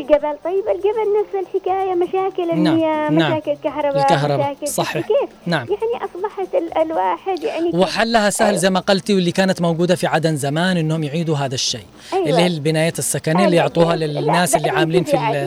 الجبل 0.00 0.36
طيب 0.44 0.64
الجبل 0.68 1.06
نفس 1.20 1.46
الحكاية 1.48 1.94
مشاكل 1.94 2.48
نعم، 2.48 2.66
المياه 2.66 3.10
نعم. 3.10 3.32
مشاكل 3.32 3.54
كهرباء 3.64 4.02
الكهرباء، 4.02 4.50
مشاكل 4.52 4.68
صحيح. 4.68 5.06
كيف 5.06 5.30
نعم. 5.46 5.66
يعني 5.68 6.04
أصبحت 6.04 6.54
ال- 6.54 6.78
الواحد 6.78 7.42
يعني 7.42 7.70
وحلها 7.74 8.30
سهل 8.30 8.56
زي 8.56 8.70
ما 8.70 8.80
قلتي 8.80 9.14
واللي 9.14 9.32
كانت 9.32 9.60
موجودة 9.62 9.94
في 9.94 10.06
عدن 10.06 10.36
زمان 10.36 10.76
إنهم 10.76 11.04
يعيدوا 11.04 11.36
هذا 11.36 11.54
الشيء 11.54 11.86
أيوة. 12.12 12.26
اللي 12.28 12.42
هي 12.42 12.46
البنايات 12.46 12.98
السكنية 12.98 13.44
اللي 13.44 13.56
يعطوها 13.56 13.96
للناس 13.96 14.56
اللي 14.56 14.70
عاملين 14.70 15.04
في 15.04 15.40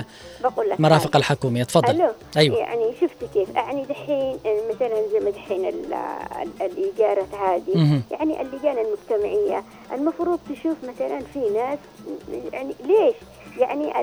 المرافق 0.79 1.03
حاجة. 1.13 1.17
الحكومية 1.17 1.63
تفضل. 1.63 2.09
أيوه 2.37 2.57
يعني 2.57 2.85
شفت 3.01 3.33
كيف 3.33 3.49
يعني 3.55 3.83
دحين 3.85 4.37
مثلا 4.75 4.95
زي 5.13 5.19
ما 5.19 5.29
دحين 5.29 5.65
ال- 5.65 5.93
ال- 6.41 6.61
الإيجارات 6.61 7.27
هذه. 7.33 8.01
يعني 8.11 8.41
اللجان 8.41 8.75
المجتمعية 8.77 9.63
المفروض 9.93 10.39
تشوف 10.49 10.77
مثلا 10.83 11.19
في 11.33 11.39
ناس 11.39 11.79
يعني 12.53 12.73
ليش 12.85 13.15
يعني 13.57 13.93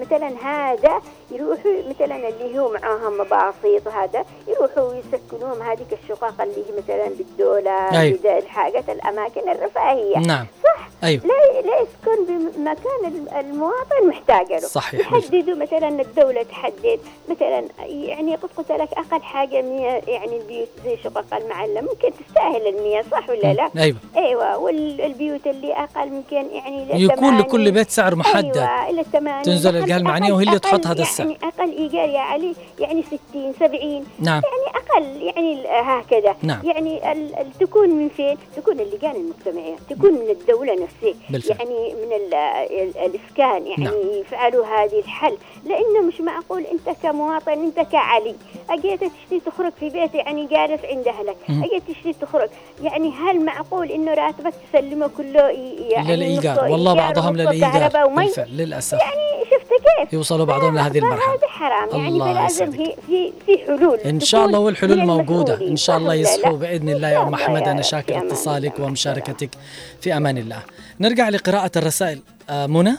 مثلا 0.00 0.32
هذا 0.42 1.02
يروحوا 1.32 1.72
مثلا 1.88 2.28
اللي 2.28 2.58
هو 2.58 2.72
معاهم 2.72 3.12
مباسيط 3.20 3.88
هذا 3.88 4.24
يروحوا 4.48 4.94
يسكنوهم 4.94 5.62
هذيك 5.62 5.98
الشقق 6.02 6.42
اللي 6.42 6.56
هي 6.56 6.82
مثلا 6.84 7.08
بالدولار 7.18 7.90
أيوة. 7.92 8.38
الحاجات 8.38 8.88
الأماكن 8.88 9.48
الرفاهية 9.50 10.18
نعم 10.18 10.46
صح 10.64 10.88
أيوه 11.04 11.22
لا 11.26 11.60
لا 11.60 11.80
يسكن 11.80 12.24
بمكان 12.26 13.04
الم- 13.06 13.28
المواطن 13.40 14.08
محتاج 14.08 14.52
له 14.52 14.58
صحيح. 14.58 15.00
يحددوا 15.12 15.56
مثلا 15.56 15.88
الدولة 15.88 16.42
تحدد 16.42 17.00
مثلا 17.28 17.64
يعني 17.86 18.34
قد 18.36 18.48
قلت 18.56 18.72
لك 18.72 18.88
أقل 18.92 19.22
حاجة 19.22 19.62
100 19.62 19.80
يعني 20.08 20.36
البيوت 20.36 20.68
زي 20.84 20.96
شقق 21.04 21.34
المعلم 21.34 21.84
ممكن 21.84 22.10
تستاهل 22.26 22.66
المية 22.76 23.04
صح 23.10 23.30
ولا 23.30 23.52
لا؟ 23.54 23.70
أيوه 23.76 23.96
أيوه 24.16 24.58
والبيوت 24.58 25.46
اللي 25.46 25.72
أقل 25.74 26.08
ممكن 26.08 26.36
يعني 26.36 26.82
إلى 26.92 27.04
يكون 27.04 27.16
80. 27.16 27.38
لكل 27.40 27.70
بيت 27.70 27.90
سعر 27.90 28.14
محدد 28.14 28.68
إلى 28.90 29.04
80 29.12 29.42
تنزل 29.42 29.72
أقل- 29.72 29.74
الجهة 29.82 29.96
المعنية 29.96 30.28
أقل- 30.28 30.32
وهي 30.32 30.42
اللي 30.44 30.56
أقل 30.56 30.60
تحط 30.60 30.86
هذا 30.86 31.02
السعر. 31.02 31.19
يعني 31.20 31.38
أقل 31.42 31.70
إيجار 31.72 32.08
يا 32.08 32.18
علي 32.20 32.54
يعني 32.78 33.02
60 33.02 33.52
70 33.60 34.04
نعم. 34.20 34.42
يعني 34.44 34.76
أقل 34.76 35.22
يعني 35.22 35.52
ال- 35.52 35.66
هكذا. 35.66 36.36
نعم. 36.42 36.60
يعني 36.64 37.12
ال- 37.12 37.34
ال- 37.38 37.52
تكون 37.60 37.88
من 37.90 38.08
فين؟ 38.08 38.36
تكون 38.56 38.80
اللجان 38.80 39.16
المجتمعية. 39.16 39.74
تكون 39.90 40.12
من 40.12 40.30
الدولة 40.30 40.72
نفسها. 40.72 41.14
بالفعل. 41.30 41.58
يعني 41.58 41.94
من 41.94 42.12
ال- 42.12 42.34
ال- 42.34 42.98
الإسكان. 42.98 43.66
يعني 43.66 43.84
نعم. 43.84 43.94
يفعلوا 44.20 44.66
هذه 44.66 44.98
الحل. 44.98 45.36
لأنه 45.66 46.00
مش 46.08 46.20
معقول 46.20 46.62
أنت 46.62 46.96
كمواطن 47.02 47.52
أنت 47.52 47.80
كعلي. 47.80 48.34
أجيت 48.70 49.00
تشتري 49.04 49.40
تخرج 49.46 49.72
في 49.80 49.90
بيت 49.90 50.14
يعني 50.14 50.46
جالس 50.46 50.84
عند 50.84 51.08
أهلك. 51.08 51.36
مم. 51.48 51.64
أجيت 51.64 51.82
تشتري 51.88 52.12
تخرج. 52.12 52.48
يعني 52.82 53.10
هل 53.10 53.44
معقول 53.44 53.90
إنه 53.90 54.14
راتبك 54.14 54.52
تسلمه 54.72 55.10
كله 55.16 55.48
يعني 55.90 56.16
للإيجار؟ 56.16 56.54
نصه 56.54 56.70
والله 56.70 56.92
إيجار 56.92 57.06
بعضهم 57.06 57.32
بالفعل 57.32 58.56
للأسف. 58.56 58.98
يعني 58.98 59.29
كيف 59.80 60.12
يوصلوا 60.12 60.46
بعضهم 60.46 60.74
لهذه 60.74 60.98
المرحلة 60.98 61.34
هذا 61.34 61.48
حرام 61.48 61.88
يعني 62.00 62.08
الله 62.08 62.34
فلازم. 62.48 62.72
هي 62.72 62.94
في 63.06 63.32
في 63.46 63.58
حلول 63.66 63.98
إن 63.98 64.20
شاء 64.20 64.44
الله 64.46 64.58
والحلول 64.58 65.00
المسؤولين. 65.00 65.68
إن 65.70 65.76
شاء 65.76 65.96
الله 65.96 66.14
يصحوا؟ 66.14 66.56
بإذن 66.56 66.88
الله 66.88 67.08
يا 67.08 67.22
ام 67.22 67.34
احمد 67.34 67.62
أنا. 67.62 67.82
في 67.82 67.88
شاكر 67.88 68.18
اتصالك. 68.18 68.80
ومشاركتك 68.80 69.50
في 70.00 70.16
أمان 70.16 70.38
الله 70.38 70.62
نرجع 71.00 71.28
لقراءة 71.28 71.70
الرسائل 71.76 72.20
آه، 72.50 72.66
منى 72.66 72.96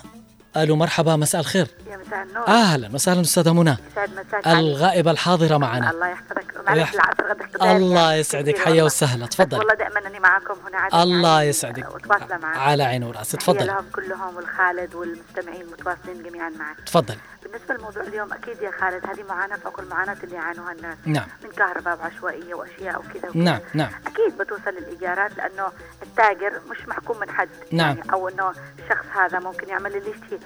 ألو 0.57 0.75
مرحبا 0.75 1.15
مساء 1.15 1.41
الخير. 1.41 1.67
يا 1.91 1.97
مساء 1.97 2.23
النور. 2.23 2.47
أهلا 2.47 2.89
وسهلا 2.93 3.21
أستاذة 3.21 3.53
منى. 3.53 3.77
يسعد 3.91 4.09
مساك. 4.27 4.47
الغائبة 4.47 5.11
الحاضرة 5.11 5.57
معنا. 5.57 5.89
الله 5.91 6.07
يحفظك. 6.07 6.45
معلش 6.67 6.79
ويحفظ- 6.81 6.95
العصر 6.95 7.33
غدا 7.33 7.45
اختباري 7.45 7.71
الله 7.77 8.01
يعني 8.01 8.19
يسعدك. 8.19 8.57
حيا. 8.57 8.83
وسهلا. 8.83 9.25
تفضل 9.25 9.57
والله 9.57 9.73
دائما 9.73 10.07
أني 10.07 10.19
معاكم 10.19 10.53
هنا 10.67 10.77
عادة 10.77 11.03
الله 11.03 11.37
يعني 11.37 11.49
يسعدك. 11.49 12.07
معك 12.07 12.31
على 12.57 12.83
عيني 12.83 13.05
وراسي 13.05 13.37
تفضل 13.37 13.67
لهم 13.67 13.85
كلهم 13.95 14.35
والخالد 14.35 14.95
والمستمعين 14.95 15.65
متواصلين 15.71 16.23
جميعا 16.23 16.49
معك 16.49 16.77
تفضل 16.85 17.15
بالنسبة 17.51 17.73
لموضوع 17.75 18.03
اليوم 18.03 18.33
أكيد 18.33 18.61
يا 18.61 18.71
خالد 18.71 19.05
هذه 19.07 19.23
معاناة 19.29 19.55
فوق 19.55 19.79
المعاناه 19.79 20.17
اللي 20.23 20.35
يعانوها 20.35 20.71
الناس 20.71 20.97
نعم. 21.05 21.27
من 21.43 21.49
كهرباء 21.49 21.99
وعشوائية 21.99 22.53
وأشياء 22.55 22.99
وكذا. 22.99 23.29
نعم 23.33 23.59
نعم 23.73 23.89
أكيد 24.07 24.37
بتوصل 24.37 24.71
للإيجارات 24.71 25.37
لأنه 25.37 25.67
التاجر 26.03 26.61
مش 26.69 26.87
محكوم 26.87 27.19
من 27.19 27.29
حد 27.29 27.49
نعم. 27.71 27.97
يعني 27.97 28.13
أو 28.13 28.29
إنه 28.29 28.53
الشخص 28.79 29.05
هذا 29.15 29.39
ممكن 29.39 29.69
يعمل 29.69 29.95
اللي 29.95 30.09
يشتهي 30.09 30.39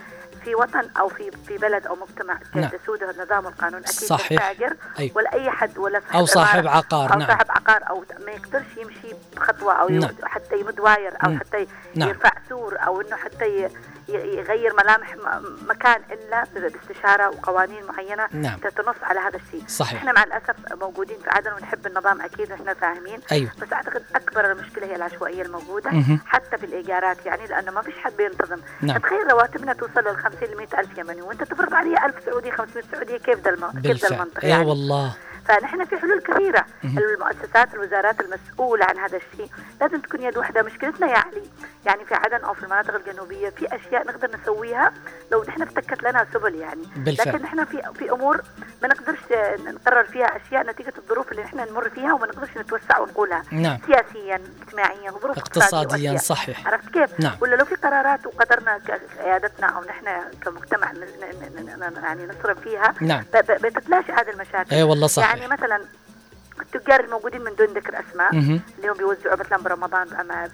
في 0.44 0.56
وطن 0.56 0.90
أو 1.00 1.10
في 1.10 1.32
في 1.48 1.58
بلد 1.58 1.88
أو 1.88 1.96
مجتمع 1.96 2.40
نعم. 2.56 2.70
تسوده 2.70 3.12
النظام 3.12 3.46
والقانون 3.46 3.80
أكيد 3.82 3.94
صحيح. 3.94 4.44
التاجر 4.50 4.76
أيوة. 5.00 5.18
ولا 5.18 5.34
أي 5.34 5.50
حد 5.52 5.78
ولا 5.78 6.00
صاحب 6.00 6.16
أو 6.18 6.26
صاحب 6.26 6.68
عقار، 6.68 7.14
أو 7.14 7.20
نعم. 7.20 7.28
صاحب 7.28 7.46
عقار 7.52 7.90
أو 7.90 8.06
ما 8.26 8.32
يقدرش 8.32 8.78
يمشي 8.78 9.16
بخطوة 9.36 9.74
أو 9.74 9.90
نعم. 9.90 10.16
حتى 10.24 10.60
يمد 10.60 10.80
واير 10.80 11.14
أو 11.26 11.30
مم. 11.32 11.40
حتى 11.40 11.68
نعم. 11.96 12.10
يرفع 12.10 12.32
سور 12.50 12.78
أو 12.86 13.02
إنه 13.02 13.16
حتى 13.16 13.46
ي- 13.46 13.70
يغير 14.08 14.74
ملامح 14.74 15.16
مكان 15.68 16.02
إلا 16.12 16.44
باستشارة 16.54 17.30
وقوانين 17.30 17.86
معينة 17.86 18.28
نعم. 18.32 18.60
تنص 18.60 18.96
على 19.04 19.20
هذا 19.20 19.36
الشيء 19.38 19.68
صحيح. 19.68 20.00
إحنا 20.00 20.12
مع 20.12 20.24
الأسف 20.24 20.56
موجودين 20.82 21.18
في 21.24 21.30
عدن 21.30 21.54
ونحب 21.54 21.88
النظام 21.88 22.22
أكيد 22.22 22.52
وإحنا 22.52 22.74
فاهمين 22.74 23.20
أيوه. 23.32 23.52
بس 23.62 23.74
أعتقد 23.74 24.04
أكبر 24.16 24.52
المشكلة 24.52 24.86
هي 24.86 24.96
العشوائية 24.96 25.42
الموجودة 25.42 25.92
مهم. 25.92 26.20
حتى 26.26 26.58
في 26.58 26.66
الإيجارات 26.66 27.26
يعني 27.26 27.48
لأنه 27.48 27.72
ما 27.72 27.82
فيش 27.82 27.96
حد 27.98 28.14
بينتظم 28.18 28.60
نعم. 28.82 28.98
تخيل 28.98 29.32
رواتبنا 29.32 29.74
توصل 29.74 30.08
لل 30.08 30.18
50 30.18 30.50
ل 30.50 30.58
100 30.58 30.68
الف 30.80 30.98
يمني 30.98 31.22
وأنت 31.22 31.44
تفرض 31.44 31.74
عليه 31.74 32.06
1000 32.06 32.26
سعودي 32.26 32.52
500 32.52 32.86
سعودي 32.92 33.20
كيف 33.20 33.48
الم... 33.48 33.72
كيف 33.72 33.82
بالفعل 33.82 34.14
المنطق 34.14 34.44
اي 34.44 34.50
يعني 34.50 34.66
والله 34.66 35.16
فنحن 35.46 35.86
في 35.86 35.98
حلول 35.98 36.22
كثيرة 36.22 36.66
مهم. 36.84 36.98
المؤسسات 36.98 37.74
الوزارات 37.74 38.16
المسؤولة 38.22 38.86
عن 38.86 38.98
هذا 38.98 39.18
الشيء 39.18 39.50
لازم 39.82 40.00
تكون 40.02 40.22
يد 40.22 40.38
واحدة 40.38 40.64
مشكلتنا 40.64 41.08
يا 41.08 41.18
علي 41.18 41.44
يعني 41.86 42.06
في 42.06 42.16
عدن 42.16 42.44
أو 42.44 42.54
في 42.54 42.64
المناطق 42.64 42.96
الجنوبية 42.96 43.50
في 43.50 43.76
أشياء 43.76 44.08
نقدر 44.08 44.30
نسويها 44.42 44.94
لو 45.32 45.44
نحن 45.44 45.62
افتكت 45.62 46.04
لنا 46.04 46.28
سبل 46.34 46.56
يعني 46.56 46.84
بالفعل. 46.96 47.36
لكن 47.36 47.44
نحن 47.44 47.66
في 47.66 47.82
في 48.00 48.12
أمور 48.12 48.42
ما 48.82 48.88
نقدرش 48.88 49.20
نقرر 49.66 50.04
فيها 50.04 50.26
أشياء 50.26 50.70
نتيجة 50.70 50.94
الظروف 50.98 51.32
اللي 51.32 51.44
نحن 51.44 51.58
نمر 51.70 51.90
فيها 51.90 52.14
وما 52.14 52.28
نقدرش 52.28 52.58
نتوسع 52.58 53.00
ونقولها 53.00 53.44
نعم. 53.52 53.80
سياسيا 53.88 54.42
اجتماعيا 54.62 55.12
ظروف 55.12 55.38
اقتصادياً،. 55.38 56.18
صحيح. 56.18 56.68
عرفت 56.68 56.90
كيف؟ 56.90 57.20
نعم. 57.20 57.38
ولا 57.42 57.56
لو 57.56 57.66
في 57.66 57.76
قرارات 57.76 58.26
وقدرنا 58.26 58.78
كقيادتنا 58.78 59.68
أو 59.68 59.84
نحن 59.84 60.06
كمجتمع 60.42 60.92
يعني 62.04 62.26
نصرف 62.26 62.60
فيها 62.60 62.94
نعم. 63.02 63.24
بتتلاشى 63.34 64.12
هذه 64.12 64.30
المشاكل 64.30 64.76
أي 64.76 64.84
والله 64.84 65.08
صحيح. 65.08 65.36
يعني 65.36 65.48
مثلا 65.48 65.82
التجار 66.62 67.00
الموجودين 67.00 67.42
من 67.42 67.56
دون 67.56 67.68
ذكر 67.68 68.00
أسماء. 68.00 68.32
اللي 68.32 68.88
هم 68.90 68.94
بيوزعوا 68.94 69.36
مثلا 69.36 69.58
برمضان 69.58 70.08
بأما 70.08 70.50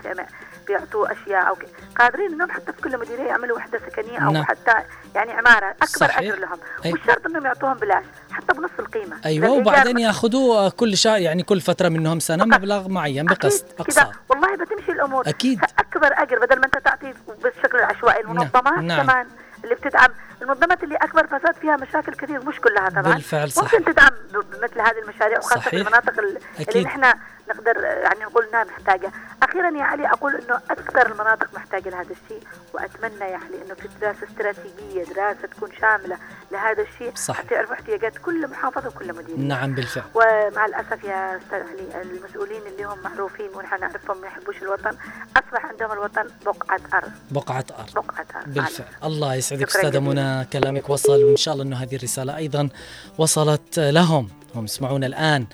بيعطوا 0.67 1.11
أشياء 1.11 1.47
أو 1.47 1.57
قادرين 1.99 2.33
إنهم 2.33 2.51
حتى 2.51 2.73
في 2.73 2.81
كل 2.81 2.97
مديريه 2.99 3.23
يعملوا 3.23 3.57
وحدة 3.57 3.79
سكنية 3.89 4.19
أو 4.27 4.31
نعم. 4.31 4.43
حتى 4.43 4.73
يعني 5.15 5.31
عمارة 5.31 5.69
أكبر 5.71 5.85
صحيح. 5.85 6.17
اجر 6.19 6.39
لهم 6.39 6.57
أي. 6.85 6.93
مش 6.93 6.99
شرط 7.07 7.25
إنهم 7.25 7.45
يعطوهم 7.45 7.73
بلاش 7.77 8.05
حتى 8.31 8.53
بنص 8.53 8.69
القيمة 8.79 9.15
أيوه 9.25 9.49
وبعدين 9.51 9.97
ياخذوا 9.99 10.69
كل 10.69 10.97
شهر 10.97 11.17
يعني 11.19 11.43
كل 11.43 11.61
فترة 11.61 11.89
منهم 11.89 12.19
سنة 12.19 12.45
مبلغ 12.45 12.89
معين 12.89 13.25
بقسط 13.25 13.65
أقساط 13.81 14.11
والله 14.29 14.55
بتمشي 14.55 14.91
الأمور 14.91 15.29
أكيد. 15.29 15.59
أكبر 15.79 16.09
أجر 16.13 16.39
بدل 16.39 16.59
ما 16.59 16.65
أنت 16.65 16.77
تعطي 16.77 17.13
بالشكل 17.43 17.77
العشوائي 17.77 18.21
المنظمات 18.21 18.83
نعم. 18.83 19.01
كمان 19.03 19.27
اللي 19.63 19.75
بتدعم 19.75 20.09
المنظمات 20.41 20.83
اللي 20.83 20.95
أكبر 20.95 21.27
فساد 21.27 21.55
فيها 21.55 21.75
مشاكل 21.77 22.13
كثير 22.13 22.45
مش 22.45 22.59
كلها 22.59 22.89
طبعا 22.89 23.13
بالفعل 23.13 23.51
صح. 23.51 23.63
ممكن 23.63 23.85
تدعم 23.93 24.09
بمثل 24.33 24.81
هذه 24.81 24.99
المشاريع 25.03 25.37
وخاصة 25.37 25.59
في. 25.61 25.75
المناطق 25.77 26.19
ال- 26.19 26.37
اللي. 26.69 26.83
نحن 26.83 27.13
نقدر 27.49 27.83
يعني 27.83 28.19
نقول 28.19 28.45
إنها 28.45 28.63
محتاجة. 28.63 29.11
أخيرا 29.43 29.77
يا 29.77 29.83
علي 29.83 30.07
أقول 30.07 30.35
إنه 30.35 30.55
أكثر 30.55 31.11
المناطق 31.11 31.53
محتاجة 31.53 31.89
لهذا 31.89 32.11
الشيء 32.23 32.43
وأتمنى 32.73 33.31
يا 33.31 33.37
علي 33.37 33.61
إنه 33.65 33.73
في 33.73 33.89
دراسة 34.01 34.27
استراتيجية 34.31 35.03
دراسة 35.03 35.47
تكون 35.47 35.69
شاملة 35.81 36.17
لهذا 36.51 36.81
الشيء 36.81 37.11
صح. 37.15 37.51
يعرفوا 37.51 37.73
احتياجات 37.73 38.17
كل 38.17 38.47
محافظة 38.47 38.87
وكل 38.87 39.13
مدينة. 39.13 39.55
نعم 39.55 39.75
بالفعل. 39.75 40.03
ومع 40.15 40.65
الأسف 40.65 41.03
يا 41.03 41.37
أستاذ 41.37 41.59
علي 41.59 42.01
المسؤولين 42.01 42.61
اللي 42.67 42.83
هم 42.83 42.99
معروفين 43.03 43.49
ونحن 43.55 43.79
نعرفهم 43.79 44.21
ما 44.21 44.27
يحبوش 44.27 44.61
الوطن 44.61 44.95
أصبح 45.37 45.65
عندهم 45.65 45.91
الوطن 45.91 46.27
بقعة 46.45 46.81
أرض. 46.93 47.11
بقعة 47.31 47.65
أرض. 47.79 47.93
بقعة 47.93 48.25
أرض. 48.35 48.53
بالفعل. 48.53 48.87
الله 49.03 49.35
يسعدك 49.35 49.67
أستاذة 49.67 49.99
منى 49.99 50.45
كلامك 50.45 50.89
وصل 50.89 51.23
وإن 51.23 51.35
شاء 51.35 51.53
الله 51.53 51.65
إنه 51.65 51.75
هذه 51.77 51.95
الرسالة 51.95 52.37
أيضا 52.37 52.69
وصلت 53.17 53.79
لهم. 53.79 54.29
هم 54.55 54.65
يسمعون 54.65 55.03
الآن. 55.03 55.45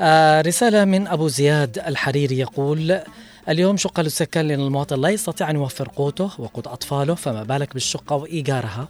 آه 0.00 0.40
رسالة 0.40 0.84
من 0.84 1.06
أبو 1.06 1.28
زياد 1.28 1.78
الحريري 1.78 2.38
يقول 2.38 3.00
اليوم 3.48 3.76
شقة 3.76 4.02
للسكن 4.02 4.40
لأن 4.40 4.60
المواطن 4.60 5.00
لا 5.00 5.08
يستطيع 5.08 5.50
أن 5.50 5.56
يوفر 5.56 5.88
قوته 5.96 6.30
وقوت 6.38 6.66
أطفاله 6.66 7.14
فما 7.14 7.42
بالك 7.42 7.74
بالشقة 7.74 8.16
وإيجارها؟ 8.16 8.88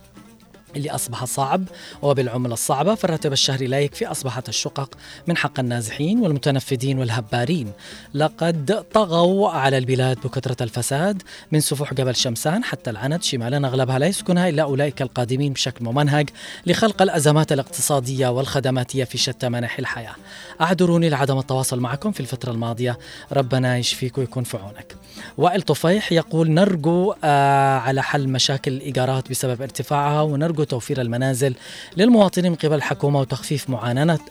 اللي 0.76 0.90
أصبح 0.90 1.24
صعب 1.24 1.64
وبالعملة 2.02 2.52
الصعبة 2.52 2.94
فالراتب 2.94 3.32
الشهري 3.32 3.66
لا 3.66 3.80
يكفي 3.80 4.06
أصبحت 4.06 4.48
الشقق 4.48 4.94
من 5.26 5.36
حق 5.36 5.60
النازحين 5.60 6.20
والمتنفذين 6.20 6.98
والهبارين. 6.98 7.72
لقد 8.14 8.84
طغوا 8.92 9.50
على 9.50 9.78
البلاد 9.78 10.18
بكثرة 10.24 10.62
الفساد 10.62 11.22
من 11.52 11.60
سفوح 11.60 11.94
جبل 11.94 12.16
شمسان 12.16 12.64
حتى 12.64 12.90
العند 12.90 13.22
شمالا 13.22 13.68
أغلبها 13.68 13.98
لا 13.98 14.06
يسكنها 14.06 14.48
إلا 14.48 14.62
أولئك 14.62 15.02
القادمين 15.02 15.52
بشكل 15.52 15.84
ممنهج 15.84 16.30
لخلق 16.66 17.02
الأزمات 17.02 17.52
الاقتصادية 17.52 18.28
والخدماتية 18.28 19.04
في 19.04 19.18
شتى 19.18 19.48
مناحي 19.48 19.78
الحياة. 19.78 20.14
أعذروني 20.60 21.08
لعدم 21.08 21.38
التواصل 21.38 21.80
معكم 21.80 22.12
في 22.12 22.20
الفترة 22.20 22.52
الماضية. 22.52 22.98
ربنا 23.32 23.78
يشفيك 23.78 24.18
ويكون 24.18 24.44
في 24.44 24.56
عونك. 24.56 24.96
وائل 25.38 25.62
طفيح 25.62 26.12
يقول 26.12 26.50
نرجو 26.50 27.14
آه 27.24 27.78
على 27.78 28.02
حل 28.02 28.28
مشاكل 28.28 28.72
الإيجارات 28.72 29.30
بسبب 29.30 29.62
ارتفاعها 29.62 30.22
ونرجو 30.22 30.59
توفير 30.64 31.00
المنازل 31.00 31.54
للمواطنين 31.96 32.50
من 32.50 32.56
قبل 32.56 32.74
الحكومة 32.74 33.20
وتخفيف 33.20 33.70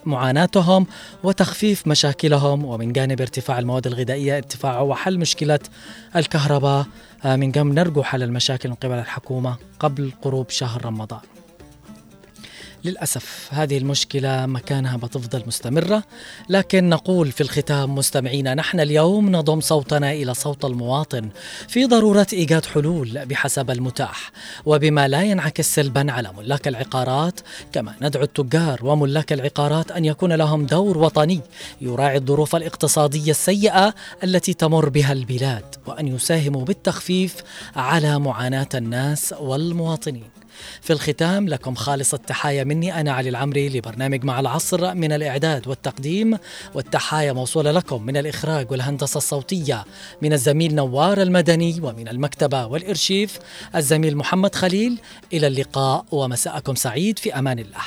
معاناتهم 0.05 0.87
وتخفيف 1.23 1.87
مشاكلهم. 1.87 2.65
ومن 2.65 2.93
جانب 2.93 3.21
ارتفاع 3.21 3.59
المواد 3.59 3.87
الغذائية 3.87 4.37
ارتفاعه 4.37 4.83
وحل 4.83 5.17
مشكلة 5.17 5.59
الكهرباء. 6.15 6.85
آه 7.25 7.35
من 7.35 7.51
جانب 7.51 7.73
نرجو 7.73 8.03
حل 8.03 8.23
المشاكل 8.23 8.69
من 8.69 8.75
قبل 8.75 8.93
الحكومة 8.93 9.55
قبل 9.79 10.11
قروب 10.21 10.49
شهر 10.49 10.85
رمضان. 10.85 11.19
للأسف 12.83 13.49
هذه 13.51 13.77
المشكلة 13.77 14.45
مكانها 14.45 14.97
بتفضل 14.97 15.43
مستمرة 15.47 16.03
لكن 16.49 16.89
نقول 16.89 17.31
في 17.31 17.41
الختام 17.41 17.95
مستمعينا 17.95 18.55
نحن 18.55 18.79
اليوم 18.79 19.29
نضم 19.29 19.59
صوتنا 19.59 20.11
إلى 20.11 20.33
صوت 20.33 20.65
المواطن 20.65 21.29
في 21.67 21.85
ضرورة 21.85 22.27
إيجاد 22.33 22.65
حلول 22.65 23.25
بحسب 23.25 23.71
المتاح 23.71 24.31
وبما 24.65 25.07
لا 25.07 25.21
ينعكس 25.21 25.75
سلبا 25.75 26.11
على 26.11 26.31
ملاك 26.37 26.67
العقارات 26.67 27.39
كما 27.71 27.93
ندعو 28.01 28.23
التجار 28.23 28.79
وملاك 28.85 29.33
العقارات 29.33 29.91
أن 29.91 30.05
يكون 30.05 30.33
لهم 30.33 30.65
دور 30.65 30.97
وطني 30.97 31.41
يراعي 31.81 32.17
الظروف 32.17 32.55
الاقتصادية 32.55 33.31
السيئة 33.31 33.93
التي 34.23 34.53
تمر 34.53 34.89
بها 34.89 35.13
البلاد 35.13 35.75
وأن 35.87 36.07
يساهموا 36.07 36.65
بالتخفيف 36.65 37.35
على 37.75 38.19
معاناة 38.19 38.69
الناس 38.75 39.33
والمواطنين. 39.39 40.38
في 40.81 40.93
الختام 40.93 41.47
لكم 41.47 41.75
خالص 41.75 42.13
التحايا 42.13 42.63
مني 42.63 42.99
أنا 42.99 43.11
علي 43.11 43.29
العمري 43.29 43.69
لبرنامج 43.69 44.23
مع 44.23 44.39
العصر 44.39 44.93
من 44.93 45.11
الإعداد 45.11 45.67
والتقديم 45.67 46.37
والتحايا 46.73 47.33
موصولة 47.33 47.71
لكم 47.71 48.03
من 48.03 48.17
الإخراج 48.17 48.71
والهندسة 48.71 49.17
الصوتية 49.17 49.85
من 50.21 50.33
الزميل 50.33 50.75
نوار 50.75 51.21
المدني 51.21 51.79
ومن 51.81 52.07
المكتبة 52.07 52.65
والإرشيف 52.65 53.39
الزميل 53.75 54.17
محمد 54.17 54.55
خليل. 54.55 54.99
إلى 55.33 55.47
اللقاء 55.47 56.05
ومساءكم 56.11 56.75
سعيد 56.75 57.19
في 57.19 57.39
أمان 57.39 57.59
الله. 57.59 57.81